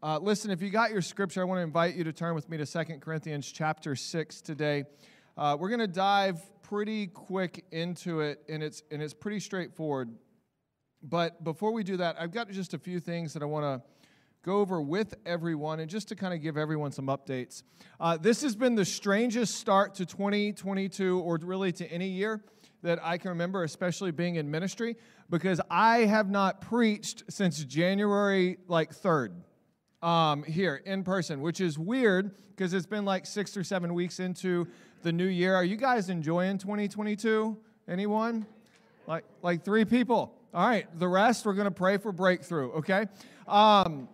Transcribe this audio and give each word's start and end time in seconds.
Uh, 0.00 0.16
listen, 0.22 0.52
if 0.52 0.62
you 0.62 0.70
got 0.70 0.92
your 0.92 1.02
scripture, 1.02 1.40
I 1.40 1.44
want 1.44 1.58
to 1.58 1.62
invite 1.62 1.96
you 1.96 2.04
to 2.04 2.12
turn 2.12 2.36
with 2.36 2.48
me 2.48 2.56
to 2.58 2.66
Second 2.66 3.00
Corinthians 3.00 3.50
chapter 3.50 3.96
6 3.96 4.40
today. 4.42 4.84
Uh, 5.36 5.56
we're 5.58 5.70
going 5.70 5.80
to 5.80 5.88
dive 5.88 6.40
pretty 6.62 7.08
quick 7.08 7.64
into 7.72 8.20
it, 8.20 8.40
and 8.48 8.62
it's, 8.62 8.84
and 8.92 9.02
it's 9.02 9.12
pretty 9.12 9.40
straightforward. 9.40 10.10
But 11.02 11.42
before 11.42 11.72
we 11.72 11.82
do 11.82 11.96
that, 11.96 12.14
I've 12.16 12.30
got 12.30 12.48
just 12.48 12.74
a 12.74 12.78
few 12.78 13.00
things 13.00 13.32
that 13.32 13.42
I 13.42 13.46
want 13.46 13.64
to 13.64 13.88
go 14.44 14.58
over 14.58 14.80
with 14.80 15.14
everyone 15.26 15.80
and 15.80 15.90
just 15.90 16.06
to 16.10 16.14
kind 16.14 16.32
of 16.32 16.40
give 16.42 16.56
everyone 16.56 16.92
some 16.92 17.06
updates. 17.06 17.64
Uh, 17.98 18.16
this 18.16 18.40
has 18.42 18.54
been 18.54 18.76
the 18.76 18.84
strangest 18.84 19.56
start 19.56 19.96
to 19.96 20.06
2022 20.06 21.18
or 21.18 21.40
really 21.42 21.72
to 21.72 21.90
any 21.90 22.06
year 22.06 22.40
that 22.82 23.00
I 23.02 23.18
can 23.18 23.30
remember, 23.30 23.64
especially 23.64 24.12
being 24.12 24.36
in 24.36 24.48
ministry, 24.48 24.94
because 25.28 25.60
I 25.68 26.04
have 26.04 26.30
not 26.30 26.60
preached 26.60 27.24
since 27.28 27.64
January 27.64 28.58
like 28.68 28.94
3rd 28.94 29.42
um, 30.02 30.42
here 30.44 30.80
in 30.84 31.02
person, 31.04 31.40
which 31.40 31.60
is 31.60 31.78
weird 31.78 32.34
because 32.50 32.74
it's 32.74 32.86
been 32.86 33.04
like 33.04 33.26
six 33.26 33.56
or 33.56 33.64
seven 33.64 33.94
weeks 33.94 34.20
into 34.20 34.66
the 35.02 35.12
new 35.12 35.26
year. 35.26 35.54
Are 35.54 35.64
you 35.64 35.76
guys 35.76 36.08
enjoying 36.08 36.58
2022? 36.58 37.56
Anyone? 37.88 38.46
Like, 39.06 39.24
like 39.42 39.64
three 39.64 39.84
people. 39.84 40.34
All 40.54 40.66
right, 40.66 40.86
the 40.98 41.08
rest 41.08 41.44
we're 41.44 41.52
gonna 41.52 41.70
pray 41.70 41.98
for 41.98 42.10
breakthrough. 42.10 42.72
Okay, 42.72 43.06
um, 43.46 44.08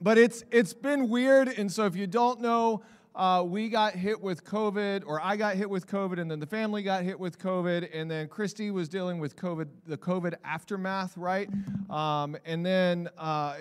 but 0.00 0.16
it's 0.16 0.44
it's 0.52 0.72
been 0.72 1.08
weird, 1.08 1.48
and 1.48 1.70
so 1.70 1.86
if 1.86 1.96
you 1.96 2.06
don't 2.06 2.40
know 2.40 2.82
uh, 3.20 3.42
we 3.42 3.68
got 3.68 3.94
hit 3.94 4.18
with 4.18 4.46
COVID, 4.46 5.02
or 5.04 5.20
I 5.22 5.36
got 5.36 5.54
hit 5.54 5.68
with 5.68 5.86
COVID, 5.86 6.18
and 6.18 6.30
then 6.30 6.40
the 6.40 6.46
family 6.46 6.82
got 6.82 7.04
hit 7.04 7.20
with 7.20 7.38
COVID, 7.38 7.90
and 7.92 8.10
then 8.10 8.28
Christy 8.28 8.70
was 8.70 8.88
dealing 8.88 9.18
with 9.18 9.36
COVID, 9.36 9.68
the 9.86 9.98
COVID 9.98 10.36
aftermath, 10.42 11.18
right? 11.18 11.46
Um, 11.90 12.34
and 12.46 12.64
then, 12.64 13.10
uh, 13.18 13.56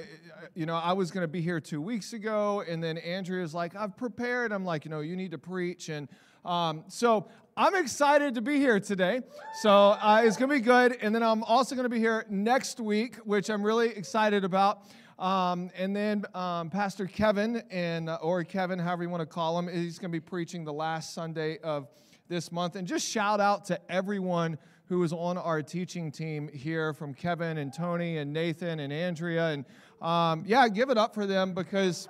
you 0.55 0.65
know, 0.65 0.75
I 0.75 0.93
was 0.93 1.11
going 1.11 1.25
to 1.25 1.27
be 1.27 1.41
here 1.41 1.59
two 1.59 1.81
weeks 1.81 2.13
ago, 2.13 2.63
and 2.69 2.81
then 2.81 2.99
Andrea's 2.99 3.53
like, 3.53 3.75
I've 3.75 3.97
prepared. 3.97 4.53
I'm 4.53 4.63
like, 4.63 4.85
you 4.85 4.91
know, 4.91 5.01
you 5.01 5.17
need 5.17 5.31
to 5.31 5.37
preach. 5.37 5.89
And 5.89 6.07
um, 6.45 6.85
so 6.87 7.27
I'm 7.57 7.75
excited 7.75 8.35
to 8.35 8.41
be 8.41 8.59
here 8.59 8.79
today. 8.79 9.19
So 9.61 9.71
uh, 9.71 10.21
it's 10.23 10.37
going 10.37 10.49
to 10.51 10.55
be 10.55 10.61
good. 10.61 10.97
And 11.01 11.13
then 11.13 11.21
I'm 11.21 11.43
also 11.43 11.75
going 11.75 11.83
to 11.83 11.89
be 11.89 11.99
here 11.99 12.25
next 12.29 12.79
week, 12.79 13.17
which 13.25 13.49
I'm 13.49 13.61
really 13.61 13.89
excited 13.89 14.45
about. 14.45 14.83
Um, 15.19 15.69
and 15.75 15.93
then 15.93 16.23
um, 16.33 16.69
Pastor 16.69 17.05
Kevin, 17.05 17.61
and 17.69 18.09
uh, 18.09 18.19
or 18.21 18.45
Kevin, 18.45 18.79
however 18.79 19.03
you 19.03 19.09
want 19.09 19.19
to 19.19 19.25
call 19.25 19.59
him, 19.59 19.67
he's 19.67 19.99
going 19.99 20.09
to 20.09 20.15
be 20.15 20.21
preaching 20.21 20.63
the 20.63 20.71
last 20.71 21.13
Sunday 21.13 21.57
of 21.57 21.89
this 22.29 22.53
month. 22.53 22.77
And 22.77 22.87
just 22.87 23.05
shout 23.05 23.41
out 23.41 23.65
to 23.65 23.91
everyone 23.91 24.57
who 24.85 25.03
is 25.03 25.11
on 25.11 25.37
our 25.37 25.61
teaching 25.61 26.09
team 26.09 26.47
here 26.47 26.93
from 26.93 27.13
Kevin 27.13 27.57
and 27.57 27.73
Tony 27.73 28.17
and 28.17 28.31
Nathan 28.31 28.79
and 28.79 28.93
Andrea. 28.93 29.49
And 29.49 29.65
um, 30.01 30.45
yeah, 30.47 30.69
give 30.69 30.89
it 30.89 30.97
up 30.97 31.13
for 31.13 31.27
them 31.27 31.53
because 31.53 32.07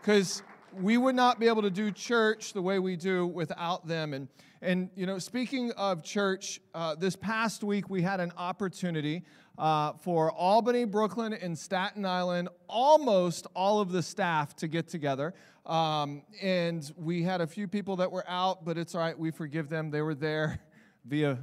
because 0.00 0.42
we 0.80 0.96
would 0.96 1.14
not 1.14 1.38
be 1.38 1.46
able 1.46 1.62
to 1.62 1.70
do 1.70 1.90
church 1.90 2.54
the 2.54 2.62
way 2.62 2.78
we 2.78 2.96
do 2.96 3.26
without 3.26 3.86
them. 3.86 4.14
And 4.14 4.28
and 4.62 4.88
you 4.96 5.04
know, 5.04 5.18
speaking 5.18 5.72
of 5.72 6.02
church, 6.02 6.58
uh, 6.74 6.94
this 6.94 7.16
past 7.16 7.62
week 7.62 7.90
we 7.90 8.00
had 8.00 8.20
an 8.20 8.32
opportunity 8.38 9.24
uh, 9.58 9.92
for 9.94 10.32
Albany, 10.32 10.84
Brooklyn, 10.84 11.32
and 11.32 11.58
Staten 11.58 12.04
Island, 12.04 12.48
almost 12.68 13.46
all 13.54 13.80
of 13.80 13.90
the 13.90 14.02
staff 14.02 14.54
to 14.56 14.68
get 14.68 14.88
together. 14.88 15.34
Um, 15.64 16.22
and 16.40 16.90
we 16.96 17.22
had 17.22 17.40
a 17.40 17.46
few 17.46 17.66
people 17.66 17.96
that 17.96 18.10
were 18.10 18.24
out, 18.28 18.64
but 18.64 18.78
it's 18.78 18.94
all 18.94 19.00
right. 19.00 19.18
We 19.18 19.30
forgive 19.30 19.68
them. 19.68 19.90
They 19.90 20.02
were 20.02 20.14
there 20.14 20.60
via 21.04 21.38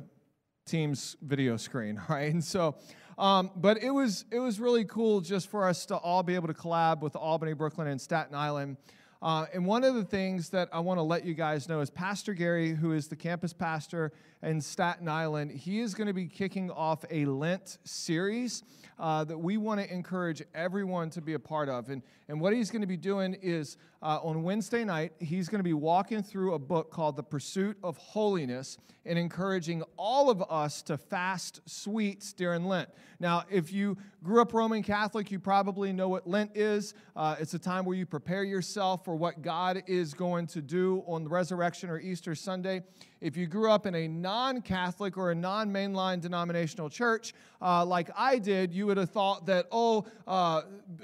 Teams 0.66 1.18
video 1.22 1.58
screen, 1.58 2.02
right? 2.10 2.32
And 2.32 2.44
so, 2.44 2.76
um, 3.18 3.52
but 3.56 3.84
it 3.84 3.92
was 3.92 4.26
it 4.32 4.40
was 4.40 4.60
really 4.60 4.86
cool 4.86 5.22
just 5.22 5.50
for 5.50 5.68
us 5.68 5.86
to 5.88 5.98
all 5.98 6.24
be 6.24 6.36
able 6.36 6.48
to 6.48 6.54
collab 6.54 7.02
with 7.02 7.16
Albany, 7.16 7.54
Brooklyn, 7.54 7.88
and 7.88 8.00
Staten 8.00 8.34
Island. 8.34 8.78
Uh, 9.24 9.46
and 9.54 9.66
one 9.66 9.86
of 9.86 9.96
the 9.96 10.04
things 10.04 10.50
that 10.50 10.68
I 10.74 10.82
want 10.82 10.98
to 10.98 11.02
let 11.02 11.24
you 11.24 11.34
guys 11.34 11.70
know 11.70 11.80
is 11.80 11.90
Pastor 11.90 12.34
Gary, 12.34 12.74
who 12.74 12.92
is 12.92 13.08
the 13.08 13.16
campus 13.16 13.54
pastor 13.54 14.12
in 14.42 14.60
Staten 14.60 15.08
Island, 15.08 15.52
he 15.52 15.80
is 15.80 15.94
going 15.94 16.08
to 16.08 16.14
be 16.14 16.26
kicking 16.26 16.70
off 16.70 17.06
a 17.10 17.24
Lent 17.24 17.78
series 17.86 18.64
uh, 19.00 19.24
that 19.24 19.38
we 19.38 19.58
want 19.58 19.80
to 19.82 19.92
encourage 19.92 20.42
everyone 20.54 21.10
to 21.12 21.22
be 21.22 21.34
a 21.34 21.40
part 21.40 21.70
of. 21.70 21.90
And, 21.90 22.02
and 22.28 22.40
what 22.40 22.54
he's 22.54 22.72
going 22.72 22.82
to 22.82 22.88
be 22.88 22.98
doing 22.98 23.36
is 23.42 23.78
uh, 24.02 24.20
on 24.22 24.44
Wednesday 24.44 24.84
night, 24.84 25.14
he's 25.20 25.50
going 25.50 25.60
to 25.60 25.64
be 25.64 25.74
walking 25.74 26.24
through 26.24 26.54
a 26.54 26.60
book 26.60 26.92
called 26.92 27.16
The 27.16 27.24
Pursuit 27.24 27.78
of 27.84 27.98
Holiness 27.98 28.78
and 29.06 29.20
encouraging 29.20 29.84
all 29.98 30.30
of 30.30 30.44
us 30.50 30.82
to 30.84 30.98
fast 30.98 31.62
sweets 31.66 32.34
during 32.34 32.66
Lent. 32.66 32.90
Now, 33.20 33.44
if 33.50 33.72
you 33.72 33.98
grew 34.24 34.42
up 34.42 34.54
Roman 34.54 34.84
Catholic, 34.84 35.32
you 35.32 35.40
probably 35.40 35.94
know 35.94 36.10
what 36.10 36.28
Lent 36.28 36.52
is. 36.56 36.94
Uh, 37.16 37.36
it's 37.40 37.54
a 37.54 37.60
time 37.60 37.86
where 37.86 37.96
you 37.96 38.06
prepare 38.06 38.44
yourself 38.44 39.06
for 39.06 39.16
what 39.16 39.42
God 39.42 39.84
is 39.88 40.14
going 40.14 40.48
to 40.48 40.62
do 40.62 41.04
on 41.08 41.24
the 41.24 41.30
resurrection 41.30 41.90
or 41.90 42.00
Easter 42.00 42.36
Sunday. 42.36 42.82
If 43.22 43.38
you 43.38 43.48
grew 43.48 43.72
up 43.72 43.86
in 43.86 43.96
a 43.96 44.08
non 44.08 44.62
Catholic 44.62 45.18
or 45.18 45.32
a 45.32 45.36
non 45.36 45.72
mainline 45.72 46.20
denominational 46.20 46.90
church, 46.90 47.34
uh, 47.62 47.86
like 47.86 48.10
I 48.18 48.38
did, 48.38 48.74
you 48.74 48.83
would 48.84 48.98
have 48.98 49.10
thought 49.10 49.46
that, 49.48 49.68
oh, 49.72 50.06
uh, 50.28 50.64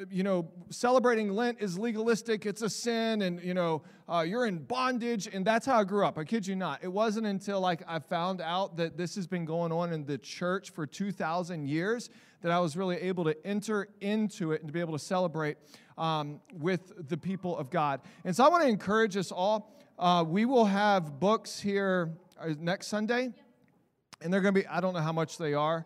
you 0.09 0.23
know, 0.23 0.49
celebrating 0.69 1.31
Lent 1.31 1.59
is 1.59 1.77
legalistic, 1.77 2.45
it's 2.45 2.61
a 2.61 2.69
sin, 2.69 3.21
and, 3.21 3.41
you 3.41 3.53
know, 3.53 3.81
uh, 4.07 4.21
you're 4.21 4.45
in 4.45 4.57
bondage. 4.57 5.27
And 5.31 5.45
that's 5.45 5.65
how 5.65 5.79
I 5.79 5.83
grew 5.83 6.05
up. 6.05 6.17
I 6.17 6.23
kid 6.23 6.47
you 6.47 6.55
not. 6.55 6.83
It 6.83 6.91
wasn't 6.91 7.27
until 7.27 7.59
like 7.61 7.81
I 7.87 7.99
found 7.99 8.41
out 8.41 8.77
that 8.77 8.97
this 8.97 9.15
has 9.15 9.27
been 9.27 9.45
going 9.45 9.71
on 9.71 9.93
in 9.93 10.05
the 10.05 10.17
church 10.17 10.71
for 10.71 10.87
2,000 10.87 11.67
years 11.67 12.09
that 12.41 12.51
I 12.51 12.59
was 12.59 12.77
really 12.77 12.97
able 12.97 13.25
to 13.25 13.35
enter 13.45 13.89
into 14.01 14.53
it 14.53 14.61
and 14.61 14.69
to 14.69 14.73
be 14.73 14.79
able 14.79 14.93
to 14.93 15.03
celebrate 15.03 15.57
um, 15.97 16.39
with 16.53 17.09
the 17.09 17.17
people 17.17 17.57
of 17.57 17.69
God. 17.69 18.01
And 18.23 18.35
so 18.35 18.45
I 18.45 18.49
want 18.49 18.63
to 18.63 18.69
encourage 18.69 19.17
us 19.17 19.31
all. 19.31 19.75
Uh, 19.97 20.23
we 20.25 20.45
will 20.45 20.65
have 20.65 21.19
books 21.19 21.59
here 21.59 22.11
uh, 22.39 22.53
next 22.57 22.87
Sunday, 22.87 23.33
and 24.21 24.33
they're 24.33 24.41
going 24.41 24.53
to 24.53 24.61
be, 24.61 24.67
I 24.67 24.79
don't 24.79 24.93
know 24.93 25.01
how 25.01 25.11
much 25.11 25.37
they 25.37 25.53
are, 25.53 25.85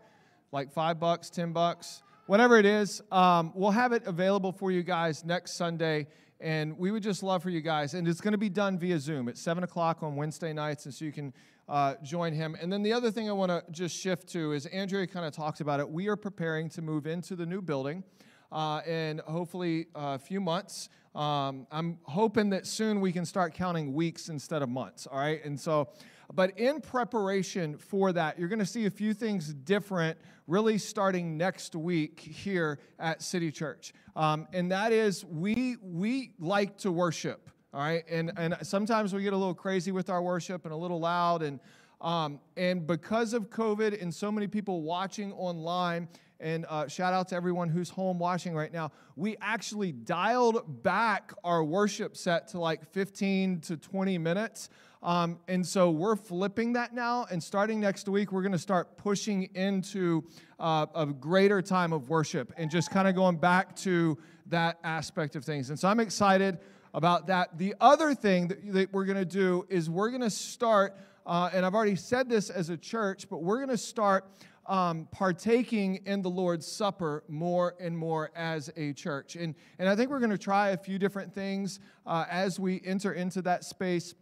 like 0.54 0.72
five 0.72 1.00
bucks, 1.00 1.32
10 1.32 1.52
bucks, 1.52 2.04
whatever 2.28 2.58
it 2.58 2.66
is. 2.66 3.02
Um, 3.12 3.52
we'll 3.56 3.72
have 3.72 3.92
it 3.92 4.04
available 4.06 4.52
for 4.52 4.72
you 4.72 4.84
guys 4.84 5.26
next 5.26 5.56
Sunday, 5.56 6.08
and 6.40 6.78
we 6.78 6.92
would 6.92 7.02
just 7.02 7.24
love 7.24 7.42
for 7.42 7.50
you 7.50 7.60
guys. 7.60 7.96
And 7.96 8.08
it's 8.08 8.22
going 8.22 8.34
to 8.34 8.38
be 8.38 8.50
done 8.50 8.78
via 8.78 9.00
Zoom 9.00 9.28
at 9.28 9.38
7 9.38 9.64
o'clock 9.64 10.04
on 10.04 10.16
Wednesday 10.16 10.54
nights, 10.54 10.86
and 10.86 10.94
so 10.94 11.06
you 11.06 11.12
can 11.12 11.34
uh, 11.68 11.96
join 12.04 12.34
him. 12.34 12.56
And 12.62 12.72
then 12.72 12.84
the 12.84 12.94
other 12.94 13.10
thing 13.10 13.28
I 13.30 13.34
want 13.34 13.50
to 13.50 13.64
just 13.72 13.98
shift 13.98 14.28
to 14.30 14.52
is 14.52 14.68
Andrea 14.68 15.08
kind 15.08 15.26
of 15.26 15.34
talks 15.34 15.60
about 15.60 15.80
it. 15.80 15.90
We 15.90 16.08
are 16.08 16.16
preparing 16.16 16.70
to 16.70 16.84
move 16.84 17.08
into 17.08 17.36
the 17.36 17.48
new 17.48 17.62
building 17.62 18.04
uh, 18.52 18.82
in 18.86 19.22
hopefully 19.26 19.88
a 19.96 20.20
few 20.20 20.40
months. 20.40 20.90
Um, 21.16 21.66
I'm 21.72 21.98
hoping 22.04 22.52
that 22.52 22.68
soon 22.68 23.02
we 23.02 23.12
can 23.12 23.26
start 23.26 23.56
counting 23.56 23.94
weeks 23.94 24.30
instead 24.30 24.62
of 24.62 24.70
months, 24.70 25.08
all 25.08 25.18
right? 25.18 25.44
And 25.44 25.60
so, 25.60 25.90
but 26.34 26.58
in 26.60 26.82
preparation 26.82 27.78
for 27.78 28.14
that, 28.14 28.40
you're 28.40 28.48
going 28.48 28.60
to 28.60 28.66
see 28.66 28.86
a 28.86 28.92
few 28.92 29.14
things 29.14 29.54
different 29.54 30.18
really 30.48 30.78
starting 30.78 31.38
next 31.38 31.76
week 31.76 32.20
here 32.20 32.80
at 33.00 33.22
City 33.22 33.52
Church. 33.52 33.94
Um, 34.16 34.48
and 34.54 34.72
that 34.72 34.92
is, 34.92 35.24
we, 35.26 35.78
we 35.82 36.32
like 36.40 36.78
to 36.80 36.92
worship, 36.92 37.50
all 37.74 37.82
right? 37.82 38.04
And, 38.10 38.32
and 38.38 38.58
sometimes 38.62 39.14
we 39.14 39.24
get 39.24 39.34
a 39.34 39.38
little 39.38 39.54
crazy 39.54 39.92
with 39.92 40.10
our 40.10 40.22
worship 40.22 40.66
and 40.66 40.74
a 40.74 40.78
little 40.78 41.00
loud. 41.00 41.44
And, 41.44 41.60
um, 42.02 42.40
and 42.58 42.86
because 42.86 43.34
of 43.34 43.50
COVID 43.50 44.02
and 44.02 44.14
so 44.14 44.32
many 44.32 44.48
people 44.48 44.82
watching 44.82 45.32
online, 45.34 46.08
and 46.44 46.66
uh, 46.70 46.88
shout 46.88 47.14
out 47.14 47.30
to 47.30 47.36
everyone 47.36 47.70
who's 47.70 47.90
home 47.90 48.20
watching 48.20 48.54
right 48.54 48.74
now. 48.74 48.92
We 49.16 49.38
actually 49.40 49.94
dialed 49.94 50.84
back 50.84 51.32
our 51.44 51.64
worship 51.64 52.18
set 52.18 52.50
to 52.50 52.60
like 52.60 52.86
15 52.92 53.62
to 53.62 53.78
20 53.78 54.18
minutes. 54.18 54.70
Um, 55.04 55.40
and 55.50 55.68
so 55.68 55.92
we're 55.92 56.16
flipping 56.16 56.74
that 56.74 56.94
now. 56.94 57.28
And 57.30 57.44
starting 57.44 57.82
next 57.82 58.08
week, 58.08 58.32
we're 58.32 58.42
going 58.42 58.54
to 58.54 58.58
start 58.58 58.96
pushing 58.98 59.50
into 59.54 60.24
uh, 60.60 60.86
a 60.96 61.06
greater 61.06 61.62
time 61.62 61.92
of 61.92 62.10
worship 62.10 62.54
and 62.56 62.72
just 62.72 62.90
kind 62.90 63.08
of 63.08 63.14
going 63.14 63.36
back 63.36 63.76
to 63.78 64.18
that 64.48 64.80
aspect 64.84 65.36
of 65.36 65.44
things. 65.44 65.70
And 65.70 65.78
so 65.78 65.90
I'm 65.90 66.00
excited 66.00 66.58
about 66.94 67.28
that. 67.28 67.58
The 67.58 67.76
other 67.82 68.16
thing 68.16 68.48
that, 68.48 68.74
that 68.74 68.94
we're 68.94 69.06
going 69.06 69.18
to 69.18 69.26
do 69.26 69.66
is 69.68 69.90
we're 69.90 70.10
going 70.10 70.22
to 70.22 70.30
start, 70.30 70.96
uh, 71.26 71.50
and 71.54 71.66
I've 71.66 71.76
already 71.76 71.98
said 71.98 72.30
this 72.30 72.50
as 72.50 72.70
a 72.70 72.78
church, 72.78 73.30
but 73.30 73.44
we're 73.44 73.58
going 73.58 73.70
to 73.70 73.78
start 73.78 74.26
um, 74.68 75.10
partaking 75.12 76.00
in 76.06 76.22
the 76.22 76.30
Lord's 76.30 76.66
Supper 76.66 77.24
more 77.28 77.76
and 77.82 77.98
more 77.98 78.32
as 78.36 78.72
a 78.78 78.94
church. 78.94 79.36
And, 79.36 79.56
and 79.80 79.90
I 79.90 79.96
think 79.98 80.10
we're 80.10 80.20
going 80.20 80.30
to 80.32 80.38
try 80.38 80.70
a 80.70 80.78
few 80.78 80.98
different 80.98 81.34
things 81.34 81.82
uh, 82.06 82.26
as 82.30 82.60
we 82.60 82.82
enter 82.86 83.12
into 83.12 83.42
that 83.42 83.66
space. 83.66 84.16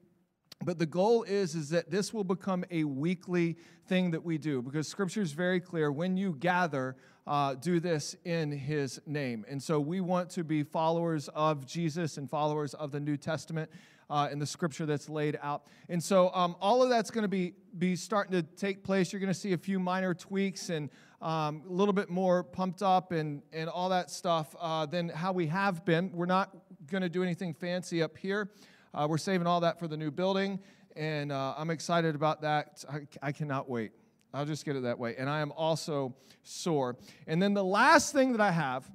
But 0.63 0.79
the 0.79 0.85
goal 0.85 1.23
is, 1.23 1.55
is 1.55 1.69
that 1.69 1.89
this 1.89 2.13
will 2.13 2.23
become 2.23 2.63
a 2.69 2.83
weekly 2.83 3.57
thing 3.87 4.11
that 4.11 4.23
we 4.23 4.37
do 4.37 4.61
because 4.61 4.87
scripture 4.87 5.21
is 5.21 5.33
very 5.33 5.59
clear. 5.59 5.91
When 5.91 6.17
you 6.17 6.35
gather, 6.39 6.95
uh, 7.27 7.55
do 7.55 7.79
this 7.79 8.15
in 8.25 8.51
his 8.51 8.99
name. 9.05 9.45
And 9.49 9.61
so 9.61 9.79
we 9.79 10.01
want 10.01 10.29
to 10.31 10.43
be 10.43 10.63
followers 10.63 11.29
of 11.29 11.65
Jesus 11.65 12.17
and 12.17 12.29
followers 12.29 12.73
of 12.73 12.91
the 12.91 12.99
New 12.99 13.17
Testament 13.17 13.69
uh, 14.09 14.27
in 14.31 14.39
the 14.39 14.45
scripture 14.45 14.85
that's 14.85 15.09
laid 15.09 15.39
out. 15.41 15.63
And 15.87 16.03
so 16.03 16.31
um, 16.33 16.55
all 16.59 16.83
of 16.83 16.89
that's 16.89 17.09
going 17.09 17.23
to 17.23 17.29
be, 17.29 17.53
be 17.77 17.95
starting 17.95 18.33
to 18.33 18.43
take 18.43 18.83
place. 18.83 19.13
You're 19.13 19.21
going 19.21 19.33
to 19.33 19.39
see 19.39 19.53
a 19.53 19.57
few 19.57 19.79
minor 19.79 20.13
tweaks 20.13 20.69
and 20.69 20.89
um, 21.21 21.63
a 21.69 21.71
little 21.71 21.93
bit 21.93 22.09
more 22.09 22.43
pumped 22.43 22.81
up 22.81 23.11
and, 23.11 23.41
and 23.53 23.69
all 23.69 23.89
that 23.89 24.09
stuff 24.11 24.55
uh, 24.59 24.85
than 24.85 25.07
how 25.07 25.31
we 25.31 25.47
have 25.47 25.85
been. 25.85 26.11
We're 26.11 26.25
not 26.25 26.55
going 26.89 27.03
to 27.03 27.09
do 27.09 27.23
anything 27.23 27.53
fancy 27.53 28.03
up 28.03 28.17
here. 28.17 28.49
Uh, 28.93 29.07
we're 29.09 29.17
saving 29.17 29.47
all 29.47 29.61
that 29.61 29.79
for 29.79 29.88
the 29.88 29.95
new 29.95 30.11
building, 30.11 30.59
and 30.97 31.31
uh, 31.31 31.53
I'm 31.57 31.69
excited 31.69 32.13
about 32.13 32.41
that. 32.41 32.83
I, 32.91 33.07
I 33.21 33.31
cannot 33.31 33.69
wait. 33.69 33.91
I'll 34.33 34.45
just 34.45 34.65
get 34.65 34.75
it 34.75 34.83
that 34.83 34.99
way. 34.99 35.15
And 35.17 35.29
I 35.29 35.39
am 35.39 35.51
also 35.53 36.13
sore. 36.43 36.97
And 37.27 37.41
then 37.41 37.53
the 37.53 37.63
last 37.63 38.13
thing 38.13 38.33
that 38.33 38.41
I 38.41 38.51
have 38.51 38.89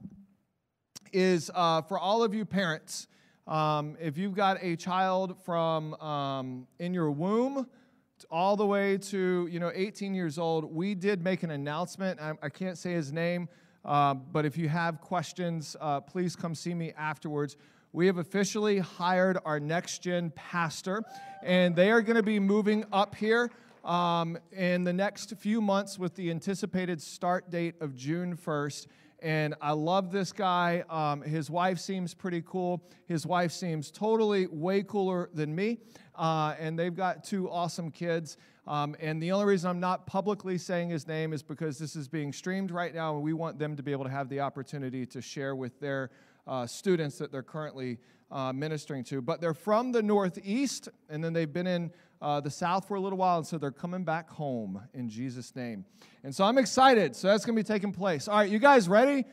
is 1.12 1.50
uh, 1.54 1.82
for 1.82 1.98
all 1.98 2.22
of 2.22 2.34
you 2.34 2.44
parents, 2.44 3.08
um, 3.46 3.96
if 4.00 4.19
you've 4.19 4.34
got 4.34 4.58
a 4.62 4.76
child 4.76 5.37
from 5.44 5.94
um, 5.94 6.66
in 6.78 6.92
your 6.92 7.10
womb 7.10 7.66
all 8.31 8.56
the 8.56 8.66
way 8.66 8.96
to 8.96 9.46
you 9.50 9.60
know 9.60 9.70
18 9.75 10.14
years 10.14 10.38
old, 10.38 10.64
we 10.64 10.94
did 10.94 11.22
make 11.22 11.42
an 11.42 11.50
announcement. 11.50 12.20
I, 12.20 12.32
I 12.42 12.49
can't 12.49 12.76
say 12.76 12.92
his 12.92 13.12
name, 13.12 13.49
uh, 13.84 14.14
but 14.14 14.44
if 14.44 14.56
you 14.56 14.69
have 14.69 15.00
questions, 15.00 15.76
uh, 15.81 16.00
please 16.00 16.34
come 16.34 16.54
see 16.54 16.75
me 16.75 16.92
afterwards. 16.99 17.56
We 17.93 18.06
have 18.06 18.19
officially 18.19 18.79
hired 18.79 19.38
our 19.44 19.59
next 19.59 20.03
gen 20.03 20.31
pastor, 20.35 21.03
and 21.43 21.75
they 21.75 21.91
are 21.91 22.03
going 22.03 22.17
to 22.17 22.23
be 22.23 22.38
moving 22.38 22.85
up 22.93 23.15
here 23.15 23.50
um, 23.85 24.37
in 24.53 24.85
the 24.85 24.93
next 24.93 25.35
few 25.38 25.61
months 25.61 25.99
with 25.99 26.15
the 26.15 26.31
anticipated 26.31 27.00
start 27.00 27.50
date 27.50 27.77
of 27.81 27.94
June 27.94 28.37
1st. 28.37 28.87
And 29.21 29.55
I 29.62 29.73
love 29.73 30.12
this 30.12 30.33
guy. 30.33 30.85
Um, 30.91 31.23
his 31.23 31.49
wife 31.49 31.79
seems 31.79 32.12
pretty 32.12 32.43
cool. 32.44 32.83
His 33.06 33.27
wife 33.27 33.53
seems 33.53 33.91
totally 33.91 34.47
way 34.47 34.83
cooler 34.83 35.31
than 35.33 35.55
me. 35.55 35.79
Uh, 36.15 36.55
and 36.59 36.79
they've 36.79 36.94
got 36.94 37.25
two 37.25 37.50
awesome 37.50 37.91
kids. 37.91 38.37
Um, 38.67 38.97
and 39.00 39.23
the 39.23 39.33
only 39.33 39.47
reason 39.47 39.71
I'm 39.71 39.81
not 39.81 40.06
publicly 40.06 40.59
saying 40.59 40.91
his 40.91 41.06
name 41.06 41.33
is 41.33 41.43
because 41.43 41.79
this 41.79 41.94
is 41.94 42.09
being 42.09 42.33
streamed 42.33 42.73
right 42.73 42.94
now, 42.94 43.15
and 43.15 43.23
we 43.23 43.33
want 43.33 43.59
them 43.59 43.77
to 43.77 43.83
be 43.83 43.93
able 43.93 44.05
to 44.05 44.11
have 44.11 44.29
the 44.29 44.41
opportunity 44.41 45.06
to 45.06 45.23
share 45.23 45.55
with 45.55 45.79
their 45.79 46.11
uh, 46.46 46.66
students 46.66 47.19
that 47.19 47.32
they're 47.32 47.43
currently 47.43 47.98
uh, 48.31 48.52
ministering 48.52 49.04
to. 49.04 49.20
But 49.20 49.40
they're 49.40 49.54
from 49.54 49.93
the 49.93 50.02
Northeast, 50.02 50.88
and 51.08 51.22
then 51.22 51.32
they've 51.32 51.52
been 51.52 51.66
in 51.66 51.90
uh, 52.20 52.40
the 52.40 52.50
South 52.50 52.88
for 52.88 52.94
a 52.94 53.00
little 53.00 53.19
while, 53.19 53.38
and 53.38 53.46
so 53.46 53.58
they're 53.58 53.70
coming 53.70 54.04
back 54.04 54.31
home 54.31 54.81
in 54.94 55.08
Jesus' 55.08 55.54
name. 55.54 55.84
And 56.25 56.34
so 56.34 56.44
I'm 56.44 56.58
excited. 56.58 57.14
So 57.14 57.28
that's 57.28 57.44
going 57.44 57.56
to 57.56 57.62
be 57.62 57.66
taking 57.66 57.93
place. 57.93 58.28
All 58.28 58.38
right, 58.38 58.50
you 58.50 58.58
guys 58.58 58.88
ready? 58.88 59.25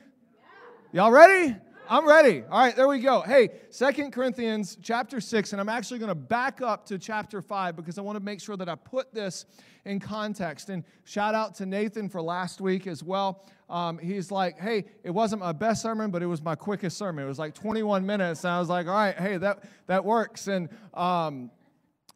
Y'all 0.92 1.12
ready? 1.12 1.56
I'm 1.89 2.07
ready. 2.07 2.44
All 2.50 2.60
right, 2.60 2.75
there 2.75 2.88
we 2.88 3.00
go. 3.00 3.21
Hey, 3.21 3.50
Second 3.69 4.12
Corinthians 4.12 4.77
chapter 4.81 5.19
6, 5.19 5.51
and 5.51 5.59
I'm 5.59 5.68
actually 5.68 6.00
going 6.00 6.09
to 6.09 6.16
back 6.16 6.62
up 6.62 6.86
to 6.86 6.98
chapter 6.98 7.42
5 7.42 7.75
because 7.75 7.98
I 7.98 8.01
want 8.01 8.18
to 8.18 8.24
make 8.24 8.39
sure 8.39 8.56
that 8.56 8.69
I 8.69 8.75
put 8.75 9.13
this 9.13 9.45
in 9.83 10.00
context. 10.00 10.69
And 10.69 10.86
shout 11.04 11.36
out 11.36 11.56
to 11.56 11.66
Nathan 11.66 12.07
for 12.07 12.21
last 12.21 12.62
week 12.62 12.88
as 12.88 13.04
well. 13.04 13.44
Um, 13.74 13.98
he's 13.98 14.30
like, 14.30 14.60
hey, 14.60 14.86
it 15.04 15.10
wasn't 15.10 15.42
my 15.42 15.52
best 15.52 15.81
sermon, 15.81 16.12
but 16.12 16.22
it 16.22 16.28
was 16.28 16.44
my 16.44 16.54
quickest 16.54 16.96
sermon. 16.96 17.25
It 17.25 17.28
was 17.28 17.40
like 17.40 17.56
21 17.56 18.06
minutes. 18.06 18.44
And 18.44 18.54
I 18.54 18.60
was 18.60 18.70
like, 18.70 18.86
all 18.86 18.94
right, 18.94 19.18
hey, 19.18 19.38
that, 19.38 19.64
that 19.88 20.06
works. 20.06 20.48
And, 20.48 20.70
um, 20.94 21.50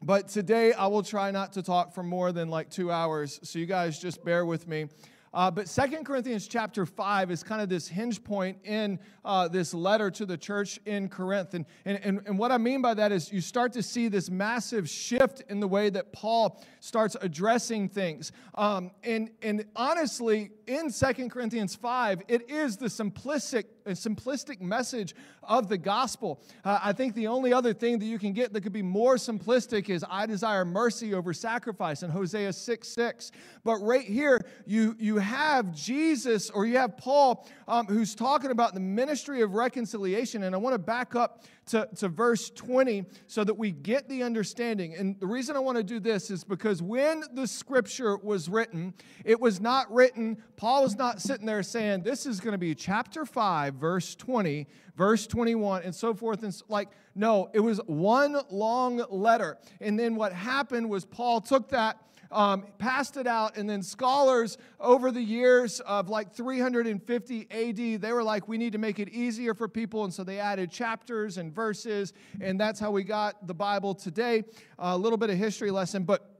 but 0.00 0.28
today 0.28 0.72
I 0.72 0.86
will 0.86 1.02
try 1.02 1.32
not 1.32 1.54
to 1.54 1.62
talk 1.64 1.92
for 1.92 2.04
more 2.04 2.30
than 2.30 2.48
like 2.48 2.70
two 2.70 2.92
hours. 2.92 3.40
So 3.42 3.58
you 3.58 3.66
guys 3.66 3.98
just 3.98 4.24
bear 4.24 4.46
with 4.46 4.68
me. 4.68 4.86
Uh, 5.32 5.50
but 5.50 5.68
Second 5.68 6.04
Corinthians 6.04 6.48
chapter 6.48 6.86
5 6.86 7.30
is 7.30 7.42
kind 7.42 7.60
of 7.60 7.68
this 7.68 7.88
hinge 7.88 8.22
point 8.22 8.58
in 8.64 8.98
uh, 9.24 9.48
this 9.48 9.74
letter 9.74 10.10
to 10.10 10.26
the 10.26 10.36
church 10.36 10.80
in 10.86 11.08
Corinth. 11.08 11.54
And, 11.54 11.66
and, 11.84 11.98
and, 12.02 12.20
and 12.26 12.38
what 12.38 12.50
I 12.50 12.58
mean 12.58 12.80
by 12.82 12.94
that 12.94 13.12
is 13.12 13.32
you 13.32 13.40
start 13.40 13.72
to 13.74 13.82
see 13.82 14.08
this 14.08 14.30
massive 14.30 14.88
shift 14.88 15.42
in 15.48 15.60
the 15.60 15.68
way 15.68 15.90
that 15.90 16.12
Paul 16.12 16.62
starts 16.80 17.16
addressing 17.20 17.88
things. 17.88 18.32
Um, 18.54 18.90
and, 19.02 19.30
and 19.42 19.64
honestly, 19.76 20.50
in 20.66 20.90
Second 20.90 21.30
Corinthians 21.30 21.74
5, 21.74 22.22
it 22.28 22.50
is 22.50 22.76
the 22.76 22.86
simplistic, 22.86 23.64
simplistic 23.92 24.60
message 24.60 25.14
of 25.42 25.68
the 25.68 25.78
gospel. 25.78 26.40
Uh, 26.64 26.78
I 26.82 26.92
think 26.92 27.14
the 27.14 27.26
only 27.26 27.52
other 27.52 27.72
thing 27.72 27.98
that 27.98 28.04
you 28.04 28.18
can 28.18 28.32
get 28.32 28.52
that 28.52 28.62
could 28.62 28.72
be 28.72 28.82
more 28.82 29.16
simplistic 29.16 29.88
is 29.88 30.04
I 30.08 30.26
desire 30.26 30.64
mercy 30.64 31.14
over 31.14 31.32
sacrifice 31.32 32.02
in 32.02 32.10
Hosea 32.10 32.52
6 32.52 32.88
6. 32.88 33.32
But 33.64 33.76
right 33.76 34.04
here, 34.04 34.40
you, 34.66 34.96
you 34.98 35.18
have 35.18 35.74
Jesus 35.74 36.50
or 36.50 36.66
you 36.66 36.78
have 36.78 36.96
Paul 36.96 37.46
um, 37.66 37.86
who's 37.86 38.14
talking 38.14 38.50
about 38.50 38.74
the 38.74 38.80
ministry 38.80 39.42
of 39.42 39.54
reconciliation. 39.54 40.42
And 40.42 40.54
I 40.54 40.58
want 40.58 40.74
to 40.74 40.78
back 40.78 41.14
up 41.14 41.44
to, 41.68 41.88
to 41.96 42.08
verse 42.08 42.50
20 42.50 43.04
so 43.26 43.44
that 43.44 43.54
we 43.54 43.70
get 43.70 44.08
the 44.08 44.22
understanding. 44.22 44.94
And 44.94 45.18
the 45.20 45.26
reason 45.26 45.56
I 45.56 45.60
want 45.60 45.78
to 45.78 45.84
do 45.84 46.00
this 46.00 46.30
is 46.30 46.44
because 46.44 46.82
when 46.82 47.22
the 47.34 47.46
scripture 47.46 48.16
was 48.16 48.48
written, 48.48 48.94
it 49.24 49.40
was 49.40 49.60
not 49.60 49.92
written, 49.92 50.42
Paul 50.56 50.82
was 50.82 50.96
not 50.96 51.20
sitting 51.20 51.46
there 51.46 51.62
saying, 51.62 52.02
This 52.02 52.26
is 52.26 52.40
going 52.40 52.52
to 52.52 52.58
be 52.58 52.74
chapter 52.74 53.24
5, 53.24 53.74
verse 53.74 54.14
20, 54.14 54.66
verse 54.96 55.26
21, 55.26 55.82
and 55.82 55.94
so 55.94 56.14
forth. 56.14 56.42
And 56.42 56.62
like, 56.68 56.88
no, 57.14 57.50
it 57.52 57.60
was 57.60 57.80
one 57.86 58.36
long 58.50 59.04
letter. 59.10 59.58
And 59.80 59.98
then 59.98 60.16
what 60.16 60.32
happened 60.32 60.88
was 60.88 61.04
Paul 61.04 61.40
took 61.40 61.68
that 61.70 62.00
um, 62.30 62.66
passed 62.78 63.16
it 63.16 63.26
out, 63.26 63.56
and 63.56 63.68
then 63.68 63.82
scholars 63.82 64.58
over 64.80 65.10
the 65.10 65.22
years 65.22 65.80
of 65.80 66.08
like 66.08 66.32
350 66.32 67.46
AD, 67.50 68.00
they 68.00 68.12
were 68.12 68.22
like, 68.22 68.48
we 68.48 68.58
need 68.58 68.72
to 68.72 68.78
make 68.78 68.98
it 68.98 69.08
easier 69.08 69.54
for 69.54 69.68
people, 69.68 70.04
and 70.04 70.12
so 70.12 70.24
they 70.24 70.38
added 70.38 70.70
chapters 70.70 71.38
and 71.38 71.52
verses, 71.52 72.12
and 72.40 72.60
that's 72.60 72.78
how 72.78 72.90
we 72.90 73.04
got 73.04 73.46
the 73.46 73.54
Bible 73.54 73.94
today. 73.94 74.44
A 74.78 74.96
little 74.96 75.18
bit 75.18 75.30
of 75.30 75.36
history 75.36 75.70
lesson, 75.70 76.04
but 76.04 76.38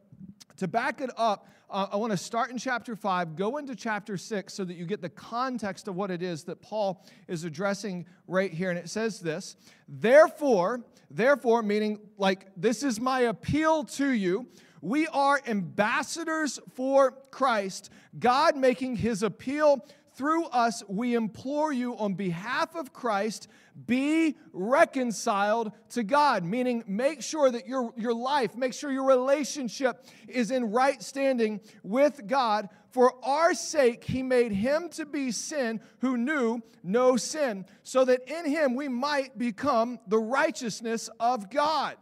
to 0.59 0.69
back 0.69 1.01
it 1.01 1.11
up, 1.17 1.49
uh, 1.71 1.87
I 1.93 1.97
want 1.97 2.13
to 2.13 2.17
start 2.17 2.51
in 2.51 2.57
chapter 2.57 2.97
5, 2.97 3.37
go 3.37 3.59
into 3.59 3.77
chapter 3.77 4.17
6 4.17 4.55
so 4.55 4.65
that 4.65 4.75
you 4.75 4.87
get 4.87 5.03
the 5.03 5.11
context 5.11 5.87
of 5.87 5.97
what 5.97 6.11
it 6.11 6.23
is 6.23 6.45
that 6.45 6.63
Paul 6.63 7.05
is 7.27 7.45
addressing 7.45 8.07
right 8.27 8.53
here. 8.53 8.71
And 8.71 8.79
it 8.79 8.89
says 8.89 9.21
this 9.21 9.57
Therefore, 9.87 10.81
therefore, 11.11 11.63
meaning 11.63 12.01
like 12.17 12.47
this 12.57 12.83
is 12.83 13.01
my 13.01 13.21
appeal 13.21 13.85
to 13.85 14.11
you 14.11 14.47
we 14.81 15.07
are 15.09 15.41
ambassadors 15.47 16.59
for 16.75 17.13
Christ, 17.31 17.91
God 18.19 18.57
making 18.57 18.97
his 18.97 19.23
appeal 19.23 19.85
through 20.15 20.47
us. 20.47 20.83
We 20.89 21.15
implore 21.15 21.73
you 21.73 21.97
on 21.97 22.15
behalf 22.15 22.75
of 22.75 22.93
Christ, 22.93 23.49
be 23.87 24.37
reconciled 24.53 25.71
to 25.91 26.03
God, 26.03 26.45
meaning 26.45 26.83
make 26.89 27.23
sure 27.23 27.51
that 27.51 27.69
your, 27.69 27.95
your 27.97 28.13
life, 28.13 28.57
make 28.57 28.75
sure 28.75 28.91
your 28.91 29.07
relationship 29.07 30.05
is 30.27 30.51
in 30.51 30.73
right 30.73 31.01
standing 31.01 31.61
with 31.85 32.27
God. 32.27 32.69
For 32.91 33.15
our 33.25 33.55
sake, 33.55 34.03
he 34.03 34.25
made 34.25 34.51
him 34.51 34.89
to 34.91 35.07
be 35.07 35.31
sin 35.31 35.81
who 36.01 36.17
knew 36.17 36.63
no 36.83 37.17
sin, 37.17 37.65
so 37.85 38.05
that 38.05 38.29
in 38.29 38.51
him 38.51 38.75
we 38.75 38.89
might 38.89 39.39
become 39.39 40.01
the 40.09 40.19
righteousness 40.19 41.09
of 41.21 41.49
God 41.49 41.97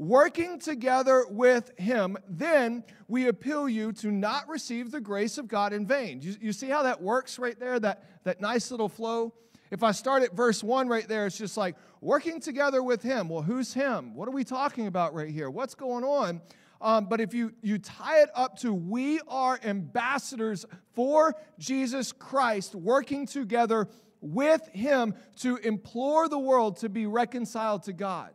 working 0.00 0.58
together 0.58 1.26
with 1.28 1.78
him, 1.78 2.16
then 2.26 2.82
we 3.06 3.28
appeal 3.28 3.68
you 3.68 3.92
to 3.92 4.10
not 4.10 4.48
receive 4.48 4.90
the 4.90 5.00
grace 5.00 5.36
of 5.36 5.46
God 5.46 5.74
in 5.74 5.86
vain. 5.86 6.22
You, 6.22 6.36
you, 6.40 6.52
see 6.54 6.70
how 6.70 6.84
that 6.84 7.02
works 7.02 7.38
right 7.38 7.58
there, 7.60 7.78
that, 7.78 8.24
that 8.24 8.40
nice 8.40 8.70
little 8.70 8.88
flow? 8.88 9.34
If 9.70 9.82
I 9.82 9.92
start 9.92 10.22
at 10.22 10.34
verse 10.34 10.64
1 10.64 10.88
right 10.88 11.06
there, 11.06 11.26
it's 11.26 11.36
just 11.36 11.58
like 11.58 11.76
working 12.00 12.40
together 12.40 12.82
with 12.82 13.02
him. 13.02 13.28
Well, 13.28 13.42
who's 13.42 13.74
him? 13.74 14.14
What 14.14 14.26
are 14.26 14.30
we 14.32 14.42
talking 14.42 14.86
about 14.86 15.12
right 15.12 15.28
here? 15.28 15.50
What's 15.50 15.74
going 15.74 16.02
on? 16.02 16.40
Um, 16.80 17.04
but 17.04 17.20
if 17.20 17.34
you, 17.34 17.52
you 17.60 17.76
tie 17.76 18.22
it 18.22 18.30
up 18.34 18.58
to 18.60 18.72
we 18.72 19.20
are 19.28 19.60
ambassadors 19.62 20.64
for 20.94 21.34
Jesus 21.58 22.10
Christ, 22.10 22.74
working 22.74 23.26
together 23.26 23.86
with 24.22 24.66
him 24.68 25.14
to 25.40 25.58
implore 25.58 26.26
the 26.26 26.38
world 26.38 26.78
to 26.78 26.88
be 26.88 27.04
reconciled 27.04 27.82
to 27.82 27.92
God. 27.92 28.30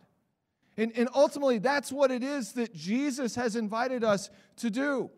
And, 0.77 0.91
and 0.96 1.10
ultimately, 1.13 1.60
that's 1.60 1.91
what 1.91 2.12
it 2.12 2.24
is 2.24 2.53
that 2.53 2.74
Jesus 2.74 3.36
has 3.36 3.55
invited 3.55 4.03
us 4.03 4.29
to 4.58 4.70
do. 4.70 5.10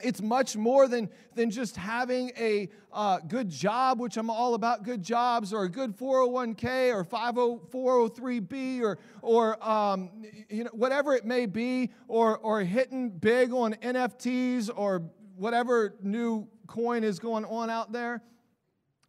It's 0.00 0.22
much 0.22 0.56
more 0.56 0.86
than, 0.86 1.10
than 1.34 1.50
just 1.50 1.74
having 1.74 2.30
a 2.38 2.68
uh, 2.92 3.18
good 3.18 3.50
job, 3.50 3.98
which 3.98 4.16
I'm 4.16 4.30
all 4.30 4.54
about 4.54 4.84
good 4.84 5.02
jobs, 5.02 5.52
or 5.52 5.64
a 5.64 5.68
good 5.68 5.96
401k 5.96 6.94
or 6.94 7.04
50403b, 7.04 8.82
or, 8.82 8.98
or 9.22 9.68
um, 9.68 10.10
you 10.48 10.62
know, 10.62 10.70
whatever 10.72 11.14
it 11.14 11.24
may 11.24 11.46
be, 11.46 11.90
or, 12.06 12.38
or 12.38 12.60
hitting 12.60 13.10
big 13.10 13.52
on 13.52 13.74
NFTs 13.74 14.70
or 14.74 15.02
whatever 15.34 15.94
new 16.00 16.46
coin 16.68 17.02
is 17.02 17.18
going 17.18 17.44
on 17.44 17.68
out 17.68 17.90
there. 17.90 18.22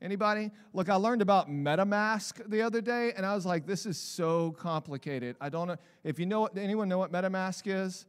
Anybody? 0.01 0.51
Look, 0.73 0.89
I 0.89 0.95
learned 0.95 1.21
about 1.21 1.49
MetaMask 1.49 2.49
the 2.49 2.61
other 2.61 2.79
day, 2.79 3.11
and 3.17 3.25
I 3.25 3.35
was 3.35 3.45
like, 3.45 3.65
this 3.65 3.85
is 3.85 3.97
so 3.97 4.51
complicated. 4.51 5.35
I 5.41 5.49
don't 5.49 5.67
know 5.67 5.75
if 6.05 6.19
you 6.19 6.25
know 6.25 6.45
anyone 6.55 6.87
know 6.87 6.97
what 6.97 7.11
MetaMask 7.11 7.63
is? 7.65 8.05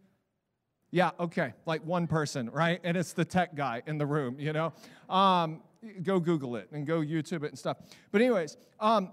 Yeah, 0.93 1.11
okay, 1.19 1.53
like 1.67 1.85
one 1.85 2.07
person, 2.07 2.49
right? 2.51 2.81
And 2.85 2.97
it's 2.97 3.13
the 3.13 3.25
tech 3.25 3.55
guy 3.55 3.83
in 3.87 3.99
the 3.99 4.07
room, 4.07 4.39
you 4.39 4.53
know? 4.53 4.73
Um, 5.09 5.63
go 6.03 6.21
Google 6.21 6.57
it 6.57 6.69
and 6.73 6.87
go 6.87 7.01
YouTube 7.01 7.45
it 7.45 7.51
and 7.51 7.59
stuff. 7.59 7.77
But, 8.13 8.21
anyways, 8.21 8.57
um, 8.79 9.13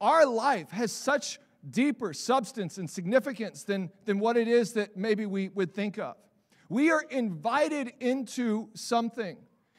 our 0.00 0.26
life 0.26 0.70
has 0.70 0.90
such 0.92 1.38
deeper 1.68 2.12
substance 2.12 2.78
and 2.78 2.88
significance 2.88 3.62
than, 3.62 3.90
than 4.04 4.18
what 4.18 4.36
it 4.36 4.48
is 4.48 4.72
that 4.74 4.96
maybe 4.96 5.26
we 5.26 5.48
would 5.48 5.74
think 5.74 5.98
of. 5.98 6.16
We 6.68 6.90
are 6.90 7.02
invited 7.02 7.92
into 8.00 8.68
something. 8.74 9.36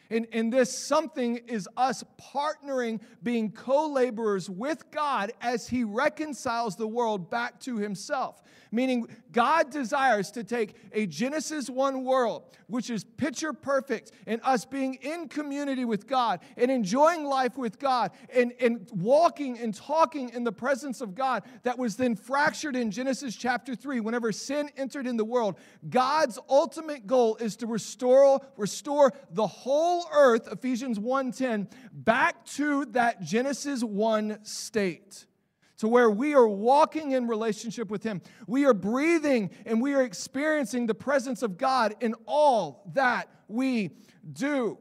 And, 0.10 0.28
and 0.32 0.52
this 0.52 0.76
something 0.76 1.38
is 1.48 1.68
us 1.76 2.04
partnering, 2.34 3.02
being 3.24 3.52
co 3.52 3.88
laborers 3.88 4.50
with 4.50 4.90
God 4.92 5.32
as 5.42 5.68
He 5.68 5.84
reconciles 5.84 6.76
the 6.76 6.88
world 6.88 7.30
back 7.30 7.60
to 7.62 7.78
Himself. 7.78 8.42
Meaning, 8.72 9.08
God 9.32 9.72
desires 9.72 10.32
to 10.32 10.44
take 10.44 10.76
a 10.92 11.06
Genesis 11.06 11.70
1 11.70 12.04
world, 12.04 12.44
which 12.68 12.90
is 12.90 13.04
picture 13.04 13.54
perfect, 13.54 14.12
and 14.26 14.42
us 14.44 14.66
being 14.66 14.96
in 14.96 15.28
community 15.28 15.86
with 15.86 16.08
God 16.08 16.40
and 16.58 16.70
enjoying 16.70 17.24
life 17.24 17.58
with 17.58 17.80
God 17.80 18.12
and, 18.34 18.54
and 18.60 18.88
walking 18.94 19.58
and 19.60 19.74
talking 19.74 20.30
in 20.30 20.44
the 20.44 20.52
presence 20.52 21.02
of 21.02 21.16
God 21.16 21.44
that 21.64 21.78
was 21.78 21.96
then 21.96 22.16
fractured 22.16 22.76
in 22.76 22.92
Genesis 22.92 23.36
chapter 23.36 23.76
3 23.76 24.00
whenever 24.00 24.32
sin 24.32 24.70
entered 24.78 25.08
in 25.08 25.18
the 25.18 25.26
world. 25.26 25.58
God's 25.90 26.40
ultimate 26.50 27.08
goal 27.08 27.36
is 27.38 27.56
to 27.58 27.68
restore, 27.68 28.42
restore 28.58 29.14
the 29.32 29.48
whole 29.48 30.08
earth, 30.12 30.48
Ephesians 30.52 31.00
1:10, 31.00 31.68
back 31.92 32.46
to 32.46 32.86
that 32.86 33.22
Genesis 33.22 33.84
1 33.84 34.40
state. 34.44 35.26
To 35.78 35.88
where 35.88 36.10
we 36.10 36.34
are 36.34 36.48
walking 36.48 37.12
in 37.12 37.28
relationship 37.28 37.90
with 37.90 38.04
Him. 38.04 38.22
We 38.48 38.66
are 38.66 38.74
breathing 38.74 39.52
and 39.66 39.82
we 39.82 39.94
are 39.94 40.04
experiencing 40.04 40.88
the 40.88 40.96
presence 40.96 41.44
of 41.44 41.58
God 41.58 41.96
in 42.02 42.16
all 42.26 42.90
that 42.94 43.30
we 43.48 43.92
do. 44.32 44.78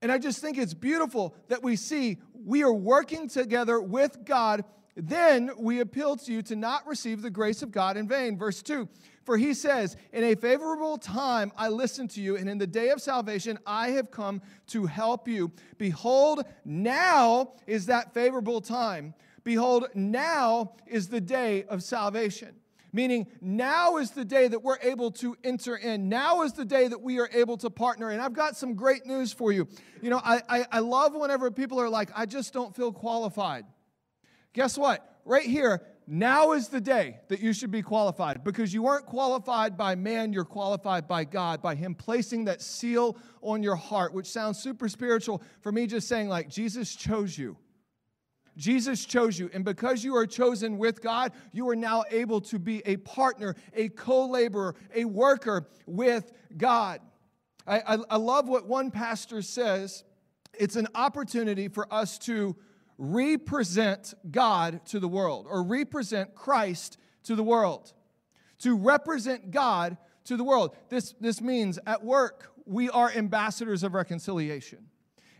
And 0.00 0.10
I 0.10 0.18
just 0.18 0.40
think 0.40 0.58
it's 0.58 0.74
beautiful 0.74 1.36
that 1.48 1.62
we 1.62 1.76
see 1.76 2.18
we 2.34 2.62
are 2.62 2.72
working 2.72 3.28
together 3.28 3.80
with 3.80 4.24
God. 4.24 4.64
Then 4.96 5.50
we 5.58 5.80
appeal 5.80 6.16
to 6.16 6.32
you 6.32 6.42
to 6.42 6.56
not 6.56 6.86
receive 6.86 7.22
the 7.22 7.30
grace 7.30 7.62
of 7.62 7.70
God 7.70 7.96
in 7.96 8.08
vain. 8.08 8.36
Verse 8.36 8.62
2 8.62 8.88
for 9.24 9.36
he 9.36 9.54
says, 9.54 9.96
In 10.12 10.24
a 10.24 10.34
favorable 10.34 10.98
time 10.98 11.52
I 11.56 11.68
listened 11.68 12.10
to 12.10 12.20
you, 12.20 12.36
and 12.36 12.48
in 12.48 12.58
the 12.58 12.66
day 12.66 12.90
of 12.90 13.00
salvation 13.00 13.58
I 13.66 13.90
have 13.90 14.10
come 14.10 14.42
to 14.68 14.86
help 14.86 15.28
you. 15.28 15.52
Behold, 15.78 16.44
now 16.64 17.54
is 17.66 17.86
that 17.86 18.14
favorable 18.14 18.60
time. 18.60 19.14
Behold, 19.44 19.88
now 19.94 20.74
is 20.86 21.08
the 21.08 21.20
day 21.20 21.64
of 21.64 21.82
salvation. 21.82 22.54
Meaning, 22.94 23.26
now 23.40 23.96
is 23.96 24.10
the 24.10 24.24
day 24.24 24.48
that 24.48 24.62
we're 24.62 24.78
able 24.82 25.10
to 25.12 25.34
enter 25.42 25.76
in. 25.76 26.10
Now 26.10 26.42
is 26.42 26.52
the 26.52 26.64
day 26.64 26.88
that 26.88 27.00
we 27.00 27.18
are 27.20 27.30
able 27.32 27.56
to 27.58 27.70
partner. 27.70 28.10
And 28.10 28.20
I've 28.20 28.34
got 28.34 28.54
some 28.54 28.74
great 28.74 29.06
news 29.06 29.32
for 29.32 29.50
you. 29.50 29.66
You 30.02 30.10
know, 30.10 30.20
I, 30.22 30.42
I, 30.46 30.66
I 30.72 30.78
love 30.80 31.14
whenever 31.14 31.50
people 31.50 31.80
are 31.80 31.88
like, 31.88 32.10
I 32.14 32.26
just 32.26 32.52
don't 32.52 32.76
feel 32.76 32.92
qualified. 32.92 33.64
Guess 34.52 34.76
what? 34.76 35.20
Right 35.24 35.46
here, 35.46 35.80
now 36.06 36.52
is 36.52 36.68
the 36.68 36.82
day 36.82 37.20
that 37.28 37.40
you 37.40 37.54
should 37.54 37.70
be 37.70 37.80
qualified 37.80 38.44
because 38.44 38.74
you 38.74 38.82
weren't 38.82 39.06
qualified 39.06 39.78
by 39.78 39.94
man, 39.94 40.34
you're 40.34 40.44
qualified 40.44 41.08
by 41.08 41.24
God, 41.24 41.62
by 41.62 41.74
Him 41.74 41.94
placing 41.94 42.44
that 42.44 42.60
seal 42.60 43.16
on 43.40 43.62
your 43.62 43.76
heart, 43.76 44.12
which 44.12 44.26
sounds 44.26 44.58
super 44.58 44.88
spiritual 44.88 45.42
for 45.60 45.72
me 45.72 45.86
just 45.86 46.08
saying, 46.08 46.28
like, 46.28 46.50
Jesus 46.50 46.94
chose 46.94 47.38
you. 47.38 47.56
Jesus 48.56 49.04
chose 49.04 49.38
you, 49.38 49.50
and 49.54 49.64
because 49.64 50.04
you 50.04 50.16
are 50.16 50.26
chosen 50.26 50.76
with 50.76 51.00
God, 51.00 51.32
you 51.52 51.68
are 51.70 51.76
now 51.76 52.04
able 52.10 52.40
to 52.42 52.58
be 52.58 52.82
a 52.84 52.96
partner, 52.98 53.56
a 53.74 53.88
co 53.88 54.26
laborer, 54.26 54.74
a 54.94 55.04
worker 55.04 55.68
with 55.86 56.32
God. 56.56 57.00
I, 57.66 57.80
I, 57.80 57.98
I 58.10 58.16
love 58.16 58.48
what 58.48 58.66
one 58.66 58.90
pastor 58.90 59.42
says 59.42 60.04
it's 60.52 60.76
an 60.76 60.88
opportunity 60.94 61.68
for 61.68 61.92
us 61.92 62.18
to 62.20 62.56
represent 62.98 64.14
God 64.30 64.84
to 64.86 65.00
the 65.00 65.08
world 65.08 65.46
or 65.48 65.62
represent 65.62 66.34
Christ 66.34 66.98
to 67.24 67.34
the 67.34 67.42
world. 67.42 67.92
To 68.60 68.76
represent 68.76 69.50
God 69.50 69.96
to 70.24 70.36
the 70.36 70.44
world. 70.44 70.76
This, 70.88 71.14
this 71.20 71.40
means 71.40 71.78
at 71.86 72.04
work, 72.04 72.52
we 72.64 72.90
are 72.90 73.10
ambassadors 73.10 73.82
of 73.82 73.94
reconciliation. 73.94 74.86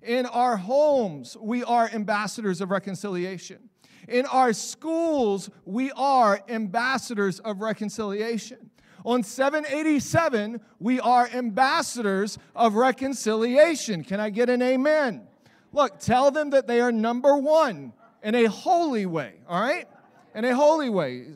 In 0.03 0.27
our 0.27 0.57
homes, 0.57 1.37
we 1.41 1.63
are 1.65 1.89
ambassadors 1.93 2.61
of 2.61 2.71
reconciliation. 2.71 3.71
In 4.09 4.27
our 4.27 4.53
schools, 4.53 5.49
we 5.65 5.93
are 5.93 6.43
ambassadors 6.49 7.39
of 7.41 7.61
reconciliation. 7.61 8.71
On 9.05 9.23
787, 9.23 10.61
we 10.81 11.01
are 11.01 11.29
ambassadors 11.33 12.39
of 12.55 12.75
reconciliation. 12.75 14.05
Can 14.05 14.21
I 14.21 14.31
get 14.31 14.49
an 14.49 14.63
amen? 14.63 15.27
Look, 15.73 15.99
tell 15.99 16.31
them 16.31 16.51
that 16.51 16.67
they 16.67 16.81
are 16.81 16.93
number 16.93 17.37
one 17.37 17.93
in 18.23 18.35
a 18.35 18.45
holy 18.47 19.07
way, 19.07 19.41
all 19.49 19.61
right? 19.61 19.89
In 20.35 20.45
a 20.45 20.55
holy 20.55 20.89
way. 20.89 21.27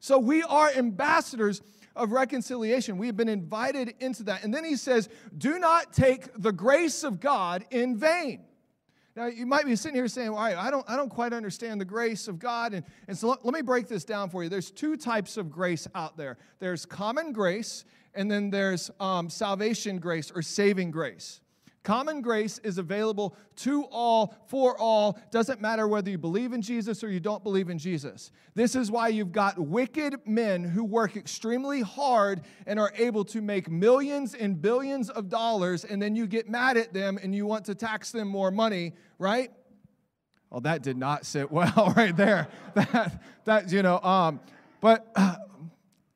So 0.00 0.18
we 0.18 0.42
are 0.42 0.70
ambassadors 0.70 1.62
of 2.00 2.12
reconciliation. 2.12 2.98
We 2.98 3.06
have 3.06 3.16
been 3.16 3.28
invited 3.28 3.94
into 4.00 4.24
that. 4.24 4.42
And 4.42 4.52
then 4.52 4.64
he 4.64 4.76
says, 4.76 5.08
Do 5.36 5.58
not 5.58 5.92
take 5.92 6.28
the 6.36 6.52
grace 6.52 7.04
of 7.04 7.20
God 7.20 7.64
in 7.70 7.96
vain. 7.96 8.44
Now, 9.16 9.26
you 9.26 9.44
might 9.44 9.66
be 9.66 9.74
sitting 9.76 9.96
here 9.96 10.08
saying, 10.08 10.32
well, 10.32 10.40
I, 10.40 10.70
don't, 10.70 10.88
I 10.88 10.96
don't 10.96 11.08
quite 11.08 11.32
understand 11.32 11.80
the 11.80 11.84
grace 11.84 12.28
of 12.28 12.38
God. 12.38 12.72
And, 12.72 12.86
and 13.08 13.18
so 13.18 13.28
let, 13.28 13.44
let 13.44 13.52
me 13.52 13.60
break 13.60 13.88
this 13.88 14.04
down 14.04 14.30
for 14.30 14.42
you. 14.42 14.48
There's 14.48 14.70
two 14.70 14.96
types 14.96 15.36
of 15.36 15.50
grace 15.50 15.86
out 15.94 16.16
there 16.16 16.38
there's 16.60 16.86
common 16.86 17.32
grace, 17.32 17.84
and 18.14 18.30
then 18.30 18.50
there's 18.50 18.90
um, 19.00 19.28
salvation 19.28 19.98
grace 19.98 20.30
or 20.34 20.42
saving 20.42 20.90
grace. 20.90 21.40
Common 21.82 22.20
grace 22.20 22.58
is 22.58 22.76
available 22.76 23.34
to 23.56 23.84
all, 23.84 24.34
for 24.48 24.78
all. 24.78 25.18
Doesn't 25.30 25.62
matter 25.62 25.88
whether 25.88 26.10
you 26.10 26.18
believe 26.18 26.52
in 26.52 26.60
Jesus 26.60 27.02
or 27.02 27.10
you 27.10 27.20
don't 27.20 27.42
believe 27.42 27.70
in 27.70 27.78
Jesus. 27.78 28.32
This 28.54 28.74
is 28.74 28.90
why 28.90 29.08
you've 29.08 29.32
got 29.32 29.58
wicked 29.58 30.16
men 30.26 30.62
who 30.62 30.84
work 30.84 31.16
extremely 31.16 31.80
hard 31.80 32.42
and 32.66 32.78
are 32.78 32.92
able 32.98 33.24
to 33.26 33.40
make 33.40 33.70
millions 33.70 34.34
and 34.34 34.60
billions 34.60 35.08
of 35.08 35.30
dollars, 35.30 35.86
and 35.86 36.02
then 36.02 36.14
you 36.14 36.26
get 36.26 36.50
mad 36.50 36.76
at 36.76 36.92
them 36.92 37.18
and 37.22 37.34
you 37.34 37.46
want 37.46 37.64
to 37.64 37.74
tax 37.74 38.12
them 38.12 38.28
more 38.28 38.50
money, 38.50 38.92
right? 39.18 39.50
Well, 40.50 40.60
that 40.62 40.82
did 40.82 40.98
not 40.98 41.24
sit 41.24 41.50
well 41.52 41.94
right 41.96 42.16
there. 42.16 42.48
That, 42.74 43.22
that 43.46 43.72
you 43.72 43.82
know, 43.82 43.98
um, 44.00 44.40
but. 44.80 45.10
Uh, 45.16 45.36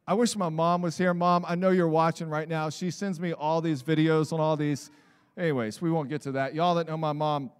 I 0.06 0.12
wish 0.12 0.37
my 0.37 0.50
mom 0.50 0.83
was 0.83 0.99
here. 0.99 1.14
Mom, 1.14 1.47
I 1.49 1.54
know 1.54 1.71
you're 1.71 1.88
watching 1.88 2.28
right 2.28 2.47
now. 2.47 2.68
She 2.68 2.90
sends 2.90 3.18
me 3.18 3.33
all 3.33 3.62
these 3.62 3.83
videos 3.83 4.35
on 4.35 4.38
all 4.38 4.54
these 4.54 4.90
Anyways, 5.37 5.81
we 5.83 5.91
won't 5.91 6.09
get 6.09 6.23
to 6.23 6.33
that. 6.33 6.55
Y'all 6.55 6.76
that 6.76 6.87
know 6.87 6.97
my 6.97 7.12
mom, 7.12 7.50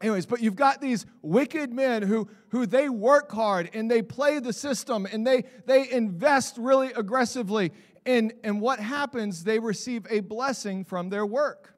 anyways 0.00 0.26
but 0.26 0.40
you've 0.42 0.56
got 0.56 0.80
these 0.80 1.06
wicked 1.22 1.72
men 1.72 2.02
who 2.02 2.28
who 2.50 2.66
they 2.66 2.88
work 2.88 3.32
hard 3.32 3.70
and 3.72 3.90
they 3.90 4.02
play 4.02 4.38
the 4.38 4.52
system 4.52 5.06
and 5.10 5.26
they 5.26 5.44
they 5.64 5.90
invest 5.90 6.58
really 6.58 6.92
aggressively. 6.92 7.72
And 8.04 8.32
and 8.44 8.60
what 8.60 8.78
happens 8.78 9.44
they 9.44 9.58
receive 9.58 10.06
a 10.10 10.20
blessing 10.20 10.84
from 10.84 11.08
their 11.08 11.24
work 11.24 11.75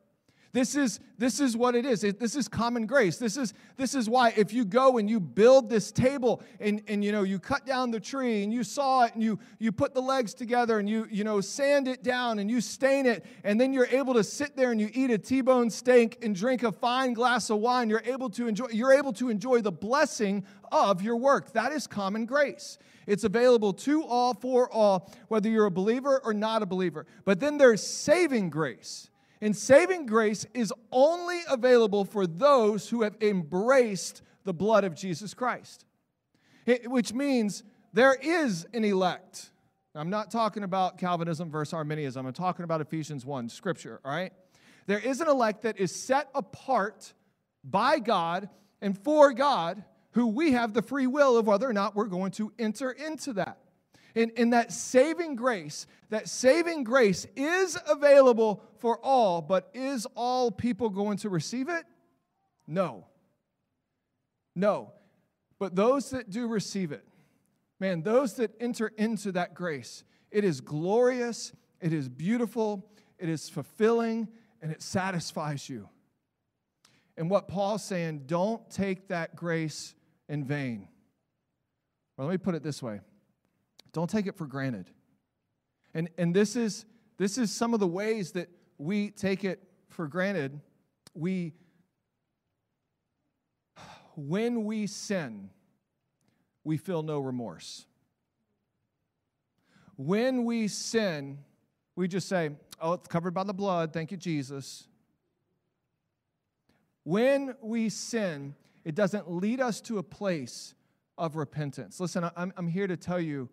this 0.58 0.74
is, 0.74 0.98
this 1.18 1.38
is 1.38 1.56
what 1.56 1.76
it 1.76 1.86
is. 1.86 2.02
It, 2.02 2.18
this 2.18 2.34
is 2.34 2.48
common 2.48 2.84
grace. 2.84 3.16
This 3.16 3.36
is, 3.36 3.54
this 3.76 3.94
is 3.94 4.10
why 4.10 4.34
if 4.36 4.52
you 4.52 4.64
go 4.64 4.98
and 4.98 5.08
you 5.08 5.20
build 5.20 5.70
this 5.70 5.92
table 5.92 6.42
and, 6.58 6.82
and 6.88 7.04
you 7.04 7.12
know 7.12 7.22
you 7.22 7.38
cut 7.38 7.64
down 7.64 7.92
the 7.92 8.00
tree 8.00 8.42
and 8.42 8.52
you 8.52 8.64
saw 8.64 9.04
it 9.04 9.14
and 9.14 9.22
you, 9.22 9.38
you 9.60 9.70
put 9.70 9.94
the 9.94 10.02
legs 10.02 10.34
together 10.34 10.80
and 10.80 10.90
you, 10.90 11.06
you 11.12 11.22
know 11.22 11.40
sand 11.40 11.86
it 11.86 12.02
down 12.02 12.40
and 12.40 12.50
you 12.50 12.60
stain 12.60 13.06
it 13.06 13.24
and 13.44 13.60
then 13.60 13.72
you're 13.72 13.86
able 13.86 14.14
to 14.14 14.24
sit 14.24 14.56
there 14.56 14.72
and 14.72 14.80
you 14.80 14.90
eat 14.94 15.12
a 15.12 15.18
T-bone 15.18 15.70
steak 15.70 16.18
and 16.24 16.34
drink 16.34 16.64
a 16.64 16.72
fine 16.72 17.12
glass 17.12 17.50
of 17.50 17.58
wine, 17.58 17.88
you're 17.88 18.02
able 18.04 18.28
to 18.30 18.48
enjoy, 18.48 18.66
you're 18.72 18.92
able 18.92 19.12
to 19.12 19.30
enjoy 19.30 19.60
the 19.60 19.70
blessing 19.70 20.44
of 20.72 21.02
your 21.02 21.18
work. 21.18 21.52
That 21.52 21.70
is 21.70 21.86
common 21.86 22.26
grace. 22.26 22.78
It's 23.06 23.22
available 23.22 23.74
to 23.74 24.02
all, 24.02 24.34
for 24.34 24.68
all, 24.72 25.12
whether 25.28 25.48
you're 25.48 25.66
a 25.66 25.70
believer 25.70 26.20
or 26.24 26.34
not 26.34 26.62
a 26.62 26.66
believer. 26.66 27.06
But 27.24 27.38
then 27.38 27.58
there's 27.58 27.86
saving 27.86 28.50
grace. 28.50 29.08
And 29.40 29.56
saving 29.56 30.06
grace 30.06 30.46
is 30.54 30.72
only 30.90 31.40
available 31.48 32.04
for 32.04 32.26
those 32.26 32.88
who 32.88 33.02
have 33.02 33.16
embraced 33.20 34.22
the 34.44 34.52
blood 34.52 34.84
of 34.84 34.94
Jesus 34.94 35.34
Christ, 35.34 35.84
which 36.86 37.12
means 37.12 37.62
there 37.92 38.14
is 38.14 38.66
an 38.72 38.84
elect. 38.84 39.50
I'm 39.94 40.10
not 40.10 40.30
talking 40.30 40.62
about 40.62 40.98
Calvinism 40.98 41.50
versus 41.50 41.74
Arminianism. 41.74 42.26
I'm 42.26 42.32
talking 42.32 42.64
about 42.64 42.80
Ephesians 42.80 43.24
1, 43.24 43.48
scripture, 43.48 44.00
all 44.04 44.10
right? 44.10 44.32
There 44.86 44.98
is 44.98 45.20
an 45.20 45.28
elect 45.28 45.62
that 45.62 45.78
is 45.78 45.94
set 45.94 46.28
apart 46.34 47.12
by 47.62 47.98
God 47.98 48.48
and 48.80 48.96
for 48.96 49.32
God, 49.32 49.84
who 50.12 50.28
we 50.28 50.52
have 50.52 50.72
the 50.72 50.82
free 50.82 51.06
will 51.06 51.36
of 51.36 51.46
whether 51.46 51.68
or 51.68 51.72
not 51.72 51.94
we're 51.94 52.06
going 52.06 52.30
to 52.32 52.52
enter 52.58 52.90
into 52.90 53.34
that. 53.34 53.58
In, 54.18 54.30
in 54.30 54.50
that 54.50 54.72
saving 54.72 55.36
grace, 55.36 55.86
that 56.10 56.28
saving 56.28 56.82
grace 56.82 57.24
is 57.36 57.78
available 57.88 58.64
for 58.78 58.98
all, 58.98 59.40
but 59.40 59.70
is 59.74 60.08
all 60.16 60.50
people 60.50 60.90
going 60.90 61.18
to 61.18 61.28
receive 61.28 61.68
it? 61.68 61.84
No. 62.66 63.06
No. 64.56 64.92
But 65.60 65.76
those 65.76 66.10
that 66.10 66.30
do 66.30 66.48
receive 66.48 66.90
it, 66.90 67.04
man, 67.78 68.02
those 68.02 68.34
that 68.34 68.50
enter 68.58 68.88
into 68.98 69.30
that 69.30 69.54
grace, 69.54 70.02
it 70.32 70.42
is 70.42 70.60
glorious, 70.60 71.52
it 71.80 71.92
is 71.92 72.08
beautiful, 72.08 72.90
it 73.20 73.28
is 73.28 73.48
fulfilling, 73.48 74.26
and 74.60 74.72
it 74.72 74.82
satisfies 74.82 75.68
you. 75.68 75.88
And 77.16 77.30
what 77.30 77.46
Paul's 77.46 77.84
saying, 77.84 78.24
don't 78.26 78.68
take 78.68 79.06
that 79.10 79.36
grace 79.36 79.94
in 80.28 80.44
vain. 80.44 80.88
Well, 82.16 82.26
let 82.26 82.32
me 82.32 82.38
put 82.38 82.56
it 82.56 82.64
this 82.64 82.82
way 82.82 82.98
don't 83.92 84.08
take 84.08 84.26
it 84.26 84.36
for 84.36 84.46
granted. 84.46 84.90
And, 85.94 86.08
and 86.18 86.34
this, 86.34 86.56
is, 86.56 86.84
this 87.16 87.38
is 87.38 87.52
some 87.52 87.74
of 87.74 87.80
the 87.80 87.86
ways 87.86 88.32
that 88.32 88.48
we 88.76 89.10
take 89.10 89.44
it 89.44 89.62
for 89.88 90.06
granted, 90.06 90.60
we, 91.14 91.54
when 94.16 94.64
we 94.64 94.86
sin, 94.86 95.50
we 96.64 96.76
feel 96.76 97.02
no 97.02 97.18
remorse. 97.20 97.86
When 99.96 100.44
we 100.44 100.68
sin, 100.68 101.38
we 101.96 102.06
just 102.06 102.28
say, 102.28 102.50
Oh, 102.80 102.92
it's 102.92 103.08
covered 103.08 103.34
by 103.34 103.42
the 103.42 103.52
blood. 103.52 103.92
Thank 103.92 104.12
you, 104.12 104.16
Jesus. 104.16 104.86
When 107.02 107.56
we 107.60 107.88
sin, 107.88 108.54
it 108.84 108.94
doesn't 108.94 109.30
lead 109.30 109.60
us 109.60 109.80
to 109.82 109.98
a 109.98 110.02
place 110.02 110.74
of 111.16 111.34
repentance. 111.34 111.98
Listen, 111.98 112.30
I'm, 112.36 112.52
I'm 112.56 112.68
here 112.68 112.86
to 112.86 112.96
tell 112.96 113.18
you, 113.20 113.48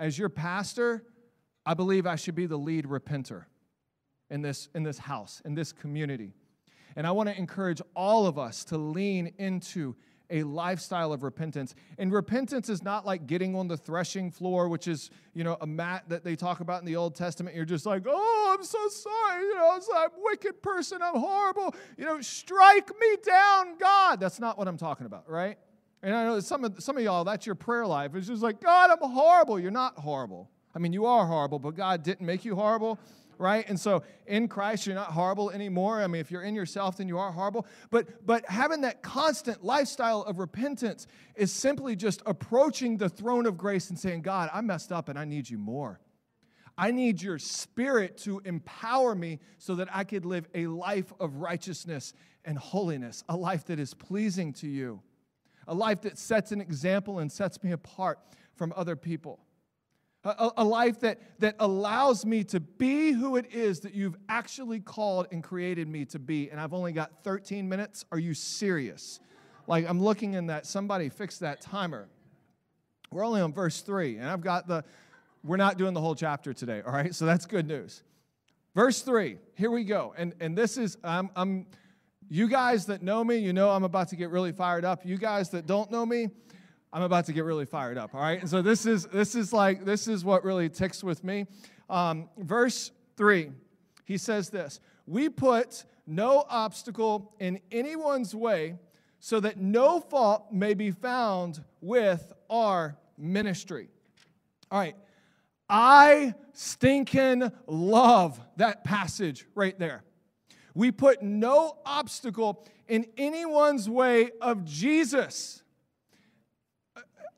as 0.00 0.18
your 0.18 0.30
pastor, 0.30 1.04
I 1.64 1.74
believe 1.74 2.06
I 2.06 2.16
should 2.16 2.34
be 2.34 2.46
the 2.46 2.56
lead 2.56 2.86
repenter 2.86 3.44
in 4.30 4.40
this, 4.40 4.68
in 4.74 4.82
this 4.82 4.98
house, 4.98 5.42
in 5.44 5.54
this 5.54 5.72
community. 5.72 6.32
And 6.96 7.06
I 7.06 7.12
want 7.12 7.28
to 7.28 7.38
encourage 7.38 7.82
all 7.94 8.26
of 8.26 8.38
us 8.38 8.64
to 8.64 8.78
lean 8.78 9.34
into 9.38 9.94
a 10.30 10.42
lifestyle 10.44 11.12
of 11.12 11.22
repentance. 11.22 11.74
And 11.98 12.12
repentance 12.12 12.68
is 12.68 12.82
not 12.82 13.04
like 13.04 13.26
getting 13.26 13.54
on 13.54 13.68
the 13.68 13.76
threshing 13.76 14.30
floor, 14.30 14.68
which 14.68 14.88
is, 14.88 15.10
you 15.34 15.44
know, 15.44 15.56
a 15.60 15.66
mat 15.66 16.04
that 16.08 16.24
they 16.24 16.34
talk 16.34 16.60
about 16.60 16.80
in 16.80 16.86
the 16.86 16.96
Old 16.96 17.14
Testament. 17.14 17.54
You're 17.54 17.64
just 17.64 17.84
like, 17.84 18.04
oh, 18.08 18.56
I'm 18.56 18.64
so 18.64 18.88
sorry. 18.88 19.44
You 19.44 19.54
know, 19.56 19.78
I'm 19.94 20.10
a 20.10 20.22
wicked 20.22 20.62
person. 20.62 21.02
I'm 21.02 21.16
horrible. 21.16 21.74
You 21.98 22.06
know, 22.06 22.20
strike 22.20 22.88
me 22.98 23.16
down, 23.24 23.76
God. 23.76 24.18
That's 24.18 24.40
not 24.40 24.56
what 24.56 24.66
I'm 24.66 24.78
talking 24.78 25.06
about, 25.06 25.28
right? 25.28 25.58
And 26.02 26.14
I 26.14 26.24
know 26.24 26.40
some 26.40 26.64
of, 26.64 26.82
some 26.82 26.96
of 26.96 27.02
y'all, 27.02 27.24
that's 27.24 27.46
your 27.46 27.54
prayer 27.54 27.86
life. 27.86 28.14
It's 28.14 28.26
just 28.26 28.42
like, 28.42 28.60
God, 28.60 28.90
I'm 28.90 29.10
horrible. 29.10 29.60
You're 29.60 29.70
not 29.70 29.98
horrible. 29.98 30.50
I 30.74 30.78
mean, 30.78 30.92
you 30.92 31.04
are 31.06 31.26
horrible, 31.26 31.58
but 31.58 31.74
God 31.74 32.02
didn't 32.02 32.24
make 32.26 32.44
you 32.44 32.54
horrible 32.54 32.98
right? 33.40 33.66
And 33.68 33.80
so 33.80 34.02
in 34.26 34.48
Christ, 34.48 34.86
you're 34.86 34.94
not 34.94 35.12
horrible 35.12 35.50
anymore. 35.50 36.02
I 36.02 36.06
mean, 36.06 36.20
if 36.20 36.30
you're 36.30 36.42
in 36.42 36.54
yourself, 36.54 36.98
then 36.98 37.08
you 37.08 37.18
are 37.18 37.32
horrible. 37.32 37.66
But 37.90 38.26
but 38.26 38.44
having 38.46 38.82
that 38.82 39.02
constant 39.02 39.64
lifestyle 39.64 40.22
of 40.22 40.38
repentance 40.38 41.06
is 41.34 41.50
simply 41.50 41.96
just 41.96 42.22
approaching 42.26 42.98
the 42.98 43.08
throne 43.08 43.46
of 43.46 43.56
grace 43.56 43.88
and 43.88 43.98
saying, 43.98 44.22
God, 44.22 44.50
I 44.52 44.60
messed 44.60 44.92
up 44.92 45.08
and 45.08 45.18
I 45.18 45.24
need 45.24 45.48
you 45.48 45.56
more. 45.56 46.00
I 46.76 46.90
need 46.90 47.20
your 47.20 47.38
spirit 47.38 48.18
to 48.18 48.40
empower 48.44 49.14
me 49.14 49.40
so 49.58 49.74
that 49.76 49.88
I 49.92 50.04
could 50.04 50.24
live 50.24 50.46
a 50.54 50.66
life 50.66 51.12
of 51.18 51.36
righteousness 51.36 52.12
and 52.44 52.56
holiness, 52.56 53.24
a 53.28 53.36
life 53.36 53.66
that 53.66 53.78
is 53.78 53.94
pleasing 53.94 54.52
to 54.54 54.68
you, 54.68 55.00
a 55.70 55.74
life 55.74 56.02
that 56.02 56.18
sets 56.18 56.52
an 56.52 56.60
example 56.60 57.20
and 57.20 57.32
sets 57.32 57.62
me 57.62 57.72
apart 57.72 58.18
from 58.54 58.74
other 58.76 58.96
people 58.96 59.40
a, 60.24 60.50
a, 60.58 60.64
life 60.64 61.00
that, 61.00 61.18
that 61.38 61.56
allows 61.60 62.26
me 62.26 62.44
to 62.44 62.60
be 62.60 63.12
who 63.12 63.36
it 63.36 63.52
is 63.52 63.80
that 63.80 63.94
you've 63.94 64.16
actually 64.28 64.80
called 64.80 65.26
and 65.32 65.42
created 65.42 65.88
me 65.88 66.04
to 66.06 66.18
be. 66.18 66.50
And 66.50 66.60
I've 66.60 66.74
only 66.74 66.92
got 66.92 67.24
13 67.24 67.68
minutes. 67.68 68.04
Are 68.12 68.18
you 68.18 68.34
serious? 68.34 69.20
Like, 69.66 69.88
I'm 69.88 70.02
looking 70.02 70.34
in 70.34 70.46
that, 70.48 70.66
somebody 70.66 71.08
fix 71.08 71.38
that 71.38 71.62
timer. 71.62 72.08
We're 73.10 73.24
only 73.24 73.40
on 73.40 73.52
verse 73.52 73.80
three, 73.80 74.18
and 74.18 74.28
I've 74.28 74.42
got 74.42 74.68
the, 74.68 74.84
we're 75.42 75.56
not 75.56 75.78
doing 75.78 75.94
the 75.94 76.00
whole 76.00 76.14
chapter 76.14 76.52
today, 76.52 76.82
all 76.84 76.92
right? 76.92 77.14
So 77.14 77.24
that's 77.24 77.46
good 77.46 77.66
news. 77.66 78.02
Verse 78.74 79.00
three, 79.02 79.38
here 79.54 79.70
we 79.70 79.84
go. 79.84 80.14
And, 80.16 80.34
and 80.38 80.56
this 80.56 80.76
is, 80.76 80.98
I'm, 81.02 81.30
I'm, 81.34 81.66
you 82.32 82.46
guys 82.46 82.86
that 82.86 83.02
know 83.02 83.24
me, 83.24 83.38
you 83.38 83.52
know 83.52 83.70
I'm 83.70 83.82
about 83.82 84.08
to 84.08 84.16
get 84.16 84.30
really 84.30 84.52
fired 84.52 84.84
up. 84.84 85.04
You 85.04 85.18
guys 85.18 85.50
that 85.50 85.66
don't 85.66 85.90
know 85.90 86.06
me, 86.06 86.28
I'm 86.92 87.02
about 87.02 87.26
to 87.26 87.32
get 87.32 87.44
really 87.44 87.66
fired 87.66 87.98
up, 87.98 88.14
all 88.14 88.20
right? 88.20 88.40
And 88.40 88.48
so 88.48 88.62
this 88.62 88.86
is 88.86 89.06
this 89.06 89.34
is 89.34 89.52
like 89.52 89.84
this 89.84 90.06
is 90.06 90.24
what 90.24 90.44
really 90.44 90.68
ticks 90.68 91.02
with 91.02 91.24
me. 91.24 91.46
Um, 91.90 92.28
verse 92.38 92.92
three, 93.16 93.50
he 94.04 94.16
says 94.16 94.48
this: 94.48 94.78
We 95.06 95.28
put 95.28 95.84
no 96.06 96.44
obstacle 96.48 97.34
in 97.40 97.58
anyone's 97.72 98.32
way, 98.32 98.78
so 99.18 99.40
that 99.40 99.58
no 99.58 99.98
fault 99.98 100.52
may 100.52 100.74
be 100.74 100.92
found 100.92 101.64
with 101.80 102.32
our 102.48 102.96
ministry. 103.18 103.88
All 104.70 104.78
right, 104.78 104.94
I 105.68 106.34
stinking 106.52 107.50
love 107.66 108.40
that 108.56 108.84
passage 108.84 109.46
right 109.56 109.76
there. 109.80 110.04
We 110.74 110.92
put 110.92 111.22
no 111.22 111.76
obstacle 111.84 112.64
in 112.88 113.06
anyone's 113.16 113.88
way 113.88 114.30
of 114.40 114.64
Jesus. 114.64 115.62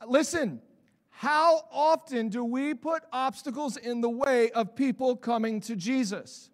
Listen, 0.07 0.61
how 1.11 1.63
often 1.71 2.29
do 2.29 2.45
we 2.45 2.75
put 2.75 3.05
obstacles 3.13 3.77
in 3.77 4.01
the 4.01 4.11
way 4.11 4.51
of 4.51 4.75
people 4.75 5.17
coming 5.17 5.61
to 5.61 5.77
Jesus? 5.77 6.51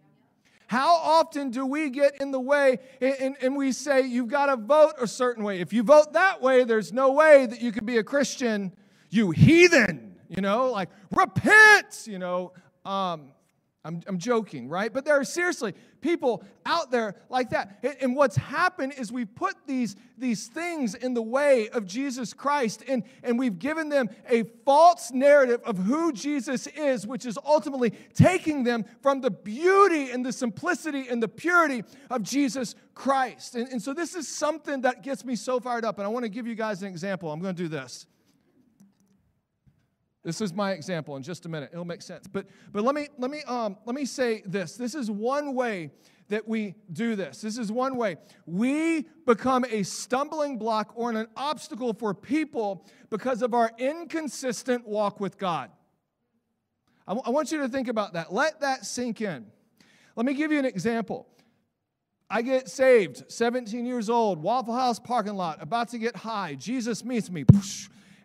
How 0.67 0.97
often 0.97 1.49
do 1.51 1.65
we 1.65 1.89
get 1.89 2.21
in 2.21 2.31
the 2.31 2.41
way 2.41 2.79
and, 3.01 3.37
and, 3.41 3.57
we 3.57 3.73
say, 3.73 4.03
you've 4.03 4.29
got 4.29 4.47
to 4.47 4.57
vote 4.57 4.93
a 5.01 5.07
certain 5.07 5.43
way? 5.43 5.61
If 5.61 5.73
you 5.73 5.83
vote 5.83 6.13
that 6.13 6.43
way, 6.43 6.65
there's 6.65 6.93
no 6.93 7.13
way 7.13 7.47
that 7.47 7.63
you 7.63 7.73
can 7.73 7.87
be 7.87 7.97
a 7.97 8.05
Christian, 8.05 8.75
you 9.09 9.31
heathen, 9.31 10.17
you 10.29 10.43
know, 10.43 10.71
like 10.71 10.91
repent, 11.11 12.07
you 12.07 12.19
know. 12.19 12.53
Um, 12.85 13.31
I'm, 13.85 14.03
I'm 14.09 14.19
joking, 14.19 14.69
right? 14.69 14.93
But 14.93 15.05
there 15.05 15.19
are 15.19 15.25
seriously 15.25 15.73
people 16.01 16.43
out 16.67 16.91
there 16.91 17.15
like 17.31 17.51
that. 17.51 17.85
And 18.01 18.17
what's 18.17 18.37
happened 18.37 18.95
is 18.99 19.13
we've 19.13 19.33
put 19.35 19.55
these, 19.67 19.95
these 20.19 20.49
things 20.49 20.95
in 20.95 21.15
the 21.15 21.23
way 21.23 21.69
of 21.69 21.87
Jesus 21.87 22.35
Christ, 22.35 22.83
and, 22.89 23.05
and 23.23 23.39
we've 23.39 23.59
given 23.59 23.89
them 23.89 24.11
a 24.29 24.43
false 24.65 25.13
narrative 25.13 25.61
of 25.65 25.79
who 25.79 26.13
Jesus 26.13 26.67
is, 26.67 27.07
which 27.07 27.25
is 27.25 27.39
ultimately 27.47 27.93
taking 28.15 28.65
them 28.65 28.85
from 29.01 29.21
the 29.21 29.31
beauty 29.31 30.11
and 30.11 30.27
the 30.27 30.33
simplicity 30.33 31.09
and 31.09 31.23
the 31.23 31.29
purity 31.29 31.85
of 32.11 32.23
Jesus 32.23 32.75
Christ. 32.95 33.55
And, 33.55 33.69
and 33.69 33.81
so 33.81 33.95
this 33.95 34.17
is 34.17 34.27
something 34.27 34.81
that 34.81 35.05
gets 35.05 35.25
me 35.25 35.37
so 35.37 35.61
fired 35.61 35.85
up. 35.85 35.99
And 35.99 36.05
I 36.05 36.09
want 36.09 36.25
to 36.25 36.31
give 36.31 36.49
you 36.49 36.57
guys 36.57 36.83
an 36.83 36.89
example. 36.89 37.33
I'm 37.33 37.41
going 37.41 37.55
to 37.55 37.63
do 37.63 37.69
this. 37.69 38.07
This 40.29 40.43
is 40.43 40.53
my 40.53 40.73
example 40.73 41.17
in 41.17 41.23
just 41.23 41.47
a 41.47 41.49
minute. 41.49 41.71
It'll 41.73 41.87
make 41.87 42.03
sense. 42.03 42.27
But, 42.27 42.45
but 42.71 42.85
let, 42.85 42.95
me, 42.95 43.09
let, 43.17 43.31
me, 43.31 43.41
um, 43.45 43.79
let 43.87 43.97
me 43.97 44.05
say 44.05 44.43
this. 44.45 44.77
This 44.77 44.95
is 44.95 45.11
one 45.11 45.55
way 45.55 45.91
that 46.29 46.47
we 46.47 46.75
do 46.93 47.17
this. 47.17 47.41
This 47.41 47.57
is 47.57 47.73
one 47.73 47.97
way. 47.97 48.19
We 48.45 49.07
become 49.25 49.65
a 49.71 49.83
stumbling 49.85 50.59
block 50.59 50.93
or 50.97 51.11
an 51.13 51.29
obstacle 51.35 51.95
for 51.95 52.13
people 52.13 52.85
because 53.09 53.41
of 53.41 53.55
our 53.55 53.71
inconsistent 53.79 54.87
walk 54.87 55.19
with 55.19 55.39
God. 55.39 55.71
I, 57.07 57.13
w- 57.13 57.23
I 57.25 57.31
want 57.31 57.51
you 57.51 57.63
to 57.63 57.69
think 57.71 57.89
about 57.89 58.13
that. 58.13 58.31
Let 58.31 58.61
that 58.61 58.85
sink 58.85 59.23
in. 59.23 59.47
Let 60.15 60.27
me 60.27 60.35
give 60.35 60.53
you 60.53 60.59
an 60.59 60.67
example. 60.67 61.27
I 62.29 62.43
get 62.43 62.69
saved, 62.69 63.33
17 63.33 63.87
years 63.87 64.11
old, 64.11 64.43
Waffle 64.43 64.75
House 64.75 64.99
parking 64.99 65.37
lot, 65.37 65.63
about 65.63 65.89
to 65.89 65.99
get 65.99 66.17
high. 66.17 66.55
Jesus 66.57 67.03
meets 67.03 67.31
me 67.31 67.45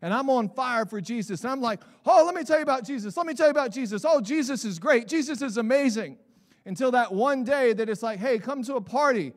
and 0.04 0.14
I'm 0.14 0.30
on 0.30 0.50
fire 0.50 0.86
for 0.86 1.00
Jesus. 1.00 1.44
And 1.44 1.52
I'm 1.52 1.62
like, 1.62 1.80
oh, 2.06 2.24
let 2.26 2.36
me 2.36 2.44
tell 2.44 2.58
you 2.58 2.64
about 2.64 2.86
Jesus. 2.86 3.16
Let 3.16 3.26
me 3.26 3.34
tell 3.34 3.48
you 3.48 3.52
about 3.52 3.72
Jesus. 3.72 4.04
Oh, 4.06 4.20
Jesus 4.20 4.66
is 4.66 4.78
great. 4.78 5.08
Jesus 5.08 5.42
is 5.42 5.56
amazing. 5.56 6.18
Until 6.66 6.92
that 6.92 7.14
one 7.14 7.46
day 7.46 7.72
that 7.72 7.88
it's 7.88 8.04
like, 8.04 8.20
hey, 8.20 8.38
come 8.38 8.64
to 8.64 8.76
a 8.76 8.82
party. 8.82 9.32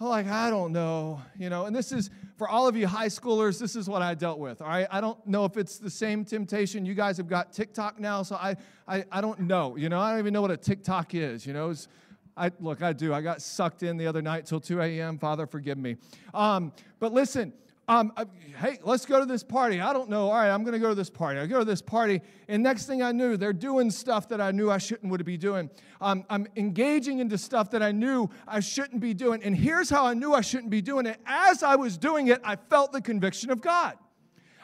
I'm 0.00 0.08
like, 0.08 0.26
I 0.26 0.48
don't 0.48 0.72
know, 0.72 1.20
you 1.36 1.50
know, 1.50 1.66
and 1.66 1.76
this 1.76 1.92
is 1.92 2.08
for 2.36 2.48
all 2.48 2.68
of 2.68 2.76
you 2.76 2.86
high 2.86 3.08
schoolers, 3.08 3.58
this 3.58 3.76
is 3.76 3.88
what 3.88 4.00
I 4.00 4.14
dealt 4.14 4.38
with. 4.38 4.62
All 4.62 4.68
right. 4.68 4.86
I 4.90 5.00
don't 5.00 5.24
know 5.26 5.44
if 5.44 5.56
it's 5.56 5.78
the 5.78 5.90
same 5.90 6.24
temptation. 6.24 6.86
You 6.86 6.94
guys 6.94 7.16
have 7.16 7.28
got 7.28 7.52
TikTok 7.52 7.98
now, 8.00 8.22
so 8.22 8.36
I 8.36 8.56
I, 8.86 9.04
I 9.12 9.20
don't 9.20 9.40
know. 9.40 9.76
You 9.76 9.88
know, 9.88 10.00
I 10.00 10.10
don't 10.10 10.20
even 10.20 10.32
know 10.32 10.40
what 10.40 10.52
a 10.52 10.56
TikTok 10.56 11.14
is, 11.14 11.46
you 11.46 11.52
know. 11.52 11.70
It's, 11.70 11.88
I 12.36 12.52
look, 12.60 12.80
I 12.80 12.92
do. 12.92 13.12
I 13.12 13.20
got 13.20 13.42
sucked 13.42 13.82
in 13.82 13.96
the 13.96 14.06
other 14.06 14.22
night 14.22 14.46
till 14.46 14.60
2 14.60 14.80
a.m. 14.80 15.18
Father, 15.18 15.46
forgive 15.46 15.76
me. 15.76 15.96
Um, 16.32 16.72
but 17.00 17.12
listen, 17.12 17.52
um, 17.88 18.12
uh, 18.18 18.26
hey, 18.60 18.78
let's 18.84 19.06
go 19.06 19.18
to 19.18 19.24
this 19.24 19.42
party. 19.42 19.80
I 19.80 19.94
don't 19.94 20.10
know. 20.10 20.28
All 20.28 20.34
right, 20.34 20.50
I'm 20.50 20.62
going 20.62 20.74
to 20.74 20.78
go 20.78 20.90
to 20.90 20.94
this 20.94 21.08
party. 21.08 21.40
I 21.40 21.46
go 21.46 21.58
to 21.58 21.64
this 21.64 21.80
party, 21.80 22.20
and 22.46 22.62
next 22.62 22.86
thing 22.86 23.02
I 23.02 23.12
knew, 23.12 23.38
they're 23.38 23.54
doing 23.54 23.90
stuff 23.90 24.28
that 24.28 24.42
I 24.42 24.50
knew 24.50 24.70
I 24.70 24.76
shouldn't 24.76 25.10
would 25.10 25.24
be 25.24 25.38
doing. 25.38 25.70
Um, 26.02 26.24
I'm 26.28 26.46
engaging 26.56 27.18
into 27.18 27.38
stuff 27.38 27.70
that 27.70 27.82
I 27.82 27.92
knew 27.92 28.28
I 28.46 28.60
shouldn't 28.60 29.00
be 29.00 29.14
doing. 29.14 29.42
And 29.42 29.56
here's 29.56 29.88
how 29.88 30.04
I 30.04 30.12
knew 30.12 30.34
I 30.34 30.42
shouldn't 30.42 30.70
be 30.70 30.82
doing 30.82 31.06
it. 31.06 31.18
As 31.24 31.62
I 31.62 31.76
was 31.76 31.96
doing 31.96 32.28
it, 32.28 32.42
I 32.44 32.56
felt 32.56 32.92
the 32.92 33.00
conviction 33.00 33.50
of 33.50 33.62
God. 33.62 33.96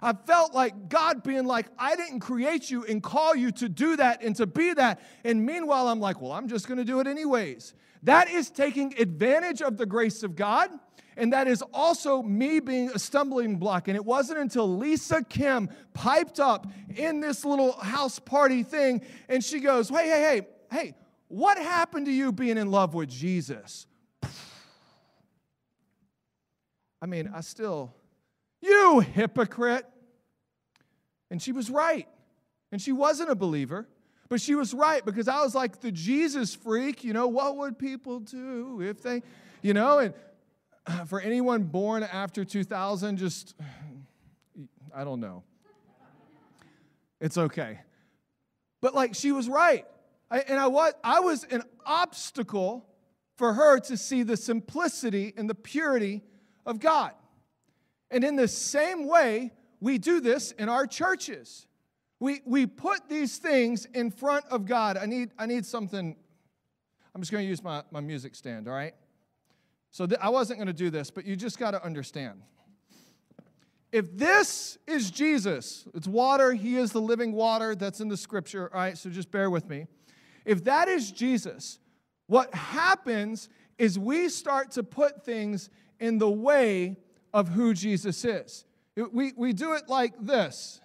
I 0.02 0.12
felt 0.12 0.52
like 0.52 0.90
God 0.90 1.22
being 1.22 1.46
like, 1.46 1.66
I 1.78 1.96
didn't 1.96 2.20
create 2.20 2.70
you 2.70 2.84
and 2.84 3.02
call 3.02 3.34
you 3.34 3.50
to 3.52 3.70
do 3.70 3.96
that 3.96 4.22
and 4.22 4.36
to 4.36 4.46
be 4.46 4.74
that. 4.74 5.00
And 5.24 5.46
meanwhile, 5.46 5.88
I'm 5.88 5.98
like, 5.98 6.20
well, 6.20 6.32
I'm 6.32 6.46
just 6.46 6.68
going 6.68 6.76
to 6.76 6.84
do 6.84 7.00
it 7.00 7.06
anyways. 7.06 7.72
That 8.02 8.28
is 8.28 8.50
taking 8.50 8.94
advantage 9.00 9.62
of 9.62 9.78
the 9.78 9.86
grace 9.86 10.22
of 10.22 10.36
God 10.36 10.68
and 11.16 11.32
that 11.32 11.46
is 11.46 11.62
also 11.72 12.22
me 12.22 12.60
being 12.60 12.90
a 12.90 12.98
stumbling 12.98 13.56
block. 13.56 13.88
And 13.88 13.96
it 13.96 14.04
wasn't 14.04 14.38
until 14.38 14.76
Lisa 14.76 15.22
Kim 15.22 15.68
piped 15.92 16.40
up 16.40 16.66
in 16.96 17.20
this 17.20 17.44
little 17.44 17.72
house 17.72 18.18
party 18.18 18.62
thing 18.62 19.02
and 19.28 19.42
she 19.42 19.60
goes, 19.60 19.88
Hey, 19.88 20.08
hey, 20.08 20.20
hey, 20.20 20.46
hey, 20.70 20.94
what 21.28 21.58
happened 21.58 22.06
to 22.06 22.12
you 22.12 22.32
being 22.32 22.58
in 22.58 22.70
love 22.70 22.94
with 22.94 23.08
Jesus? 23.08 23.86
I 27.02 27.06
mean, 27.06 27.30
I 27.34 27.42
still, 27.42 27.94
you 28.60 29.00
hypocrite. 29.00 29.86
And 31.30 31.42
she 31.42 31.52
was 31.52 31.68
right. 31.68 32.08
And 32.72 32.80
she 32.80 32.92
wasn't 32.92 33.30
a 33.30 33.34
believer. 33.34 33.88
But 34.28 34.40
she 34.40 34.54
was 34.54 34.72
right 34.72 35.04
because 35.04 35.28
I 35.28 35.42
was 35.42 35.54
like 35.54 35.80
the 35.80 35.92
Jesus 35.92 36.54
freak, 36.54 37.04
you 37.04 37.12
know, 37.12 37.28
what 37.28 37.56
would 37.56 37.78
people 37.78 38.20
do 38.20 38.80
if 38.80 39.02
they, 39.02 39.22
you 39.62 39.74
know, 39.74 39.98
and 39.98 40.14
for 41.06 41.20
anyone 41.20 41.64
born 41.64 42.02
after 42.02 42.44
2000, 42.44 43.16
just, 43.16 43.54
I 44.94 45.04
don't 45.04 45.20
know. 45.20 45.42
It's 47.20 47.38
okay. 47.38 47.80
But 48.80 48.94
like 48.94 49.14
she 49.14 49.32
was 49.32 49.48
right. 49.48 49.86
I, 50.30 50.40
and 50.40 50.58
I 50.58 50.66
was, 50.66 50.92
I 51.02 51.20
was 51.20 51.44
an 51.44 51.62
obstacle 51.86 52.86
for 53.36 53.54
her 53.54 53.80
to 53.80 53.96
see 53.96 54.22
the 54.22 54.36
simplicity 54.36 55.32
and 55.36 55.48
the 55.48 55.54
purity 55.54 56.22
of 56.66 56.80
God. 56.80 57.12
And 58.10 58.22
in 58.24 58.36
the 58.36 58.48
same 58.48 59.08
way, 59.08 59.52
we 59.80 59.98
do 59.98 60.20
this 60.20 60.52
in 60.52 60.68
our 60.68 60.86
churches. 60.86 61.66
We, 62.20 62.42
we 62.44 62.66
put 62.66 63.08
these 63.08 63.38
things 63.38 63.86
in 63.86 64.10
front 64.10 64.44
of 64.50 64.66
God. 64.66 64.96
I 64.96 65.06
need, 65.06 65.30
I 65.38 65.46
need 65.46 65.66
something. 65.66 66.16
I'm 67.14 67.20
just 67.20 67.32
going 67.32 67.44
to 67.44 67.48
use 67.48 67.62
my, 67.62 67.82
my 67.90 68.00
music 68.00 68.34
stand, 68.34 68.68
all 68.68 68.74
right? 68.74 68.94
So 69.94 70.06
th- 70.06 70.18
I 70.20 70.28
wasn't 70.28 70.58
going 70.58 70.66
to 70.66 70.72
do 70.72 70.90
this, 70.90 71.12
but 71.12 71.24
you 71.24 71.36
just 71.36 71.56
got 71.56 71.70
to 71.70 71.84
understand. 71.84 72.42
If 73.92 74.18
this 74.18 74.76
is 74.88 75.08
Jesus, 75.12 75.86
it's 75.94 76.08
water, 76.08 76.52
he 76.52 76.78
is 76.78 76.90
the 76.90 77.00
living 77.00 77.30
water 77.30 77.76
that's 77.76 78.00
in 78.00 78.08
the 78.08 78.16
scripture, 78.16 78.68
all 78.74 78.80
right? 78.80 78.98
So 78.98 79.08
just 79.08 79.30
bear 79.30 79.50
with 79.50 79.68
me. 79.68 79.86
If 80.44 80.64
that 80.64 80.88
is 80.88 81.12
Jesus, 81.12 81.78
what 82.26 82.52
happens 82.52 83.48
is 83.78 83.96
we 83.96 84.28
start 84.30 84.72
to 84.72 84.82
put 84.82 85.24
things 85.24 85.70
in 86.00 86.18
the 86.18 86.28
way 86.28 86.96
of 87.32 87.50
who 87.50 87.72
Jesus 87.72 88.24
is. 88.24 88.64
We, 88.96 89.32
we 89.36 89.52
do 89.52 89.74
it 89.74 89.88
like 89.88 90.14
this 90.20 90.80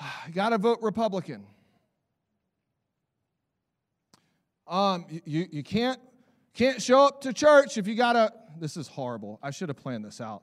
got 0.34 0.48
to 0.48 0.58
vote 0.58 0.80
Republican. 0.82 1.46
Um, 4.66 5.06
you, 5.24 5.46
you 5.48 5.62
can't, 5.62 6.00
can't 6.54 6.82
show 6.82 7.06
up 7.06 7.22
to 7.22 7.32
church 7.32 7.78
if 7.78 7.86
you 7.86 7.94
got 7.94 8.16
a, 8.16 8.32
this 8.58 8.76
is 8.76 8.88
horrible. 8.88 9.38
I 9.42 9.50
should 9.50 9.68
have 9.68 9.76
planned 9.76 10.04
this 10.04 10.20
out. 10.20 10.42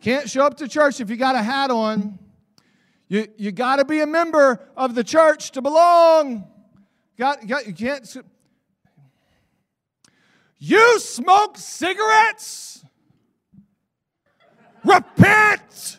Can't 0.00 0.28
show 0.28 0.44
up 0.44 0.58
to 0.58 0.68
church 0.68 1.00
if 1.00 1.10
you 1.10 1.16
got 1.16 1.34
a 1.34 1.42
hat 1.42 1.70
on. 1.70 2.18
You, 3.08 3.26
you 3.36 3.52
got 3.52 3.76
to 3.76 3.84
be 3.84 4.00
a 4.00 4.06
member 4.06 4.60
of 4.76 4.94
the 4.94 5.02
church 5.02 5.52
to 5.52 5.62
belong. 5.62 6.46
Got, 7.16 7.46
got, 7.46 7.66
you 7.66 7.72
can't. 7.72 8.16
You 10.58 11.00
smoke 11.00 11.56
cigarettes? 11.56 12.84
Repent! 14.84 15.98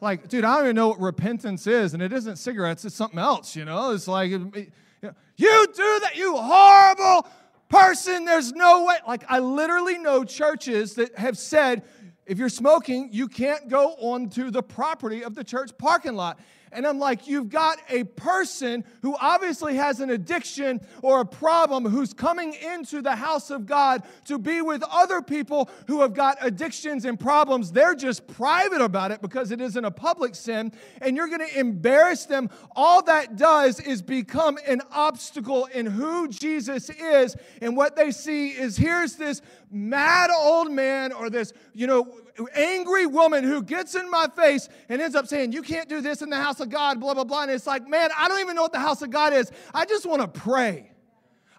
Like, 0.00 0.28
dude, 0.28 0.44
I 0.44 0.56
don't 0.56 0.64
even 0.64 0.76
know 0.76 0.88
what 0.88 1.00
repentance 1.00 1.66
is, 1.66 1.94
and 1.94 2.02
it 2.02 2.12
isn't 2.12 2.36
cigarettes, 2.36 2.84
it's 2.84 2.94
something 2.94 3.18
else, 3.18 3.54
you 3.54 3.64
know? 3.64 3.92
It's 3.92 4.08
like, 4.08 4.30
you 4.30 4.40
do 4.42 4.70
that, 5.02 6.12
you 6.16 6.36
horrible 6.36 7.28
person, 7.72 8.24
there's 8.24 8.52
no 8.52 8.84
way. 8.84 8.96
Like, 9.06 9.24
I 9.28 9.38
literally 9.38 9.98
know 9.98 10.24
churches 10.24 10.94
that 10.94 11.16
have 11.18 11.38
said, 11.38 11.82
if 12.26 12.38
you're 12.38 12.48
smoking, 12.48 13.08
you 13.10 13.26
can't 13.26 13.68
go 13.68 13.94
onto 13.94 14.50
the 14.50 14.62
property 14.62 15.24
of 15.24 15.34
the 15.34 15.42
church 15.42 15.70
parking 15.78 16.14
lot. 16.14 16.38
And 16.72 16.86
I'm 16.86 16.98
like, 16.98 17.26
you've 17.26 17.48
got 17.48 17.78
a 17.88 18.04
person 18.04 18.84
who 19.02 19.16
obviously 19.20 19.76
has 19.76 20.00
an 20.00 20.10
addiction 20.10 20.80
or 21.02 21.20
a 21.20 21.26
problem 21.26 21.84
who's 21.84 22.14
coming 22.14 22.54
into 22.54 23.02
the 23.02 23.14
house 23.14 23.50
of 23.50 23.66
God 23.66 24.02
to 24.26 24.38
be 24.38 24.62
with 24.62 24.82
other 24.90 25.22
people 25.22 25.70
who 25.86 26.00
have 26.00 26.14
got 26.14 26.38
addictions 26.40 27.04
and 27.04 27.20
problems. 27.20 27.72
They're 27.72 27.94
just 27.94 28.26
private 28.26 28.80
about 28.80 29.10
it 29.10 29.20
because 29.20 29.52
it 29.52 29.60
isn't 29.60 29.84
a 29.84 29.90
public 29.90 30.34
sin. 30.34 30.72
And 31.00 31.16
you're 31.16 31.28
going 31.28 31.46
to 31.46 31.58
embarrass 31.58 32.26
them. 32.26 32.50
All 32.74 33.02
that 33.02 33.36
does 33.36 33.78
is 33.80 34.02
become 34.02 34.58
an 34.66 34.82
obstacle 34.90 35.66
in 35.66 35.86
who 35.86 36.28
Jesus 36.28 36.88
is. 36.90 37.36
And 37.60 37.76
what 37.76 37.96
they 37.96 38.10
see 38.10 38.50
is 38.50 38.76
here's 38.76 39.16
this 39.16 39.42
mad 39.72 40.30
old 40.30 40.70
man 40.70 41.12
or 41.12 41.30
this, 41.30 41.52
you 41.72 41.86
know, 41.86 42.18
angry 42.54 43.06
woman 43.06 43.44
who 43.44 43.62
gets 43.62 43.94
in 43.94 44.10
my 44.10 44.26
face 44.36 44.68
and 44.88 45.00
ends 45.00 45.16
up 45.16 45.26
saying, 45.26 45.52
You 45.52 45.62
can't 45.62 45.88
do 45.88 46.00
this 46.00 46.22
in 46.22 46.30
the 46.30 46.36
house 46.36 46.60
of 46.60 46.68
God, 46.70 47.00
blah, 47.00 47.14
blah, 47.14 47.24
blah. 47.24 47.42
And 47.42 47.50
it's 47.50 47.66
like, 47.66 47.88
man, 47.88 48.10
I 48.16 48.28
don't 48.28 48.40
even 48.40 48.54
know 48.54 48.62
what 48.62 48.72
the 48.72 48.80
house 48.80 49.02
of 49.02 49.10
God 49.10 49.32
is. 49.32 49.50
I 49.74 49.84
just 49.84 50.06
want 50.06 50.22
to 50.22 50.28
pray. 50.28 50.92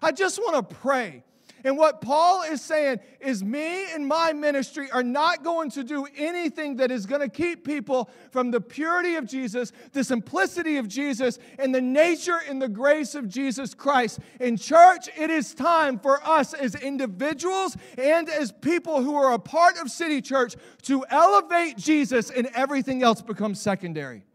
I 0.00 0.12
just 0.12 0.38
want 0.38 0.68
to 0.68 0.74
pray. 0.76 1.24
And 1.64 1.78
what 1.78 2.02
Paul 2.02 2.42
is 2.42 2.60
saying 2.60 3.00
is, 3.20 3.42
me 3.42 3.90
and 3.92 4.06
my 4.06 4.34
ministry 4.34 4.90
are 4.90 5.02
not 5.02 5.42
going 5.42 5.70
to 5.70 5.82
do 5.82 6.06
anything 6.14 6.76
that 6.76 6.90
is 6.90 7.06
going 7.06 7.22
to 7.22 7.28
keep 7.28 7.64
people 7.64 8.10
from 8.30 8.50
the 8.50 8.60
purity 8.60 9.14
of 9.14 9.26
Jesus, 9.26 9.72
the 9.92 10.04
simplicity 10.04 10.76
of 10.76 10.88
Jesus, 10.88 11.38
and 11.58 11.74
the 11.74 11.80
nature 11.80 12.38
and 12.46 12.60
the 12.60 12.68
grace 12.68 13.14
of 13.14 13.30
Jesus 13.30 13.72
Christ. 13.72 14.18
In 14.40 14.58
church, 14.58 15.08
it 15.16 15.30
is 15.30 15.54
time 15.54 15.98
for 15.98 16.22
us 16.22 16.52
as 16.52 16.74
individuals 16.74 17.78
and 17.96 18.28
as 18.28 18.52
people 18.52 19.02
who 19.02 19.16
are 19.16 19.32
a 19.32 19.38
part 19.38 19.78
of 19.78 19.90
City 19.90 20.20
Church 20.20 20.56
to 20.82 21.06
elevate 21.08 21.78
Jesus, 21.78 22.28
and 22.30 22.46
everything 22.54 23.02
else 23.02 23.22
becomes 23.22 23.58
secondary. 23.58 24.26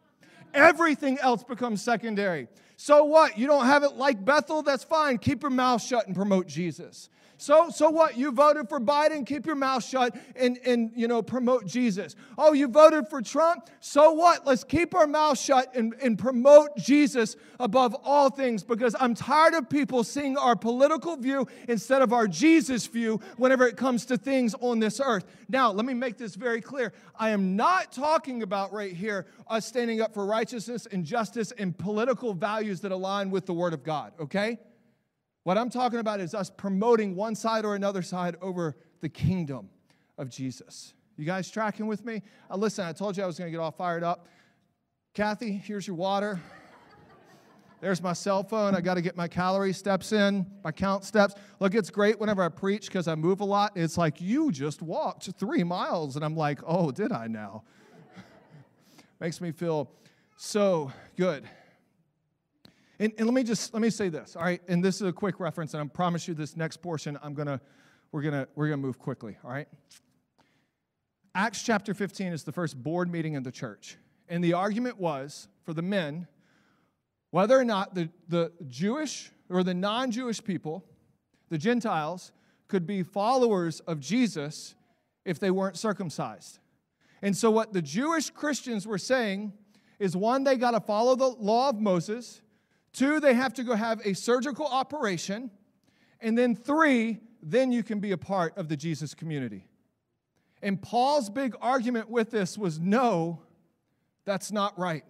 Everything 0.56 1.20
else 1.20 1.44
becomes 1.44 1.84
secondary. 1.84 2.48
So 2.76 3.04
what? 3.04 3.38
You 3.38 3.46
don't 3.46 3.66
have 3.66 3.84
it 3.84 3.98
like 3.98 4.26
Bethel? 4.26 4.64
That's 4.64 4.84
fine. 4.84 5.20
Keep 5.20 5.44
your 5.44 5.52
mouth 5.52 5.84
shut 5.84 6.08
and 6.08 6.16
promote 6.16 6.48
Jesus. 6.48 7.10
So, 7.40 7.70
so 7.70 7.90
what? 7.90 8.18
You 8.18 8.34
voted 8.34 8.68
for 8.68 8.82
Biden, 8.82 9.26
keep 9.26 9.46
your 9.46 9.56
mouth 9.56 9.82
shut 9.86 10.14
and, 10.36 10.60
and 10.66 10.92
you 10.94 11.08
know 11.08 11.22
promote 11.22 11.66
Jesus. 11.66 12.18
Oh, 12.38 12.52
you 12.52 12.68
voted 12.68 13.08
for 13.08 13.22
Trump? 13.22 13.70
So 13.80 14.12
what? 14.12 14.46
Let's 14.46 14.66
keep 14.66 14.94
our 14.94 15.08
mouth 15.08 15.40
shut 15.40 15.74
and, 15.74 15.96
and 16.02 16.20
promote 16.20 16.76
Jesus 16.76 17.38
above 17.58 17.96
all 18.04 18.30
things 18.30 18.62
because 18.62 18.94
I'm 19.00 19.16
tired 19.16 19.54
of 19.54 19.70
people 19.70 20.04
seeing 20.04 20.38
our 20.38 20.58
political 20.58 21.16
view 21.16 21.48
instead 21.70 22.02
of 22.02 22.12
our 22.12 22.28
Jesus 22.28 22.86
view 22.88 23.22
whenever 23.38 23.66
it 23.66 23.78
comes 23.78 24.06
to 24.08 24.18
things 24.18 24.54
on 24.60 24.80
this 24.80 25.00
earth. 25.00 25.24
Now, 25.48 25.72
let 25.72 25.86
me 25.86 25.94
make 25.94 26.18
this 26.18 26.36
very 26.36 26.60
clear. 26.60 26.92
I 27.18 27.30
am 27.30 27.56
not 27.56 27.94
talking 27.94 28.44
about 28.44 28.74
right 28.74 28.92
here 28.92 29.28
us 29.48 29.66
standing 29.66 30.02
up 30.02 30.14
for 30.14 30.26
righteousness 30.26 30.90
and 30.92 31.06
justice 31.06 31.54
and 31.54 31.78
political 31.78 32.34
values 32.34 32.82
that 32.82 32.92
align 32.92 33.32
with 33.32 33.46
the 33.46 33.54
Word 33.54 33.74
of 33.74 33.82
God, 33.82 34.12
okay? 34.20 34.58
What 35.50 35.58
I'm 35.58 35.72
talking 35.72 35.98
about 35.98 36.20
is 36.20 36.36
us 36.36 36.52
promoting 36.52 37.16
one 37.16 37.34
side 37.34 37.66
or 37.66 37.74
another 37.74 38.04
side 38.04 38.36
over 38.40 38.76
the 39.02 39.10
kingdom 39.10 39.72
of 40.20 40.30
Jesus. 40.30 40.94
You 41.18 41.26
guys 41.26 41.50
tracking 41.50 41.88
with 41.88 42.06
me? 42.06 42.22
Uh, 42.52 42.58
listen, 42.58 42.86
I 42.86 42.94
told 42.94 43.18
you 43.18 43.24
I 43.24 43.26
was 43.26 43.40
going 43.40 43.48
to 43.48 43.52
get 43.52 43.60
all 43.60 43.72
fired 43.72 44.04
up. 44.04 44.28
Kathy, 45.16 45.54
here's 45.54 45.88
your 45.88 45.96
water. 45.96 46.40
There's 47.82 48.00
my 48.00 48.14
cell 48.14 48.44
phone. 48.44 48.76
I 48.76 48.82
got 48.82 48.94
to 48.94 49.02
get 49.02 49.18
my 49.18 49.28
calorie 49.28 49.74
steps 49.74 50.12
in, 50.12 50.46
my 50.64 50.72
count 50.72 51.04
steps. 51.04 51.34
Look, 51.60 51.74
it's 51.74 51.90
great 51.90 52.20
whenever 52.20 52.44
I 52.44 52.50
preach 52.50 52.86
because 52.86 53.08
I 53.08 53.16
move 53.16 53.40
a 53.40 53.46
lot. 53.46 53.72
It's 53.74 53.98
like, 53.98 54.22
you 54.22 54.52
just 54.52 54.84
walked 54.84 55.32
three 55.40 55.64
miles. 55.64 56.16
And 56.16 56.24
I'm 56.24 56.36
like, 56.36 56.60
oh, 56.64 56.92
did 56.92 57.12
I 57.12 57.26
now? 57.26 57.64
Makes 59.20 59.42
me 59.42 59.52
feel 59.52 59.90
so 60.38 60.92
good. 61.18 61.50
And, 63.00 63.14
and 63.18 63.26
let 63.26 63.34
me 63.34 63.44
just 63.44 63.74
let 63.74 63.82
me 63.82 63.90
say 63.90 64.10
this, 64.10 64.36
all 64.36 64.44
right? 64.44 64.62
And 64.68 64.84
this 64.84 64.96
is 64.96 65.08
a 65.08 65.14
quick 65.14 65.40
reference, 65.40 65.74
and 65.74 65.82
I 65.82 65.88
promise 65.88 66.28
you 66.28 66.34
this 66.34 66.58
next 66.58 66.78
portion, 66.78 67.18
I'm 67.24 67.34
gonna, 67.34 67.62
we're 68.12 68.22
gonna, 68.22 68.48
we're 68.56 68.68
gonna 68.68 68.78
move 68.78 69.00
quickly, 69.00 69.38
all 69.44 69.52
right? 69.52 69.68
Acts 71.34 71.64
chapter 71.64 71.94
15 71.94 72.34
is 72.34 72.44
the 72.44 72.52
first 72.52 72.82
board 72.82 73.10
meeting 73.12 73.34
in 73.34 73.44
the 73.44 73.52
church. 73.52 73.98
And 74.28 74.44
the 74.44 74.54
argument 74.54 75.00
was 75.00 75.48
for 75.64 75.74
the 75.74 75.82
men 75.82 76.28
whether 77.32 77.58
or 77.58 77.64
not 77.64 77.94
the, 77.94 78.10
the 78.28 78.52
Jewish 78.68 79.32
or 79.50 79.64
the 79.64 79.74
non 79.74 80.12
Jewish 80.12 80.44
people, 80.44 80.84
the 81.50 81.58
Gentiles, 81.58 82.32
could 82.68 82.86
be 82.86 83.04
followers 83.04 83.80
of 83.82 84.00
Jesus 84.00 84.76
if 85.26 85.40
they 85.40 85.52
weren't 85.52 85.78
circumcised. 85.78 86.60
And 87.22 87.36
so, 87.36 87.52
what 87.52 87.74
the 87.74 87.82
Jewish 87.82 88.30
Christians 88.30 88.88
were 88.88 88.98
saying 88.98 89.54
is 90.00 90.16
one, 90.16 90.44
they 90.44 90.56
got 90.56 90.72
to 90.72 90.80
follow 90.80 91.16
the 91.16 91.28
law 91.28 91.70
of 91.70 91.80
Moses, 91.80 92.42
Two, 92.94 93.20
they 93.20 93.34
have 93.34 93.54
to 93.56 93.64
go 93.64 93.76
have 93.76 94.02
a 94.06 94.14
surgical 94.14 94.66
operation. 94.66 95.52
And 96.22 96.38
then 96.38 96.56
three, 96.56 97.20
then 97.42 97.72
you 97.72 97.84
can 97.84 98.00
be 98.00 98.12
a 98.12 98.18
part 98.18 98.58
of 98.58 98.68
the 98.68 98.76
Jesus 98.76 99.14
community. 99.14 99.68
And 100.62 100.82
Paul's 100.82 101.30
big 101.30 101.56
argument 101.62 102.10
with 102.10 102.32
this 102.32 102.58
was 102.58 102.80
no, 102.80 103.42
that's 104.26 104.52
not 104.52 104.78
right. 104.78 105.04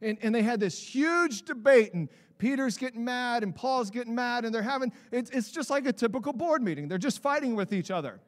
And, 0.00 0.18
and 0.22 0.34
they 0.34 0.42
had 0.42 0.60
this 0.60 0.78
huge 0.80 1.42
debate, 1.42 1.92
and 1.92 2.08
Peter's 2.38 2.76
getting 2.76 3.04
mad, 3.04 3.42
and 3.42 3.52
Paul's 3.54 3.90
getting 3.90 4.14
mad, 4.14 4.44
and 4.44 4.54
they're 4.54 4.62
having, 4.62 4.92
it's, 5.10 5.30
it's 5.30 5.50
just 5.50 5.70
like 5.70 5.86
a 5.86 5.92
typical 5.92 6.32
board 6.32 6.62
meeting. 6.62 6.86
They're 6.86 6.98
just 6.98 7.20
fighting 7.20 7.56
with 7.56 7.72
each 7.72 7.90
other. 7.90 8.20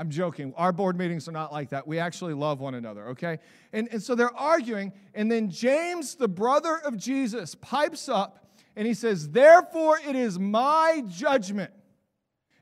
I'm 0.00 0.08
joking. 0.08 0.54
Our 0.56 0.72
board 0.72 0.96
meetings 0.96 1.28
are 1.28 1.32
not 1.32 1.52
like 1.52 1.68
that. 1.68 1.86
We 1.86 1.98
actually 1.98 2.32
love 2.32 2.58
one 2.58 2.74
another, 2.74 3.08
okay? 3.08 3.38
And, 3.74 3.86
and 3.92 4.02
so 4.02 4.14
they're 4.14 4.34
arguing, 4.34 4.94
and 5.14 5.30
then 5.30 5.50
James, 5.50 6.14
the 6.14 6.26
brother 6.26 6.78
of 6.78 6.96
Jesus, 6.96 7.54
pipes 7.54 8.08
up 8.08 8.50
and 8.74 8.86
he 8.86 8.94
says, 8.94 9.28
Therefore, 9.28 9.98
it 10.08 10.16
is 10.16 10.38
my 10.38 11.02
judgment. 11.06 11.70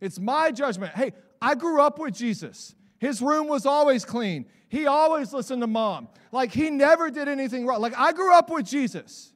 It's 0.01 0.19
my 0.19 0.51
judgment. 0.51 0.95
Hey, 0.97 1.13
I 1.41 1.55
grew 1.55 1.81
up 1.81 2.01
with 2.01 2.13
Jesus. 2.13 2.75
His 2.99 3.23
room 3.23 3.47
was 3.47 3.67
always 3.67 4.05
clean. 4.05 4.47
He 4.69 4.87
always 4.87 5.33
listened 5.33 5.63
to 5.63 5.69
mom. 5.69 6.09
Like 6.33 6.53
he 6.53 6.71
never 6.71 7.09
did 7.09 7.29
anything 7.29 7.67
wrong. 7.67 7.81
Like 7.81 7.97
I 7.97 8.13
grew 8.15 8.35
up 8.35 8.51
with 8.51 8.67
Jesus. 8.67 9.33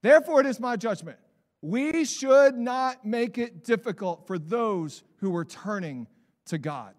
Therefore, 0.00 0.38
it 0.38 0.46
is 0.46 0.60
my 0.60 0.76
judgment. 0.76 1.18
We 1.60 2.04
should 2.04 2.54
not 2.54 3.04
make 3.04 3.36
it 3.36 3.64
difficult 3.64 4.28
for 4.28 4.38
those 4.38 5.02
who 5.16 5.34
are 5.34 5.44
turning 5.44 6.06
to 6.46 6.58
God. 6.58 6.94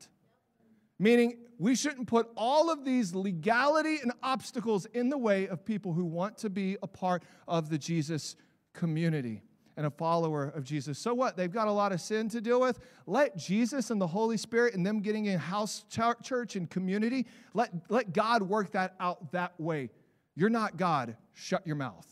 Meaning, 0.99 1.37
we 1.59 1.75
shouldn't 1.75 2.07
put 2.07 2.29
all 2.35 2.69
of 2.69 2.83
these 2.83 3.13
legality 3.15 3.97
and 4.01 4.11
obstacles 4.21 4.85
in 4.87 5.09
the 5.09 5.17
way 5.17 5.47
of 5.47 5.65
people 5.65 5.93
who 5.93 6.05
want 6.05 6.37
to 6.39 6.49
be 6.49 6.77
a 6.83 6.87
part 6.87 7.23
of 7.47 7.69
the 7.69 7.77
Jesus 7.77 8.35
community 8.73 9.41
and 9.75 9.85
a 9.85 9.89
follower 9.89 10.51
of 10.55 10.63
Jesus. 10.63 10.99
So 10.99 11.13
what? 11.13 11.35
They've 11.35 11.51
got 11.51 11.67
a 11.67 11.71
lot 11.71 11.91
of 11.91 12.01
sin 12.01 12.29
to 12.29 12.41
deal 12.41 12.59
with. 12.59 12.79
Let 13.07 13.37
Jesus 13.37 13.89
and 13.89 13.99
the 13.99 14.07
Holy 14.07 14.37
Spirit 14.37 14.75
and 14.75 14.85
them 14.85 15.01
getting 15.01 15.25
in 15.25 15.39
house 15.39 15.85
church 15.89 16.55
and 16.55 16.69
community, 16.69 17.25
let, 17.53 17.71
let 17.89 18.13
God 18.13 18.43
work 18.43 18.71
that 18.71 18.95
out 18.99 19.31
that 19.31 19.59
way. 19.59 19.89
You're 20.35 20.49
not 20.49 20.77
God. 20.77 21.15
Shut 21.33 21.65
your 21.65 21.75
mouth. 21.75 22.07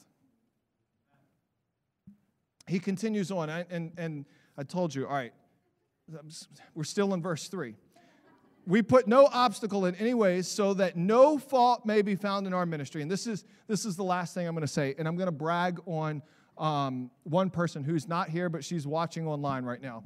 He 2.68 2.80
continues 2.80 3.32
on, 3.32 3.50
and, 3.50 3.92
and 3.98 4.26
I 4.58 4.64
told 4.64 4.96
you, 4.96 5.06
all 5.06 5.14
right, 5.14 5.34
we're 6.76 6.84
still 6.84 7.14
in 7.14 7.22
verse 7.22 7.48
3. 7.48 7.76
We 8.68 8.82
put 8.84 9.08
no 9.08 9.26
obstacle 9.26 9.86
in 9.86 9.96
any 9.96 10.14
ways 10.14 10.48
so 10.48 10.74
that 10.76 10.96
no 10.96 11.38
fault 11.38 11.86
may 11.86 12.02
be 12.02 12.16
found 12.16 12.46
in 12.46 12.54
our 12.54 12.66
ministry. 12.66 13.02
And 13.02 13.10
this 13.10 13.26
is, 13.26 13.44
this 13.68 13.86
is 13.86 13.96
the 13.96 14.04
last 14.04 14.34
thing 14.34 14.48
I'm 14.48 14.54
going 14.54 14.62
to 14.62 14.68
say, 14.68 14.94
and 14.98 15.08
I'm 15.08 15.16
going 15.16 15.28
to 15.28 15.32
brag 15.32 15.80
on 15.88 16.22
um, 16.58 17.10
one 17.24 17.50
person 17.50 17.84
who's 17.84 18.08
not 18.08 18.30
here, 18.30 18.50
but 18.50 18.64
she's 18.64 18.86
watching 18.86 19.28
online 19.28 19.66
right 19.66 19.82
now, 19.82 20.04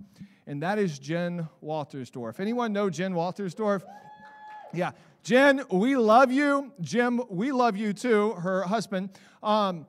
and 0.48 0.64
that 0.64 0.80
is 0.80 1.00
Jen 1.00 1.50
Waltersdorf. 1.64 2.40
Anyone 2.40 2.72
know 2.72 2.90
Jen 2.90 3.14
Waltersdorf? 3.14 3.84
Yeah. 4.74 4.92
Jen, 5.24 5.64
we 5.72 5.98
love 5.98 6.32
you. 6.32 6.72
Jim, 6.82 7.22
we 7.30 7.52
love 7.52 7.76
you 7.76 7.94
too, 7.94 8.34
her 8.34 8.62
husband. 8.62 9.10
Um, 9.42 9.88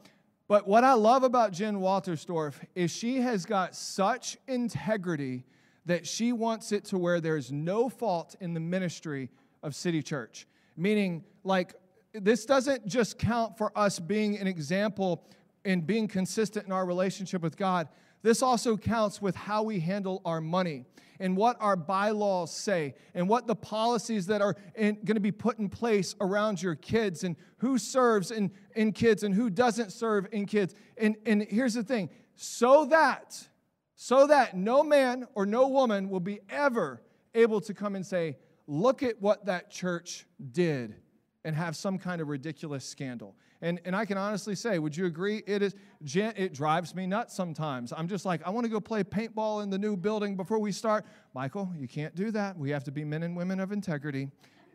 but 0.49 0.67
what 0.67 0.83
I 0.83 0.95
love 0.95 1.25
about 1.25 1.53
Jen 1.53 1.77
Waltersdorf 1.77 2.55
is 2.75 2.91
she 2.91 3.21
has 3.21 3.45
got 3.45 3.77
such 3.77 4.39
integrity 4.49 5.45
that 5.87 6.07
she 6.07 6.33
wants 6.33 6.73
it 6.73 6.85
to 6.87 6.99
where 6.99 7.21
there's 7.21 7.51
no 7.51 7.89
fault 7.89 8.37
in 8.41 8.55
the 8.55 8.61
ministry 8.61 9.31
of 9.63 9.75
City 9.75 10.03
Church. 10.03 10.47
Meaning, 10.77 11.25
like, 11.45 11.75
this 12.13 12.45
doesn't 12.45 12.87
just 12.87 13.19
count 13.19 13.57
for 13.57 13.77
us 13.77 13.99
being 13.99 14.39
an 14.39 14.47
example 14.47 15.25
and 15.65 15.87
being 15.87 16.09
consistent 16.09 16.67
in 16.67 16.73
our 16.73 16.87
relationship 16.87 17.43
with 17.43 17.57
God, 17.57 17.89
this 18.23 18.43
also 18.43 18.77
counts 18.77 19.21
with 19.21 19.37
how 19.37 19.63
we 19.63 19.81
handle 19.81 20.23
our 20.25 20.41
money 20.41 20.85
and 21.21 21.37
what 21.37 21.57
our 21.61 21.77
bylaws 21.77 22.51
say 22.51 22.95
and 23.15 23.29
what 23.29 23.47
the 23.47 23.55
policies 23.55 24.27
that 24.27 24.43
are 24.43 24.57
going 24.77 25.05
to 25.05 25.21
be 25.21 25.33
put 25.33 25.59
in 25.59 25.69
place 25.69 26.15
around 26.21 26.63
your 26.63 26.75
kids 26.75 27.25
and 27.25 27.37
who 27.59 27.79
serves 27.79 28.31
in, 28.31 28.51
in 28.75 28.93
kids 28.93 29.23
and 29.23 29.35
who 29.35 29.49
doesn't 29.51 29.93
serve 29.93 30.27
in 30.33 30.47
kids. 30.47 30.75
And, 30.97 31.17
and 31.25 31.43
here's 31.43 31.75
the 31.75 31.83
thing 31.83 32.11
so 32.37 32.85
that, 32.87 33.49
so 33.97 34.27
that 34.27 34.57
no 34.57 34.85
man 34.85 35.27
or 35.35 35.47
no 35.47 35.69
woman 35.69 36.11
will 36.11 36.21
be 36.21 36.41
ever 36.51 37.03
able 37.35 37.61
to 37.63 37.75
come 37.75 37.97
and 37.97 38.05
say, 38.05 38.37
look 38.67 39.03
at 39.03 39.21
what 39.21 39.47
that 39.47 39.71
church 39.71 40.27
did 40.53 40.97
and 41.45 41.57
have 41.57 41.77
some 41.77 41.99
kind 41.99 42.21
of 42.21 42.29
ridiculous 42.29 42.85
scandal. 42.85 43.35
And, 43.63 43.81
and 43.87 43.97
I 43.97 44.05
can 44.05 44.19
honestly 44.19 44.55
say, 44.55 44.79
would 44.79 44.95
you 44.95 45.07
agree? 45.07 45.43
It 45.47 45.63
is 45.63 45.75
it 46.15 46.53
drives 46.53 46.95
me 46.95 47.07
nuts 47.07 47.35
sometimes. 47.35 47.93
I'm 47.97 48.07
just 48.07 48.27
like, 48.27 48.47
I 48.47 48.51
want 48.51 48.65
to 48.65 48.71
go 48.71 48.81
play 48.81 49.03
paintball 49.03 49.63
in 49.63 49.71
the 49.71 49.79
new 49.79 49.97
building 49.97 50.37
before 50.37 50.59
we 50.59 50.73
start. 50.73 51.07
Michael, 51.35 51.73
you 51.75 51.89
can't 51.89 52.15
do 52.15 52.31
that. 52.33 52.59
We 52.59 52.71
have 52.71 52.85
to 52.85 52.93
be 52.93 53.05
men 53.05 53.23
and 53.23 53.35
women 53.35 53.61
of 53.61 53.73
integrity. 53.73 54.29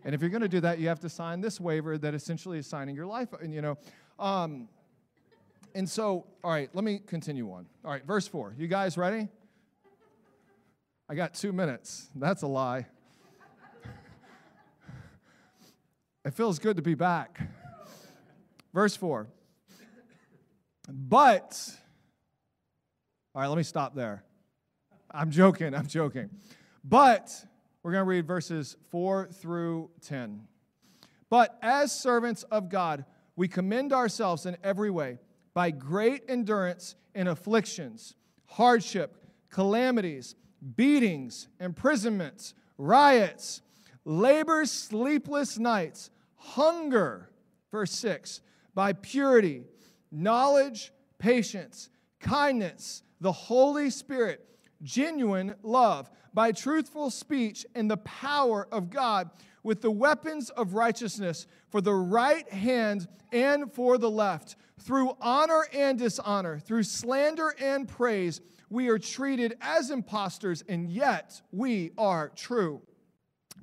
And 0.04 0.16
if 0.16 0.22
you're 0.22 0.32
going 0.32 0.42
to 0.42 0.48
do 0.48 0.62
that, 0.62 0.80
you 0.80 0.88
have 0.88 1.00
to 1.02 1.10
sign 1.10 1.42
this 1.42 1.60
waiver 1.60 1.98
that 2.00 2.16
essentially 2.16 2.58
is 2.58 2.66
signing 2.66 2.96
your 2.96 3.06
life. 3.06 3.30
And 3.40 3.54
you 3.54 3.62
know, 3.62 3.78
um, 4.18 4.68
and 5.76 5.90
so, 5.90 6.26
all 6.44 6.52
right, 6.52 6.70
let 6.74 6.84
me 6.84 7.02
continue 7.06 7.52
on. 7.52 7.66
All 7.84 7.92
right, 7.92 8.06
verse 8.06 8.28
four. 8.28 8.54
You 8.58 8.68
guys 8.68 8.98
ready? 8.98 9.28
I 11.12 11.16
got 11.16 11.34
two 11.34 11.52
minutes. 11.52 12.10
That's 12.16 12.42
a 12.42 12.48
lie. 12.48 12.86
it 16.26 16.34
feels 16.34 16.58
good 16.58 16.78
to 16.78 16.82
be 16.82 16.94
back. 16.94 17.42
Verse 18.74 18.96
4. 18.96 19.28
But, 20.90 21.60
all 23.36 23.42
right, 23.42 23.50
let 23.50 23.58
me 23.58 23.64
stop 23.64 23.94
there. 23.94 24.24
I'm 25.10 25.32
joking, 25.32 25.76
I'm 25.76 25.88
joking. 25.88 26.30
But, 26.84 27.30
we're 27.84 27.92
going 27.92 28.06
to 28.06 28.10
read 28.10 28.26
verses 28.26 28.78
4 28.92 29.28
through 29.34 29.90
10. 30.04 30.48
But 31.30 31.58
as 31.62 31.92
servants 31.92 32.44
of 32.44 32.70
God, 32.70 33.04
we 33.36 33.50
commend 33.50 33.92
ourselves 33.92 34.46
in 34.46 34.56
every 34.64 34.90
way 34.90 35.20
by 35.54 35.72
great 35.72 36.24
endurance 36.28 36.96
in 37.14 37.28
afflictions, 37.28 38.16
hardship, 38.46 39.18
calamities, 39.50 40.36
beatings, 40.76 41.48
imprisonments, 41.60 42.54
riots, 42.78 43.62
labors, 44.06 44.72
sleepless 44.72 45.58
nights, 45.58 46.10
hunger. 46.36 47.30
Verse 47.72 47.92
6 47.92 48.42
by 48.74 48.94
purity, 48.94 49.66
knowledge, 50.12 50.94
patience, 51.20 51.90
kindness, 52.20 53.04
the 53.20 53.32
Holy 53.32 53.90
Spirit, 53.90 54.48
genuine 54.82 55.56
love, 55.62 56.10
by 56.34 56.52
truthful 56.52 57.10
speech 57.10 57.66
and 57.76 57.92
the 57.92 57.98
power 57.98 58.68
of 58.72 58.90
God, 58.90 59.30
with 59.64 59.82
the 59.82 59.92
weapons 59.92 60.50
of 60.52 60.74
righteousness 60.74 61.46
for 61.70 61.82
the 61.82 61.94
right 61.94 62.50
hand 62.50 63.08
and 63.32 63.72
for 63.72 63.98
the 63.98 64.10
left. 64.10 64.56
Through 64.84 65.16
honor 65.22 65.68
and 65.74 66.00
dishonor, 66.00 66.60
through 66.60 66.84
slander 66.84 67.54
and 67.60 67.88
praise, 67.88 68.42
we 68.70 68.88
are 68.90 68.98
treated 68.98 69.56
as 69.62 69.92
impostors, 69.92 70.64
and 70.68 70.90
yet 70.90 71.42
we 71.52 71.92
are 71.98 72.30
true. 72.30 72.82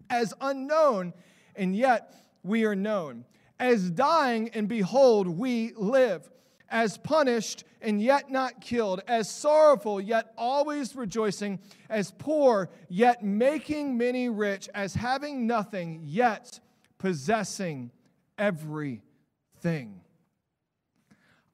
As 0.08 0.32
unknown, 0.40 1.12
and 1.56 1.74
yet 1.74 2.14
we 2.42 2.64
are 2.64 2.76
known. 2.76 3.24
As 3.58 3.90
dying, 3.90 4.50
and 4.50 4.68
behold, 4.68 5.26
we 5.26 5.72
live, 5.74 6.30
as 6.68 6.98
punished, 6.98 7.64
and 7.80 8.00
yet 8.00 8.30
not 8.30 8.60
killed, 8.60 9.02
as 9.08 9.28
sorrowful, 9.28 10.00
yet 10.00 10.32
always 10.38 10.94
rejoicing, 10.94 11.58
as 11.90 12.12
poor, 12.12 12.70
yet 12.88 13.24
making 13.24 13.96
many 13.96 14.28
rich, 14.28 14.68
as 14.72 14.94
having 14.94 15.46
nothing, 15.48 16.00
yet 16.04 16.60
possessing 16.98 17.90
everything. 18.38 20.00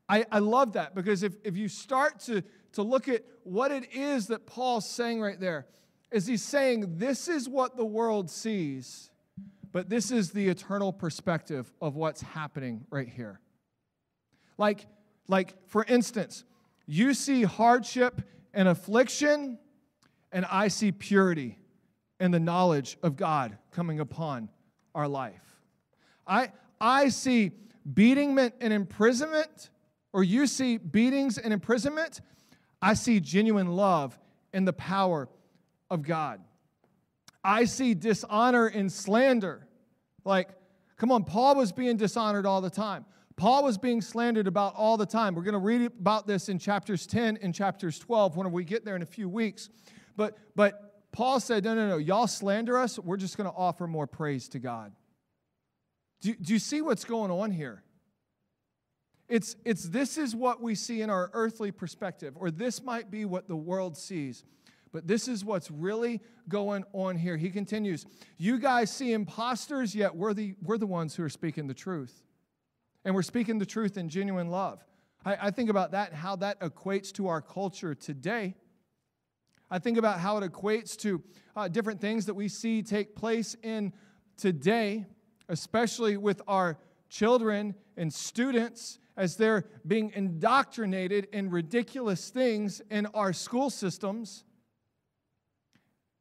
I, 0.09 0.27
I 0.31 0.39
love 0.39 0.75
that 0.75 0.95
because 0.95 1.23
if, 1.23 1.35
if 1.45 1.57
you 1.57 1.69
start 1.69 2.21
to, 2.21 2.43
to 2.73 2.83
look 2.83 3.09
at 3.09 3.25
what 3.43 3.71
it 3.71 3.93
is 3.93 4.27
that 4.29 4.47
Paul's 4.47 4.89
saying 4.89 5.21
right 5.21 5.39
there, 5.39 5.67
is 6.11 6.27
he's 6.27 6.43
saying 6.43 6.99
this 6.99 7.29
is 7.29 7.49
what 7.49 7.77
the 7.77 7.85
world 7.85 8.31
sees 8.31 9.11
but 9.75 9.89
this 9.91 10.13
is 10.13 10.31
the 10.31 10.47
eternal 10.47 10.93
perspective 10.93 11.71
of 11.83 11.97
what's 11.97 12.23
happening 12.23 12.87
right 12.91 13.09
here. 13.09 13.41
Like, 14.57 14.87
like 15.27 15.55
for 15.67 15.85
instance, 15.89 16.45
you 16.87 17.13
see 17.13 17.43
hardship 17.43 18.23
and 18.55 18.69
affliction, 18.69 19.59
and 20.31 20.45
I 20.45 20.69
see 20.69 20.93
purity 20.93 21.59
and 22.21 22.33
the 22.33 22.39
knowledge 22.39 22.97
of 23.03 23.17
God 23.17 23.59
coming 23.73 23.99
upon 23.99 24.49
our 24.95 25.09
life. 25.09 25.43
I, 26.25 26.53
I 26.81 27.09
see 27.09 27.51
beatingment 27.93 28.53
and 28.61 28.73
imprisonment, 28.73 29.71
or 30.15 30.23
you 30.23 30.47
see 30.47 30.79
beatings 30.79 31.37
and 31.37 31.53
imprisonment. 31.53 32.21
I 32.81 32.95
see 32.95 33.19
genuine 33.19 33.75
love 33.75 34.17
and 34.53 34.67
the 34.67 34.73
power 34.73 35.29
of 35.91 36.03
God. 36.03 36.41
I 37.43 37.65
see 37.65 37.95
dishonor 37.95 38.67
and 38.67 38.91
slander. 38.91 39.67
Like, 40.25 40.49
come 40.97 41.11
on, 41.11 41.25
Paul 41.25 41.57
was 41.57 41.73
being 41.73 41.97
dishonored 41.97 42.47
all 42.47 42.61
the 42.61 42.71
time. 42.71 43.05
Paul 43.37 43.65
was 43.65 43.77
being 43.77 44.01
slandered 44.01 44.47
about 44.47 44.77
all 44.77 44.97
the 44.97 45.05
time. 45.05 45.35
We're 45.35 45.43
going 45.43 45.55
to 45.55 45.59
read 45.59 45.83
about 45.87 46.29
this 46.29 46.49
in 46.49 46.61
chapters 46.61 47.09
10 47.09 47.39
and 47.43 47.53
chapters 47.53 47.99
12 47.99 48.37
when 48.37 48.53
we 48.53 48.63
get 48.65 48.85
there 48.85 48.95
in 48.95 49.03
a 49.03 49.07
few 49.07 49.29
weeks. 49.29 49.69
But, 50.17 50.39
but 50.55 51.11
Paul 51.11 51.41
said, 51.41 51.65
no, 51.65 51.75
no, 51.75 51.89
no, 51.89 51.97
y'all 51.97 52.29
slander 52.29 52.79
us. 52.79 53.01
We're 53.01 53.17
just 53.17 53.37
going 53.37 53.51
to 53.51 53.57
offer 53.57 53.89
more 53.89 54.07
praise 54.07 54.49
to 54.51 54.61
God. 54.61 54.93
Do, 56.21 56.37
do 56.37 56.53
you 56.53 56.61
see 56.61 56.83
what's 56.83 57.05
going 57.05 57.33
on 57.33 57.51
here? 57.51 57.83
It's, 59.29 59.57
it's 59.65 59.85
this 59.85 60.19
is 60.19 60.37
what 60.37 60.61
we 60.61 60.75
see 60.75 61.01
in 61.01 61.11
our 61.11 61.31
earthly 61.33 61.71
perspective, 61.71 62.35
or 62.37 62.51
this 62.51 62.83
might 62.83 63.11
be 63.11 63.25
what 63.25 63.49
the 63.49 63.57
world 63.57 63.97
sees. 63.97 64.45
But 64.93 65.09
this 65.09 65.27
is 65.27 65.45
what's 65.45 65.71
really 65.71 66.21
going 66.49 66.85
on 66.93 67.17
here. 67.17 67.37
He 67.37 67.51
continues, 67.51 68.07
You 68.39 68.59
guys 68.59 68.93
see 68.93 69.13
imposters, 69.13 69.95
yet 69.95 70.15
we're 70.15 70.35
the, 70.35 70.55
we're 70.63 70.79
the 70.79 70.87
ones 70.87 71.17
who 71.17 71.25
are 71.25 71.31
speaking 71.31 71.67
the 71.67 71.75
truth. 71.75 72.23
And 73.05 73.15
we're 73.15 73.23
speaking 73.23 73.59
the 73.59 73.67
truth 73.67 73.97
in 73.97 74.09
genuine 74.09 74.51
love. 74.51 74.85
I, 75.25 75.49
I 75.49 75.51
think 75.51 75.69
about 75.69 75.93
that 75.93 76.13
how 76.13 76.37
that 76.37 76.61
equates 76.61 77.13
to 77.15 77.29
our 77.29 77.41
culture 77.41 77.95
today. 77.95 78.55
I 79.71 79.79
think 79.79 79.99
about 79.99 80.21
how 80.21 80.39
it 80.39 80.53
equates 80.53 80.97
to 80.99 81.23
uh, 81.57 81.69
different 81.69 82.01
things 82.01 82.27
that 82.27 82.35
we 82.35 82.49
see 82.49 82.83
take 82.83 83.17
place 83.17 83.57
in 83.63 83.93
today, 84.37 85.07
especially 85.49 86.17
with 86.17 86.41
our 86.47 86.79
children 87.09 87.75
and 87.97 88.13
students 88.13 88.99
as 89.17 89.37
they're 89.37 89.65
being 89.87 90.13
indoctrinated 90.15 91.29
in 91.33 91.51
ridiculous 91.51 92.31
things 92.31 92.83
in 92.91 93.07
our 93.07 93.33
school 93.33 93.71
systems. 93.71 94.45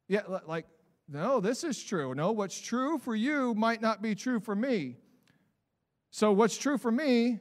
Yeah, 0.07 0.21
like, 0.47 0.67
no, 1.07 1.39
this 1.39 1.63
is 1.63 1.81
true. 1.81 2.13
No, 2.13 2.31
what's 2.31 2.59
true 2.59 2.97
for 2.97 3.15
you 3.15 3.53
might 3.55 3.81
not 3.81 4.01
be 4.01 4.15
true 4.15 4.39
for 4.39 4.55
me. 4.55 4.97
So, 6.11 6.31
what's 6.31 6.57
true 6.57 6.77
for 6.77 6.91
me 6.91 7.39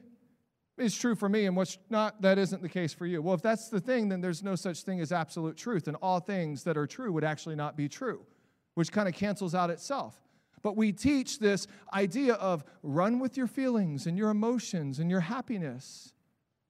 is 0.77 0.97
true 0.97 1.13
for 1.13 1.29
me, 1.29 1.45
and 1.45 1.55
what's 1.55 1.77
not, 1.89 2.21
that 2.23 2.39
isn't 2.39 2.63
the 2.63 2.69
case 2.69 2.93
for 2.93 3.05
you. 3.05 3.21
Well, 3.21 3.35
if 3.35 3.41
that's 3.41 3.69
the 3.69 3.79
thing, 3.79 4.09
then 4.09 4.21
there's 4.21 4.41
no 4.41 4.55
such 4.55 4.81
thing 4.81 4.99
as 4.99 5.11
absolute 5.11 5.55
truth, 5.55 5.87
and 5.87 5.95
all 6.01 6.19
things 6.19 6.63
that 6.63 6.77
are 6.77 6.87
true 6.87 7.11
would 7.13 7.23
actually 7.23 7.55
not 7.55 7.77
be 7.77 7.87
true, 7.87 8.25
which 8.73 8.91
kind 8.91 9.07
of 9.07 9.13
cancels 9.13 9.53
out 9.53 9.69
itself. 9.69 10.19
But 10.63 10.75
we 10.75 10.91
teach 10.91 11.37
this 11.37 11.67
idea 11.93 12.33
of 12.33 12.63
run 12.81 13.19
with 13.19 13.37
your 13.37 13.45
feelings 13.45 14.07
and 14.07 14.17
your 14.17 14.31
emotions 14.31 14.97
and 14.97 15.11
your 15.11 15.19
happiness 15.19 16.13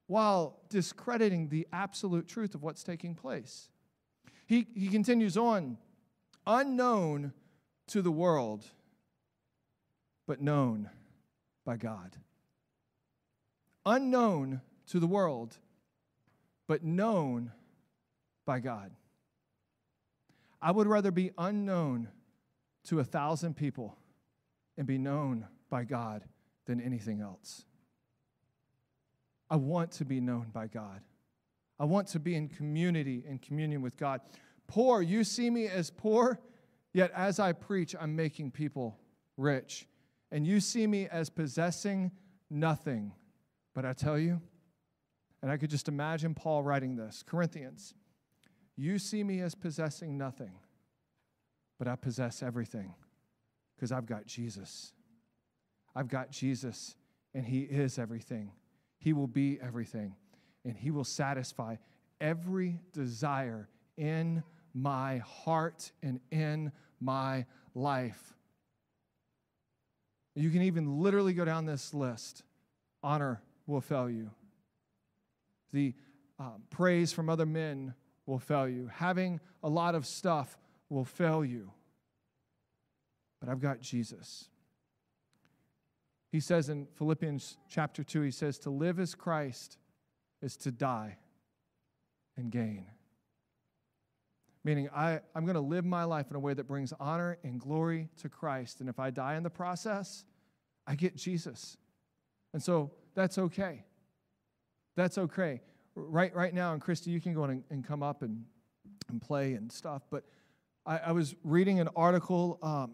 while 0.07 0.59
discrediting 0.67 1.47
the 1.47 1.65
absolute 1.71 2.27
truth 2.27 2.55
of 2.55 2.63
what's 2.63 2.83
taking 2.83 3.15
place. 3.15 3.69
He, 4.45 4.67
he 4.75 4.89
continues 4.89 5.37
on 5.37 5.77
unknown 6.45 7.31
to 7.87 8.01
the 8.01 8.11
world, 8.11 8.65
but 10.27 10.41
known 10.41 10.89
by 11.63 11.77
God 11.77 12.17
unknown 13.85 14.61
to 14.87 14.99
the 14.99 15.07
world, 15.07 15.57
but 16.67 16.83
known 16.83 17.51
by 18.45 18.59
God. 18.59 18.91
I 20.61 20.71
would 20.71 20.87
rather 20.87 21.11
be 21.11 21.31
unknown 21.37 22.09
to 22.85 22.99
a 22.99 23.03
thousand 23.03 23.55
people 23.55 23.97
and 24.77 24.85
be 24.87 24.97
known 24.97 25.47
by 25.69 25.83
God 25.83 26.23
than 26.65 26.81
anything 26.81 27.21
else. 27.21 27.65
I 29.49 29.55
want 29.55 29.91
to 29.93 30.05
be 30.05 30.19
known 30.19 30.47
by 30.53 30.67
God. 30.67 31.01
I 31.79 31.85
want 31.85 32.07
to 32.09 32.19
be 32.19 32.35
in 32.35 32.47
community 32.47 33.23
and 33.27 33.41
communion 33.41 33.81
with 33.81 33.97
God. 33.97 34.21
Poor, 34.67 35.01
you 35.01 35.23
see 35.23 35.49
me 35.49 35.67
as 35.67 35.89
poor, 35.89 36.39
yet 36.93 37.11
as 37.15 37.39
I 37.39 37.51
preach, 37.51 37.95
I'm 37.99 38.15
making 38.15 38.51
people 38.51 38.97
rich. 39.37 39.87
And 40.31 40.47
you 40.47 40.59
see 40.59 40.87
me 40.87 41.07
as 41.07 41.29
possessing 41.29 42.11
nothing, 42.49 43.11
but 43.73 43.85
I 43.85 43.93
tell 43.93 44.17
you, 44.17 44.41
and 45.41 45.51
I 45.51 45.57
could 45.57 45.69
just 45.69 45.87
imagine 45.87 46.33
Paul 46.33 46.63
writing 46.63 46.95
this 46.95 47.23
Corinthians, 47.23 47.93
you 48.75 48.97
see 48.97 49.23
me 49.23 49.41
as 49.41 49.53
possessing 49.53 50.17
nothing, 50.17 50.53
but 51.79 51.87
I 51.87 51.95
possess 51.95 52.43
everything 52.43 52.93
because 53.75 53.91
I've 53.91 54.05
got 54.05 54.25
Jesus. 54.25 54.93
I've 55.95 56.07
got 56.07 56.31
Jesus, 56.31 56.95
and 57.33 57.45
He 57.45 57.61
is 57.61 57.99
everything. 57.99 58.51
He 58.97 59.13
will 59.13 59.27
be 59.27 59.59
everything, 59.61 60.15
and 60.65 60.77
He 60.77 60.91
will 60.91 61.03
satisfy 61.03 61.75
every 62.21 62.79
desire 62.93 63.67
in 63.97 64.43
my 64.73 65.17
heart 65.19 65.91
and 66.01 66.19
in 66.31 66.71
my 66.99 67.45
life. 67.75 68.33
You 70.35 70.49
can 70.49 70.63
even 70.63 70.99
literally 70.99 71.33
go 71.33 71.45
down 71.45 71.65
this 71.65 71.93
list 71.93 72.43
honor, 73.03 73.41
will 73.67 73.81
fail 73.81 74.09
you. 74.09 74.31
The 75.73 75.93
uh, 76.39 76.51
praise 76.69 77.11
from 77.11 77.29
other 77.29 77.45
men 77.45 77.93
will 78.25 78.39
fail 78.39 78.67
you. 78.67 78.89
Having 78.93 79.41
a 79.61 79.69
lot 79.69 79.93
of 79.93 80.05
stuff 80.05 80.57
will 80.93 81.05
fail 81.05 81.43
you. 81.43 81.71
But 83.39 83.49
I've 83.49 83.59
got 83.59 83.81
Jesus. 83.81 84.45
He 86.31 86.39
says 86.39 86.69
in 86.69 86.87
Philippians 86.95 87.57
chapter 87.69 88.03
2, 88.03 88.21
he 88.21 88.31
says, 88.31 88.57
To 88.59 88.69
live 88.69 88.99
as 88.99 89.15
Christ 89.15 89.77
is 90.41 90.55
to 90.57 90.71
die 90.71 91.17
and 92.37 92.51
gain. 92.51 92.85
Meaning, 94.63 94.89
I, 94.95 95.19
I'm 95.35 95.43
going 95.43 95.55
to 95.55 95.61
live 95.61 95.83
my 95.83 96.05
life 96.05 96.27
in 96.29 96.37
a 96.37 96.39
way 96.39 96.53
that 96.53 96.67
brings 96.67 96.93
honor 96.99 97.37
and 97.43 97.59
glory 97.59 98.09
to 98.21 98.29
Christ. 98.29 98.79
And 98.79 98.87
if 98.87 98.97
I 98.97 99.09
die 99.09 99.35
in 99.35 99.43
the 99.43 99.49
process, 99.49 100.23
I 100.87 100.95
get 100.95 101.17
Jesus. 101.17 101.77
And 102.53 102.63
so 102.63 102.91
that's 103.13 103.37
okay. 103.37 103.83
That's 104.95 105.17
okay. 105.17 105.61
Right, 105.95 106.33
right 106.33 106.53
now, 106.53 106.73
and 106.73 106.81
Christy, 106.81 107.11
you 107.11 107.19
can 107.19 107.33
go 107.33 107.43
and, 107.43 107.63
and 107.69 107.85
come 107.85 108.01
up 108.01 108.21
and, 108.21 108.45
and 109.09 109.21
play 109.21 109.53
and 109.53 109.71
stuff. 109.71 110.03
But 110.09 110.23
I, 110.85 110.97
I 110.97 111.11
was 111.11 111.35
reading 111.43 111.79
an 111.79 111.89
article 111.95 112.59
um, 112.61 112.93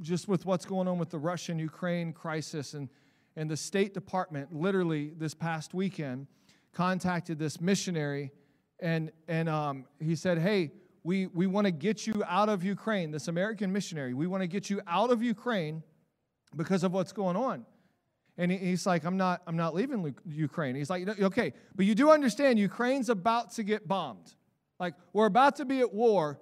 just 0.00 0.28
with 0.28 0.46
what's 0.46 0.64
going 0.64 0.88
on 0.88 0.98
with 0.98 1.10
the 1.10 1.18
Russian 1.18 1.58
Ukraine 1.58 2.12
crisis, 2.12 2.74
and, 2.74 2.88
and 3.36 3.50
the 3.50 3.56
State 3.56 3.94
Department, 3.94 4.54
literally 4.54 5.12
this 5.16 5.34
past 5.34 5.74
weekend, 5.74 6.26
contacted 6.72 7.38
this 7.38 7.60
missionary, 7.60 8.30
and, 8.80 9.10
and 9.28 9.48
um, 9.48 9.84
he 10.00 10.14
said, 10.14 10.38
Hey, 10.38 10.72
we, 11.02 11.26
we 11.26 11.46
want 11.46 11.66
to 11.66 11.70
get 11.70 12.06
you 12.06 12.22
out 12.26 12.48
of 12.48 12.64
Ukraine, 12.64 13.10
this 13.10 13.28
American 13.28 13.72
missionary. 13.72 14.14
We 14.14 14.26
want 14.26 14.42
to 14.42 14.46
get 14.46 14.70
you 14.70 14.80
out 14.86 15.10
of 15.10 15.22
Ukraine 15.22 15.82
because 16.56 16.82
of 16.82 16.92
what's 16.92 17.12
going 17.12 17.36
on. 17.36 17.66
And 18.36 18.50
he's 18.50 18.86
like, 18.86 19.04
I'm 19.04 19.16
not, 19.16 19.42
I'm 19.46 19.56
not 19.56 19.74
leaving 19.74 20.14
Ukraine. 20.26 20.74
He's 20.74 20.90
like, 20.90 21.06
okay, 21.20 21.52
but 21.76 21.84
you 21.84 21.94
do 21.94 22.10
understand 22.10 22.58
Ukraine's 22.58 23.08
about 23.08 23.52
to 23.52 23.62
get 23.62 23.86
bombed. 23.86 24.34
Like, 24.80 24.94
we're 25.12 25.26
about 25.26 25.56
to 25.56 25.64
be 25.64 25.80
at 25.80 25.92
war 25.92 26.40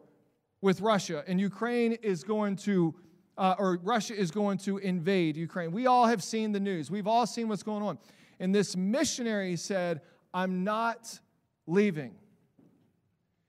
with 0.63 0.81
Russia, 0.81 1.23
and 1.27 1.39
Ukraine 1.39 1.93
is 1.93 2.25
going 2.25 2.57
to, 2.57 2.95
uh, 3.37 3.57
or 3.59 3.79
Russia 3.83 4.15
is 4.15 4.31
going 4.31 4.57
to 4.59 4.79
invade 4.79 5.37
Ukraine. 5.37 5.73
We 5.73 5.87
all 5.87 6.07
have 6.07 6.23
seen 6.23 6.53
the 6.53 6.61
news, 6.61 6.91
we've 6.91 7.07
all 7.07 7.27
seen 7.27 7.49
what's 7.49 7.63
going 7.63 7.83
on. 7.83 7.99
And 8.41 8.55
this 8.55 8.75
missionary 8.75 9.57
said, 9.57 10.01
I'm 10.33 10.65
not 10.65 11.21
leaving. 11.67 12.15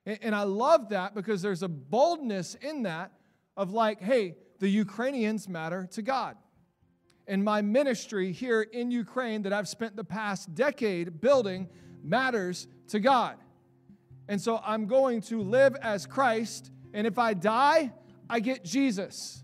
And, 0.04 0.18
and 0.20 0.34
I 0.34 0.42
love 0.42 0.90
that 0.90 1.14
because 1.14 1.40
there's 1.40 1.62
a 1.62 1.68
boldness 1.68 2.54
in 2.56 2.82
that 2.82 3.12
of 3.56 3.72
like, 3.72 4.02
hey, 4.02 4.36
the 4.58 4.68
Ukrainians 4.68 5.48
matter 5.48 5.88
to 5.92 6.02
God 6.02 6.36
and 7.26 7.42
my 7.42 7.62
ministry 7.62 8.32
here 8.32 8.62
in 8.62 8.90
Ukraine 8.90 9.42
that 9.42 9.52
I've 9.52 9.68
spent 9.68 9.96
the 9.96 10.04
past 10.04 10.54
decade 10.54 11.20
building 11.20 11.68
matters 12.02 12.66
to 12.88 13.00
God. 13.00 13.36
And 14.28 14.40
so 14.40 14.60
I'm 14.64 14.86
going 14.86 15.20
to 15.22 15.42
live 15.42 15.74
as 15.76 16.06
Christ, 16.06 16.70
and 16.94 17.06
if 17.06 17.18
I 17.18 17.34
die, 17.34 17.92
I 18.30 18.40
get 18.40 18.64
Jesus, 18.64 19.42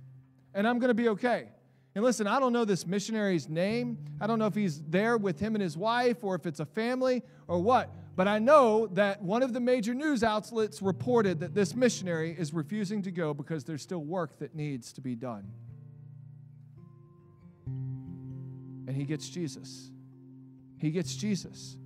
and 0.55 0.67
I'm 0.67 0.79
going 0.79 0.89
to 0.89 0.95
be 0.95 1.11
okay. 1.11 1.49
And 1.95 2.05
listen, 2.05 2.27
I 2.27 2.41
don't 2.41 2.53
know 2.53 2.65
this 2.65 2.87
missionary's 2.87 3.49
name. 3.49 3.99
I 4.21 4.27
don't 4.27 4.39
know 4.39 4.47
if 4.47 4.55
he's 4.55 4.81
there 4.81 5.19
with 5.19 5.41
him 5.41 5.55
and 5.57 5.63
his 5.63 5.77
wife 5.77 6.23
or 6.23 6.37
if 6.37 6.47
it's 6.47 6.61
a 6.61 6.67
family 6.67 7.23
or 7.49 7.59
what. 7.61 7.93
But 8.15 8.29
I 8.29 8.39
know 8.39 8.87
that 8.89 9.21
one 9.23 9.43
of 9.43 9.53
the 9.53 9.61
major 9.61 9.93
news 9.93 10.23
outlets 10.23 10.81
reported 10.81 11.41
that 11.41 11.53
this 11.53 11.75
missionary 11.75 12.37
is 12.39 12.55
refusing 12.55 13.03
to 13.03 13.11
go 13.11 13.35
because 13.35 13.65
there's 13.65 13.83
still 13.83 14.05
work 14.05 14.39
that 14.39 14.55
needs 14.55 14.93
to 14.93 15.01
be 15.01 15.17
done. 15.17 15.51
and 18.91 18.97
he 18.97 19.05
gets 19.05 19.29
Jesus. 19.29 19.93
He 20.79 20.91
gets 20.91 21.15
Jesus. 21.15 21.77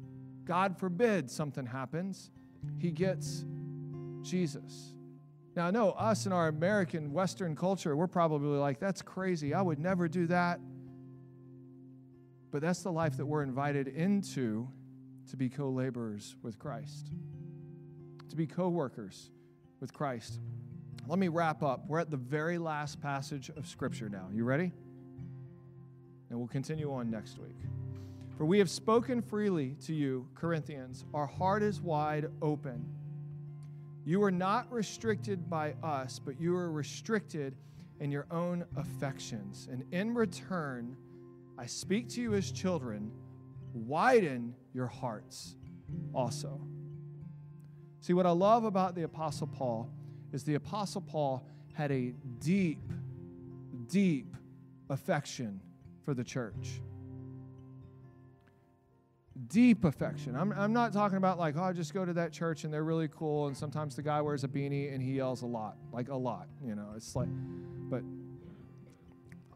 God 0.46 0.78
forbid 0.78 1.30
something 1.30 1.66
happens, 1.66 2.30
he 2.78 2.90
gets 2.90 3.44
Jesus. 4.22 4.93
Now, 5.56 5.68
I 5.68 5.70
know 5.70 5.90
us 5.90 6.26
in 6.26 6.32
our 6.32 6.48
American 6.48 7.12
Western 7.12 7.54
culture, 7.54 7.94
we're 7.94 8.06
probably 8.06 8.58
like, 8.58 8.80
that's 8.80 9.02
crazy. 9.02 9.54
I 9.54 9.62
would 9.62 9.78
never 9.78 10.08
do 10.08 10.26
that. 10.26 10.60
But 12.50 12.62
that's 12.62 12.82
the 12.82 12.92
life 12.92 13.16
that 13.16 13.26
we're 13.26 13.42
invited 13.42 13.88
into 13.88 14.68
to 15.30 15.36
be 15.36 15.48
co 15.48 15.70
laborers 15.70 16.36
with 16.42 16.58
Christ, 16.58 17.10
to 18.28 18.36
be 18.36 18.46
co 18.46 18.68
workers 18.68 19.30
with 19.80 19.92
Christ. 19.92 20.40
Let 21.06 21.18
me 21.18 21.28
wrap 21.28 21.62
up. 21.62 21.84
We're 21.86 21.98
at 22.00 22.10
the 22.10 22.16
very 22.16 22.58
last 22.58 23.00
passage 23.00 23.50
of 23.50 23.66
Scripture 23.66 24.08
now. 24.08 24.28
You 24.32 24.44
ready? 24.44 24.72
and 26.34 26.40
we'll 26.40 26.48
continue 26.48 26.92
on 26.92 27.08
next 27.08 27.38
week. 27.38 27.54
For 28.36 28.44
we 28.44 28.58
have 28.58 28.68
spoken 28.68 29.22
freely 29.22 29.76
to 29.86 29.94
you, 29.94 30.26
Corinthians. 30.34 31.04
Our 31.14 31.26
heart 31.26 31.62
is 31.62 31.80
wide 31.80 32.26
open. 32.42 32.84
You 34.04 34.22
are 34.22 34.30
not 34.30 34.70
restricted 34.70 35.48
by 35.48 35.74
us, 35.82 36.18
but 36.18 36.38
you 36.40 36.54
are 36.56 36.70
restricted 36.70 37.56
in 38.00 38.10
your 38.10 38.26
own 38.30 38.64
affections. 38.76 39.68
And 39.70 39.84
in 39.92 40.14
return, 40.14 40.96
I 41.56 41.66
speak 41.66 42.08
to 42.10 42.20
you 42.20 42.34
as 42.34 42.52
children, 42.52 43.10
widen 43.72 44.54
your 44.74 44.88
hearts 44.88 45.56
also. 46.12 46.60
See, 48.00 48.12
what 48.12 48.26
I 48.26 48.30
love 48.30 48.64
about 48.64 48.94
the 48.94 49.04
Apostle 49.04 49.46
Paul 49.46 49.90
is 50.32 50.44
the 50.44 50.56
Apostle 50.56 51.00
Paul 51.00 51.46
had 51.72 51.90
a 51.90 52.12
deep, 52.40 52.92
deep 53.88 54.36
affection 54.90 55.60
for 56.04 56.12
the 56.12 56.24
church. 56.24 56.82
Deep 59.48 59.84
affection. 59.84 60.36
I'm, 60.36 60.52
I'm 60.52 60.72
not 60.72 60.92
talking 60.92 61.18
about 61.18 61.38
like, 61.38 61.56
oh, 61.56 61.64
I 61.64 61.72
just 61.72 61.92
go 61.92 62.04
to 62.04 62.12
that 62.12 62.32
church 62.32 62.64
and 62.64 62.72
they're 62.72 62.84
really 62.84 63.08
cool, 63.08 63.48
and 63.48 63.56
sometimes 63.56 63.96
the 63.96 64.02
guy 64.02 64.20
wears 64.20 64.44
a 64.44 64.48
beanie 64.48 64.94
and 64.94 65.02
he 65.02 65.14
yells 65.14 65.42
a 65.42 65.46
lot, 65.46 65.76
like 65.92 66.08
a 66.08 66.14
lot, 66.14 66.46
you 66.64 66.76
know. 66.76 66.90
It's 66.94 67.16
like, 67.16 67.28
but 67.90 68.02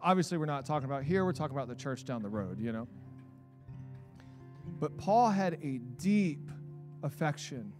obviously 0.02 0.36
we're 0.36 0.46
not 0.46 0.66
talking 0.66 0.88
about 0.88 1.04
here, 1.04 1.24
we're 1.24 1.32
talking 1.32 1.56
about 1.56 1.68
the 1.68 1.76
church 1.76 2.04
down 2.04 2.22
the 2.22 2.28
road, 2.28 2.58
you 2.60 2.72
know. 2.72 2.88
But 4.80 4.96
Paul 4.98 5.30
had 5.30 5.54
a 5.62 5.78
deep 5.96 6.50
affection 7.02 7.72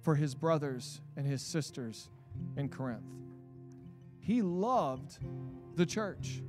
for 0.00 0.14
his 0.14 0.34
brothers 0.34 1.02
and 1.16 1.26
his 1.26 1.42
sisters 1.42 2.08
in 2.56 2.70
Corinth. 2.70 3.04
He 4.20 4.42
loved 4.42 5.18
the 5.76 5.84
church. 5.84 6.42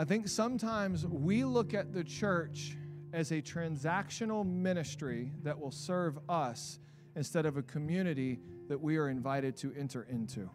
I 0.00 0.04
think 0.04 0.28
sometimes 0.28 1.06
we 1.06 1.44
look 1.44 1.74
at 1.74 1.92
the 1.92 2.02
church 2.02 2.74
as 3.12 3.32
a 3.32 3.42
transactional 3.42 4.46
ministry 4.46 5.30
that 5.42 5.60
will 5.60 5.70
serve 5.70 6.18
us 6.26 6.78
instead 7.16 7.44
of 7.44 7.58
a 7.58 7.62
community 7.62 8.40
that 8.70 8.80
we 8.80 8.96
are 8.96 9.10
invited 9.10 9.58
to 9.58 9.74
enter 9.78 10.06
into. 10.08 10.48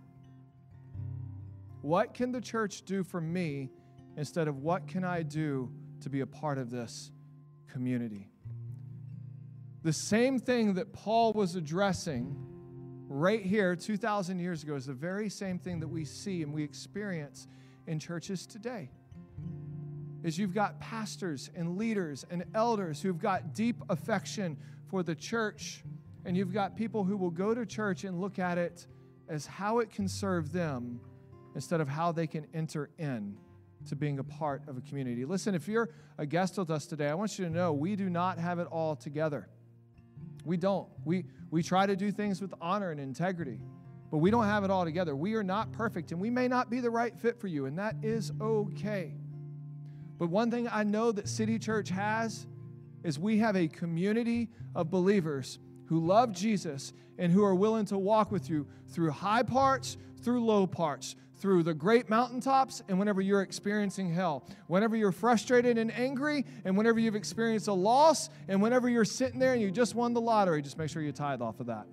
What 1.83 2.15
can 2.15 2.31
the 2.31 2.41
church 2.41 2.85
do 2.85 3.03
for 3.03 3.21
me 3.21 3.69
instead 4.17 4.47
of 4.47 4.63
what 4.63 4.87
can 4.87 5.03
I 5.03 5.21
do 5.21 5.71
to 6.01 6.09
be 6.09 6.21
a 6.21 6.25
part 6.25 6.57
of 6.57 6.71
this 6.71 7.11
community? 7.67 8.31
The 9.83 9.93
same 9.93 10.39
thing 10.39 10.73
that 10.73 10.91
Paul 10.91 11.33
was 11.33 11.55
addressing 11.55 12.35
right 13.07 13.43
here 13.43 13.75
2,000 13.75 14.39
years 14.39 14.63
ago 14.63 14.73
is 14.73 14.87
the 14.87 14.93
very 14.93 15.29
same 15.29 15.59
thing 15.59 15.81
that 15.81 15.87
we 15.87 16.03
see 16.03 16.41
and 16.41 16.51
we 16.51 16.63
experience 16.63 17.47
in 17.85 17.99
churches 17.99 18.47
today. 18.47 18.89
Is 20.25 20.39
you've 20.39 20.55
got 20.55 20.79
pastors 20.79 21.51
and 21.53 21.77
leaders 21.77 22.25
and 22.31 22.45
elders 22.55 22.99
who've 22.99 23.19
got 23.19 23.53
deep 23.53 23.75
affection 23.89 24.57
for 24.89 25.03
the 25.03 25.13
church, 25.13 25.83
and 26.25 26.35
you've 26.35 26.51
got 26.51 26.75
people 26.75 27.03
who 27.03 27.15
will 27.15 27.29
go 27.29 27.53
to 27.53 27.63
church 27.63 28.05
and 28.05 28.19
look 28.19 28.39
at 28.39 28.57
it 28.57 28.87
as 29.29 29.45
how 29.45 29.77
it 29.77 29.91
can 29.91 30.07
serve 30.07 30.51
them 30.51 30.99
instead 31.53 31.79
of 31.79 31.87
how 31.87 32.11
they 32.11 32.25
can 32.25 32.47
enter 32.55 32.89
in 32.97 33.37
to 33.87 33.95
being 33.95 34.17
a 34.17 34.23
part 34.23 34.63
of 34.67 34.77
a 34.77 34.81
community. 34.81 35.25
Listen, 35.25 35.53
if 35.53 35.67
you're 35.67 35.91
a 36.17 36.25
guest 36.25 36.57
with 36.57 36.71
us 36.71 36.87
today, 36.87 37.09
I 37.09 37.13
want 37.13 37.37
you 37.37 37.45
to 37.45 37.51
know 37.51 37.71
we 37.71 37.95
do 37.95 38.09
not 38.09 38.39
have 38.39 38.57
it 38.57 38.67
all 38.71 38.95
together. 38.95 39.47
We 40.43 40.57
don't. 40.57 40.89
We, 41.03 41.25
we 41.51 41.61
try 41.61 41.85
to 41.85 41.95
do 41.95 42.11
things 42.11 42.41
with 42.41 42.51
honor 42.59 42.89
and 42.89 42.99
integrity, 42.99 43.59
but 44.09 44.17
we 44.17 44.31
don't 44.31 44.45
have 44.45 44.63
it 44.63 44.71
all 44.71 44.85
together. 44.85 45.15
We 45.15 45.35
are 45.35 45.43
not 45.43 45.71
perfect, 45.71 46.11
and 46.11 46.19
we 46.19 46.31
may 46.31 46.47
not 46.47 46.71
be 46.71 46.79
the 46.79 46.89
right 46.89 47.15
fit 47.15 47.39
for 47.39 47.45
you, 47.45 47.67
and 47.67 47.77
that 47.77 47.95
is 48.01 48.31
okay. 48.41 49.13
But 50.17 50.29
one 50.29 50.49
thing 50.49 50.67
I 50.71 50.83
know 50.83 51.11
that 51.11 51.27
City 51.27 51.59
Church 51.59 51.89
has 51.89 52.47
is 53.03 53.19
we 53.19 53.39
have 53.39 53.55
a 53.55 53.67
community 53.67 54.49
of 54.73 54.89
believers 54.89 55.59
who 55.87 55.99
love 55.99 56.31
Jesus 56.31 56.93
and 57.17 57.31
who 57.31 57.43
are 57.43 57.55
willing 57.55 57.85
to 57.85 57.97
walk 57.97 58.31
with 58.31 58.49
you 58.49 58.67
through 58.89 59.11
high 59.11 59.43
parts, 59.43 59.97
through 60.21 60.43
low 60.43 60.65
parts, 60.65 61.15
through 61.37 61.63
the 61.63 61.73
great 61.73 62.09
mountaintops 62.09 62.81
and 62.87 62.97
whenever 62.97 63.21
you're 63.21 63.41
experiencing 63.41 64.11
hell. 64.11 64.43
Whenever 64.67 64.95
you're 64.95 65.11
frustrated 65.11 65.77
and 65.77 65.93
angry, 65.93 66.45
and 66.63 66.75
whenever 66.77 66.99
you've 66.99 67.15
experienced 67.15 67.67
a 67.67 67.73
loss, 67.73 68.29
and 68.47 68.61
whenever 68.61 68.89
you're 68.89 69.05
sitting 69.05 69.39
there 69.39 69.53
and 69.53 69.61
you 69.61 69.69
just 69.69 69.95
won 69.95 70.13
the 70.13 70.21
lottery, 70.21 70.61
just 70.61 70.77
make 70.77 70.89
sure 70.89 71.01
you 71.01 71.11
tithe 71.11 71.41
off 71.41 71.59
of 71.59 71.67
that. 71.67 71.85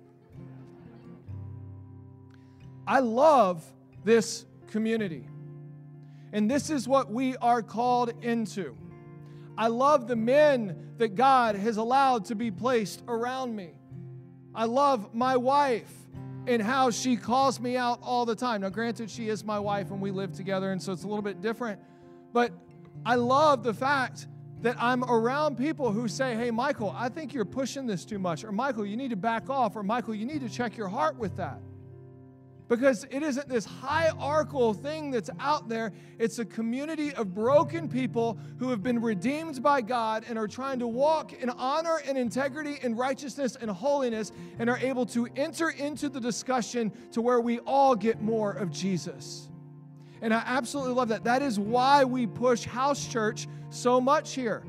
I 2.87 2.99
love 2.99 3.63
this 4.03 4.45
community. 4.71 5.27
And 6.33 6.49
this 6.49 6.71
is 6.71 6.87
what 6.87 7.11
we 7.11 7.37
are 7.37 7.61
called 7.61 8.11
into. 8.23 8.75
I 9.55 9.67
love 9.67 10.07
the 10.07 10.15
men 10.15 10.93
that 10.97 11.15
God 11.15 11.55
has 11.55 11.77
allowed 11.77 12.25
to 12.25 12.35
be 12.35 12.49
placed 12.49 13.03
around 13.07 13.55
me. 13.55 13.75
I 14.55 14.65
love 14.65 15.13
my 15.13 15.37
wife 15.37 15.91
and 16.47 16.59
how 16.61 16.89
she 16.89 17.15
calls 17.15 17.59
me 17.59 17.77
out 17.77 17.99
all 18.01 18.25
the 18.25 18.35
time. 18.35 18.61
Now, 18.61 18.69
granted, 18.69 19.11
she 19.11 19.29
is 19.29 19.43
my 19.43 19.59
wife 19.59 19.91
and 19.91 20.01
we 20.01 20.09
live 20.09 20.33
together, 20.33 20.71
and 20.71 20.81
so 20.81 20.91
it's 20.91 21.03
a 21.03 21.07
little 21.07 21.21
bit 21.21 21.39
different. 21.39 21.79
But 22.33 22.51
I 23.05 23.15
love 23.15 23.63
the 23.63 23.73
fact 23.73 24.27
that 24.61 24.75
I'm 24.79 25.03
around 25.03 25.57
people 25.57 25.91
who 25.91 26.07
say, 26.07 26.35
Hey, 26.35 26.49
Michael, 26.49 26.93
I 26.97 27.09
think 27.09 27.33
you're 27.33 27.45
pushing 27.45 27.85
this 27.85 28.05
too 28.05 28.17
much. 28.17 28.43
Or, 28.43 28.51
Michael, 28.51 28.85
you 28.87 28.97
need 28.97 29.11
to 29.11 29.15
back 29.15 29.51
off. 29.51 29.75
Or, 29.75 29.83
Michael, 29.83 30.15
you 30.15 30.25
need 30.25 30.41
to 30.41 30.49
check 30.49 30.77
your 30.77 30.87
heart 30.87 31.15
with 31.15 31.35
that. 31.37 31.59
Because 32.69 33.05
it 33.11 33.21
isn't 33.21 33.49
this 33.49 33.65
hierarchical 33.65 34.73
thing 34.73 35.11
that's 35.11 35.29
out 35.39 35.67
there. 35.67 35.91
It's 36.17 36.39
a 36.39 36.45
community 36.45 37.13
of 37.13 37.33
broken 37.33 37.89
people 37.89 38.37
who 38.57 38.69
have 38.69 38.81
been 38.81 39.01
redeemed 39.01 39.61
by 39.61 39.81
God 39.81 40.25
and 40.27 40.39
are 40.39 40.47
trying 40.47 40.79
to 40.79 40.87
walk 40.87 41.33
in 41.33 41.49
honor 41.49 42.01
and 42.07 42.17
integrity 42.17 42.79
and 42.81 42.97
righteousness 42.97 43.57
and 43.59 43.69
holiness 43.69 44.31
and 44.59 44.69
are 44.69 44.77
able 44.77 45.05
to 45.07 45.27
enter 45.35 45.69
into 45.71 46.09
the 46.09 46.19
discussion 46.19 46.91
to 47.11 47.21
where 47.21 47.41
we 47.41 47.59
all 47.59 47.95
get 47.95 48.21
more 48.21 48.53
of 48.53 48.71
Jesus. 48.71 49.49
And 50.21 50.33
I 50.33 50.41
absolutely 50.45 50.93
love 50.93 51.09
that. 51.09 51.25
That 51.25 51.41
is 51.41 51.59
why 51.59 52.05
we 52.05 52.25
push 52.27 52.63
house 52.63 53.05
church 53.05 53.47
so 53.69 53.99
much 53.99 54.33
here. 54.33 54.63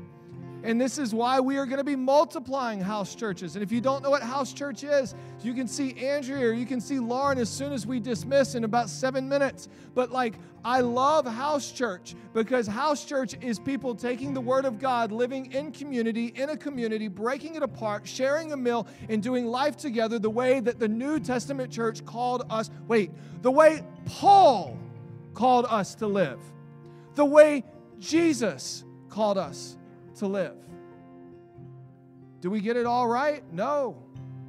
And 0.65 0.81
this 0.81 0.97
is 0.97 1.13
why 1.13 1.39
we 1.39 1.57
are 1.57 1.67
going 1.67 1.77
to 1.77 1.83
be 1.83 1.95
multiplying 1.95 2.81
house 2.81 3.13
churches. 3.13 3.55
And 3.55 3.61
if 3.61 3.71
you 3.71 3.79
don't 3.79 4.01
know 4.01 4.09
what 4.09 4.23
house 4.23 4.51
church 4.51 4.83
is, 4.83 5.13
you 5.43 5.53
can 5.53 5.67
see 5.67 5.93
Andrea 6.03 6.47
or 6.47 6.53
you 6.53 6.65
can 6.65 6.81
see 6.81 6.97
Lauren 6.97 7.37
as 7.37 7.49
soon 7.49 7.71
as 7.71 7.85
we 7.85 7.99
dismiss 7.99 8.55
in 8.55 8.63
about 8.63 8.89
seven 8.89 9.29
minutes. 9.29 9.67
But 9.93 10.11
like, 10.11 10.33
I 10.63 10.81
love 10.81 11.27
house 11.27 11.71
church 11.71 12.15
because 12.33 12.65
house 12.65 13.05
church 13.05 13.35
is 13.41 13.59
people 13.59 13.93
taking 13.93 14.33
the 14.33 14.41
word 14.41 14.65
of 14.65 14.79
God, 14.79 15.11
living 15.11 15.53
in 15.53 15.71
community, 15.71 16.33
in 16.35 16.49
a 16.49 16.57
community, 16.57 17.09
breaking 17.09 17.53
it 17.53 17.61
apart, 17.61 18.07
sharing 18.07 18.51
a 18.51 18.57
meal, 18.57 18.87
and 19.07 19.21
doing 19.21 19.45
life 19.45 19.77
together 19.77 20.17
the 20.17 20.31
way 20.31 20.61
that 20.61 20.79
the 20.79 20.87
New 20.87 21.19
Testament 21.19 21.71
church 21.71 22.03
called 22.05 22.43
us. 22.49 22.71
Wait, 22.87 23.11
the 23.43 23.51
way 23.51 23.83
Paul 24.07 24.79
called 25.35 25.67
us 25.69 25.93
to 25.95 26.07
live, 26.07 26.39
the 27.13 27.25
way 27.25 27.63
Jesus 27.99 28.83
called 29.09 29.37
us 29.37 29.77
to 30.15 30.27
live. 30.27 30.55
Do 32.41 32.49
we 32.49 32.61
get 32.61 32.77
it 32.77 32.85
all 32.85 33.07
right? 33.07 33.43
No. 33.51 33.97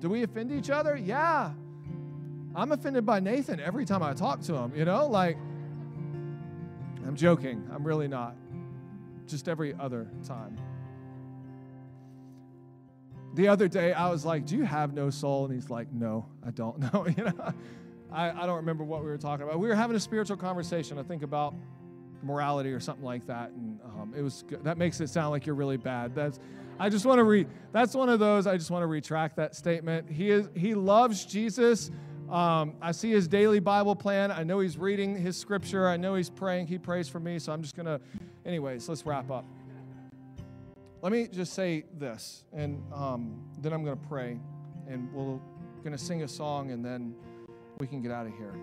Do 0.01 0.09
we 0.09 0.23
offend 0.23 0.53
each 0.53 0.71
other? 0.71 0.97
Yeah. 0.97 1.53
I'm 2.55 2.73
offended 2.73 3.05
by 3.07 3.21
Nathan 3.21 3.61
every 3.61 3.85
time 3.85 4.03
I 4.03 4.15
talk 4.15 4.41
to 4.43 4.55
him, 4.55 4.73
you 4.75 4.85
know? 4.85 5.07
Like, 5.07 5.37
I'm 7.07 7.17
joking. 7.17 7.69
I'm 7.73 7.85
really 7.85 8.09
not. 8.09 8.35
Just 9.27 9.49
every 9.49 9.75
other 9.79 10.09
time. 10.27 10.57
The 13.35 13.49
other 13.49 13.69
day, 13.69 13.93
I 13.93 14.09
was 14.11 14.25
like, 14.25 14.47
Do 14.47 14.57
you 14.57 14.65
have 14.65 14.95
no 14.95 15.11
soul? 15.11 15.45
And 15.45 15.55
he's 15.55 15.69
like, 15.69 15.93
No, 15.93 16.27
I 16.47 16.51
don't 16.51 16.79
know. 16.95 17.07
you 17.07 17.25
know? 17.25 17.53
I, 18.11 18.31
I 18.31 18.47
don't 18.47 18.57
remember 18.57 18.85
what 18.85 19.03
we 19.03 19.09
were 19.09 19.19
talking 19.19 19.45
about. 19.45 19.59
We 19.59 19.69
were 19.69 19.75
having 19.75 19.97
a 19.97 20.01
spiritual 20.01 20.37
conversation, 20.37 20.99
I 20.99 21.03
think, 21.03 21.23
about 21.23 21.55
morality 22.27 22.73
or 22.73 22.81
something 22.81 23.05
like 23.05 23.27
that. 23.27 23.51
And 23.51 23.81
um, 23.85 24.15
it 24.17 24.23
was 24.23 24.45
good. 24.47 24.65
that 24.65 24.79
makes 24.79 25.01
it 25.01 25.09
sound 25.09 25.31
like 25.31 25.47
you're 25.47 25.55
really 25.55 25.77
bad. 25.77 26.15
That's 26.15 26.39
I 26.79 26.89
just 26.91 27.07
want 27.07 27.19
to 27.19 27.25
read. 27.25 27.49
That's 27.73 27.95
one 27.95 28.09
of 28.09 28.19
those. 28.19 28.47
I 28.47 28.57
just 28.57 28.71
want 28.71 28.83
to 28.83 28.87
retract 28.87 29.37
that 29.37 29.55
statement. 29.55 30.11
He 30.11 30.31
is 30.31 30.49
he 30.55 30.75
loves 30.75 31.25
Jesus. 31.25 31.91
Um, 32.29 32.75
I 32.83 32.93
see 32.93 33.11
his 33.11 33.29
daily 33.29 33.61
Bible 33.61 33.95
plan. 33.95 34.33
I 34.33 34.43
know 34.43 34.59
he's 34.59 34.77
reading 34.77 35.17
his 35.17 35.37
scripture. 35.37 35.89
I 35.89 35.97
know 35.97 36.17
he's 36.17 36.29
praying. 36.29 36.67
He 36.67 36.77
prays 36.77 37.09
for 37.09 37.21
me. 37.21 37.39
So 37.39 37.53
I'm 37.53 37.63
just 37.63 37.77
gonna. 37.77 38.01
Anyways, 38.45 38.89
let's 38.89 39.07
wrap 39.07 39.31
up. 39.31 39.45
Let 41.03 41.13
me 41.13 41.29
just 41.29 41.53
say 41.53 41.85
this, 41.99 42.45
and 42.53 42.83
um, 42.93 43.41
then 43.59 43.73
I'm 43.73 43.85
gonna 43.85 43.97
pray, 43.97 44.39
and 44.89 45.13
we're 45.13 45.39
gonna 45.85 45.99
sing 45.99 46.23
a 46.23 46.29
song, 46.29 46.73
and 46.73 46.85
then 46.85 47.15
we 47.79 47.87
can 47.87 48.03
get 48.03 48.11
out 48.11 48.27
of 48.27 48.33
here. 48.33 48.55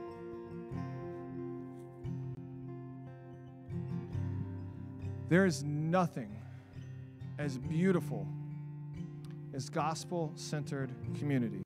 There 5.33 5.47
is 5.47 5.63
nothing 5.63 6.29
as 7.39 7.57
beautiful 7.57 8.27
as 9.55 9.67
gospel 9.67 10.31
centered 10.35 10.91
community, 11.17 11.63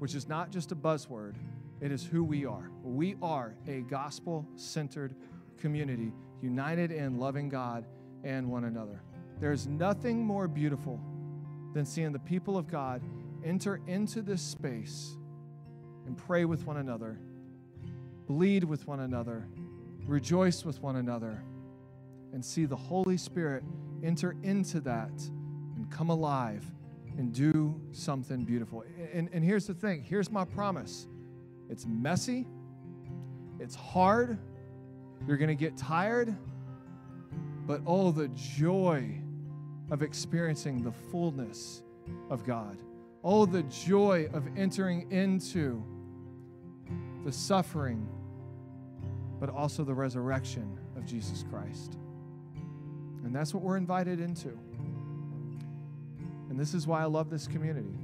which 0.00 0.16
is 0.16 0.26
not 0.26 0.50
just 0.50 0.72
a 0.72 0.74
buzzword, 0.74 1.36
it 1.80 1.92
is 1.92 2.04
who 2.04 2.24
we 2.24 2.44
are. 2.44 2.68
We 2.82 3.14
are 3.22 3.54
a 3.68 3.82
gospel 3.82 4.44
centered 4.56 5.14
community, 5.56 6.12
united 6.42 6.90
in 6.90 7.20
loving 7.20 7.48
God 7.48 7.84
and 8.24 8.50
one 8.50 8.64
another. 8.64 9.00
There 9.38 9.52
is 9.52 9.68
nothing 9.68 10.24
more 10.24 10.48
beautiful 10.48 11.00
than 11.74 11.86
seeing 11.86 12.10
the 12.10 12.18
people 12.18 12.58
of 12.58 12.66
God 12.66 13.02
enter 13.44 13.80
into 13.86 14.20
this 14.20 14.42
space 14.42 15.16
and 16.06 16.18
pray 16.18 16.44
with 16.44 16.66
one 16.66 16.78
another, 16.78 17.20
bleed 18.26 18.64
with 18.64 18.88
one 18.88 18.98
another, 18.98 19.46
rejoice 20.08 20.64
with 20.64 20.82
one 20.82 20.96
another 20.96 21.40
and 22.32 22.44
see 22.44 22.64
the 22.66 22.76
Holy 22.76 23.16
Spirit 23.16 23.62
enter 24.02 24.36
into 24.42 24.80
that 24.80 25.12
and 25.76 25.90
come 25.90 26.10
alive 26.10 26.64
and 27.18 27.32
do 27.32 27.80
something 27.92 28.44
beautiful. 28.44 28.84
And, 29.12 29.28
and 29.32 29.44
here's 29.44 29.66
the 29.66 29.74
thing 29.74 30.02
here's 30.02 30.30
my 30.30 30.44
promise 30.44 31.06
it's 31.68 31.86
messy, 31.86 32.46
it's 33.58 33.74
hard, 33.74 34.38
you're 35.26 35.36
going 35.36 35.48
to 35.48 35.54
get 35.54 35.76
tired, 35.76 36.36
but 37.66 37.80
oh, 37.86 38.12
the 38.12 38.28
joy 38.28 39.20
of 39.90 40.02
experiencing 40.02 40.82
the 40.82 40.92
fullness 40.92 41.82
of 42.30 42.44
God. 42.44 42.78
Oh, 43.24 43.46
the 43.46 43.64
joy 43.64 44.28
of 44.32 44.46
entering 44.56 45.10
into 45.10 45.82
the 47.24 47.32
suffering, 47.32 48.06
but 49.40 49.50
also 49.50 49.82
the 49.82 49.94
resurrection 49.94 50.78
of 50.96 51.04
Jesus 51.04 51.44
Christ. 51.50 51.98
And 53.26 53.34
that's 53.34 53.52
what 53.52 53.64
we're 53.64 53.76
invited 53.76 54.20
into. 54.20 54.56
And 56.48 56.58
this 56.58 56.74
is 56.74 56.86
why 56.86 57.02
I 57.02 57.06
love 57.06 57.28
this 57.28 57.48
community. 57.48 57.98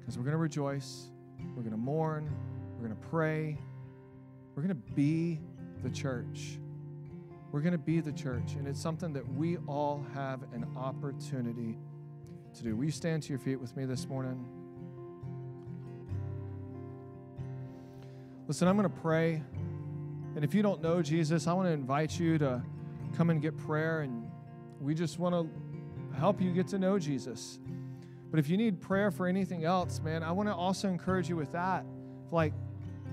Because 0.00 0.16
we're 0.16 0.24
going 0.24 0.32
to 0.32 0.38
rejoice, 0.38 1.10
we're 1.54 1.62
going 1.62 1.72
to 1.72 1.76
mourn, 1.76 2.34
we're 2.72 2.88
going 2.88 2.98
to 2.98 3.08
pray, 3.08 3.58
we're 4.54 4.62
going 4.62 4.74
to 4.74 4.92
be 4.94 5.38
the 5.82 5.90
church. 5.90 6.58
We're 7.52 7.60
going 7.60 7.72
to 7.72 7.78
be 7.78 8.00
the 8.00 8.12
church. 8.12 8.54
And 8.58 8.66
it's 8.66 8.80
something 8.80 9.12
that 9.12 9.34
we 9.34 9.58
all 9.66 10.02
have 10.14 10.40
an 10.54 10.66
opportunity 10.74 11.76
to 12.54 12.62
do. 12.62 12.74
Will 12.74 12.86
you 12.86 12.90
stand 12.90 13.22
to 13.24 13.28
your 13.28 13.38
feet 13.38 13.60
with 13.60 13.76
me 13.76 13.84
this 13.84 14.08
morning? 14.08 14.46
Listen, 18.46 18.66
I'm 18.66 18.78
going 18.78 18.88
to 18.88 19.00
pray. 19.02 19.42
And 20.36 20.42
if 20.42 20.54
you 20.54 20.62
don't 20.62 20.80
know 20.80 21.02
Jesus, 21.02 21.46
I 21.46 21.52
want 21.52 21.68
to 21.68 21.72
invite 21.72 22.18
you 22.18 22.38
to 22.38 22.62
come 23.16 23.30
and 23.30 23.40
get 23.40 23.56
prayer. 23.56 24.00
And 24.00 24.30
we 24.80 24.94
just 24.94 25.18
want 25.18 25.34
to 25.34 26.16
help 26.16 26.40
you 26.40 26.52
get 26.52 26.68
to 26.68 26.78
know 26.78 26.98
Jesus. 26.98 27.58
But 28.30 28.38
if 28.38 28.48
you 28.48 28.56
need 28.56 28.80
prayer 28.80 29.10
for 29.10 29.26
anything 29.26 29.64
else, 29.64 30.00
man, 30.00 30.22
I 30.22 30.32
want 30.32 30.48
to 30.48 30.54
also 30.54 30.88
encourage 30.88 31.28
you 31.28 31.36
with 31.36 31.52
that. 31.52 31.84
Like, 32.30 32.52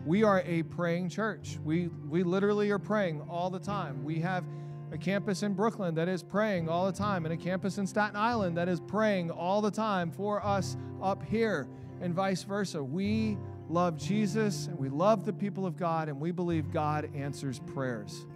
we 0.06 0.24
are 0.24 0.42
a 0.46 0.64
praying 0.64 1.10
church. 1.10 1.58
We, 1.64 1.88
we 1.88 2.24
literally 2.24 2.70
are 2.72 2.80
praying 2.80 3.22
all 3.30 3.50
the 3.50 3.60
time. 3.60 4.04
We 4.04 4.20
have 4.20 4.44
a 4.92 4.98
campus 4.98 5.42
in 5.42 5.54
Brooklyn 5.54 5.96
that 5.96 6.08
is 6.08 6.22
praying 6.22 6.70
all 6.70 6.86
the 6.86 6.98
time, 6.98 7.26
and 7.26 7.34
a 7.34 7.38
campus 7.38 7.78
in 7.78 7.88
Staten 7.88 8.16
Island 8.16 8.58
that 8.58 8.70
is 8.70 8.80
praying 8.80 9.32
all 9.32 9.62
the 9.62 9.72
time 9.72 10.12
for 10.12 10.46
us 10.46 10.78
up 11.02 11.24
here, 11.24 11.68
and 12.02 12.14
vice 12.14 12.44
versa. 12.44 12.84
We 12.84 13.38
love 13.68 13.98
Jesus 13.98 14.68
and 14.68 14.78
we 14.78 14.90
love 14.90 15.26
the 15.26 15.34
people 15.34 15.66
of 15.66 15.76
God, 15.76 16.08
and 16.08 16.20
we 16.20 16.32
believe 16.32 16.72
God 16.72 17.10
answers 17.16 17.60
prayers. 17.60 18.28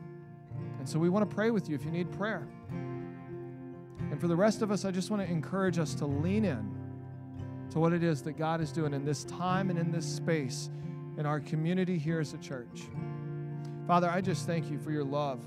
And 0.80 0.88
so 0.88 0.98
we 0.98 1.10
want 1.10 1.30
to 1.30 1.36
pray 1.36 1.52
with 1.52 1.70
you 1.70 1.76
if 1.76 1.84
you 1.84 1.92
need 1.92 2.12
prayer. 2.12 2.48
And 4.12 4.20
for 4.20 4.28
the 4.28 4.36
rest 4.36 4.62
of 4.62 4.72
us, 4.72 4.86
I 4.86 4.92
just 4.92 5.12
want 5.12 5.22
to 5.22 5.32
encourage 5.32 5.78
us 5.78 5.94
to 5.96 6.06
lean 6.06 6.46
in 6.46 6.76
to 7.72 7.80
what 7.80 7.94
it 7.94 8.04
is 8.04 8.24
that 8.24 8.34
God 8.34 8.62
is 8.62 8.72
doing 8.72 8.94
in 8.94 9.06
this 9.06 9.24
time 9.26 9.70
and 9.70 9.78
in 9.78 9.92
this 9.92 10.06
space 10.06 10.70
in 11.18 11.26
our 11.26 11.40
community 11.40 11.98
here 11.98 12.20
as 12.20 12.34
a 12.34 12.38
church. 12.38 12.84
Father, 13.86 14.10
I 14.10 14.22
just 14.22 14.48
thank 14.48 14.72
you 14.72 14.80
for 14.80 14.92
your 14.92 15.04
love. 15.04 15.46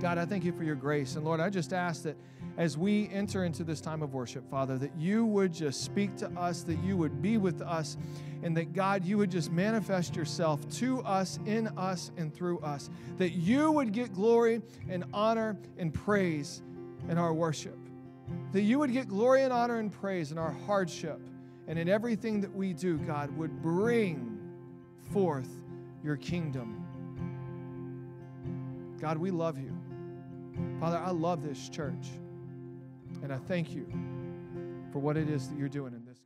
God, 0.00 0.18
I 0.18 0.26
thank 0.26 0.44
you 0.44 0.52
for 0.52 0.64
your 0.64 0.74
grace. 0.74 1.16
And 1.16 1.24
Lord, 1.24 1.40
I 1.40 1.48
just 1.48 1.72
ask 1.72 2.02
that 2.02 2.16
as 2.56 2.78
we 2.78 3.08
enter 3.12 3.44
into 3.44 3.64
this 3.64 3.80
time 3.80 4.02
of 4.02 4.14
worship, 4.14 4.48
Father, 4.50 4.78
that 4.78 4.96
you 4.96 5.24
would 5.26 5.52
just 5.52 5.84
speak 5.84 6.16
to 6.16 6.28
us, 6.30 6.62
that 6.62 6.78
you 6.82 6.96
would 6.96 7.20
be 7.20 7.36
with 7.36 7.60
us, 7.60 7.96
and 8.42 8.56
that 8.56 8.72
God, 8.72 9.04
you 9.04 9.18
would 9.18 9.30
just 9.30 9.50
manifest 9.52 10.16
yourself 10.16 10.66
to 10.76 11.02
us, 11.02 11.38
in 11.44 11.68
us, 11.76 12.10
and 12.16 12.34
through 12.34 12.58
us. 12.60 12.88
That 13.18 13.32
you 13.32 13.70
would 13.72 13.92
get 13.92 14.14
glory 14.14 14.62
and 14.88 15.04
honor 15.12 15.56
and 15.78 15.92
praise 15.92 16.62
in 17.08 17.18
our 17.18 17.34
worship. 17.34 17.78
That 18.52 18.62
you 18.62 18.78
would 18.78 18.92
get 18.92 19.08
glory 19.08 19.42
and 19.42 19.52
honor 19.52 19.78
and 19.78 19.92
praise 19.92 20.32
in 20.32 20.38
our 20.38 20.52
hardship 20.66 21.20
and 21.68 21.78
in 21.78 21.88
everything 21.88 22.40
that 22.40 22.54
we 22.54 22.72
do, 22.72 22.98
God, 22.98 23.36
would 23.36 23.60
bring 23.60 24.38
forth 25.12 25.50
your 26.02 26.16
kingdom. 26.16 26.82
God, 29.00 29.18
we 29.18 29.30
love 29.30 29.58
you. 29.58 29.72
Father, 30.80 30.98
I 30.98 31.10
love 31.10 31.42
this 31.42 31.68
church. 31.68 32.06
And 33.22 33.32
I 33.32 33.38
thank 33.48 33.72
you 33.72 33.86
for 34.92 34.98
what 34.98 35.16
it 35.16 35.28
is 35.28 35.48
that 35.48 35.58
you're 35.58 35.68
doing 35.68 35.94
in 35.94 36.04
this. 36.04 36.18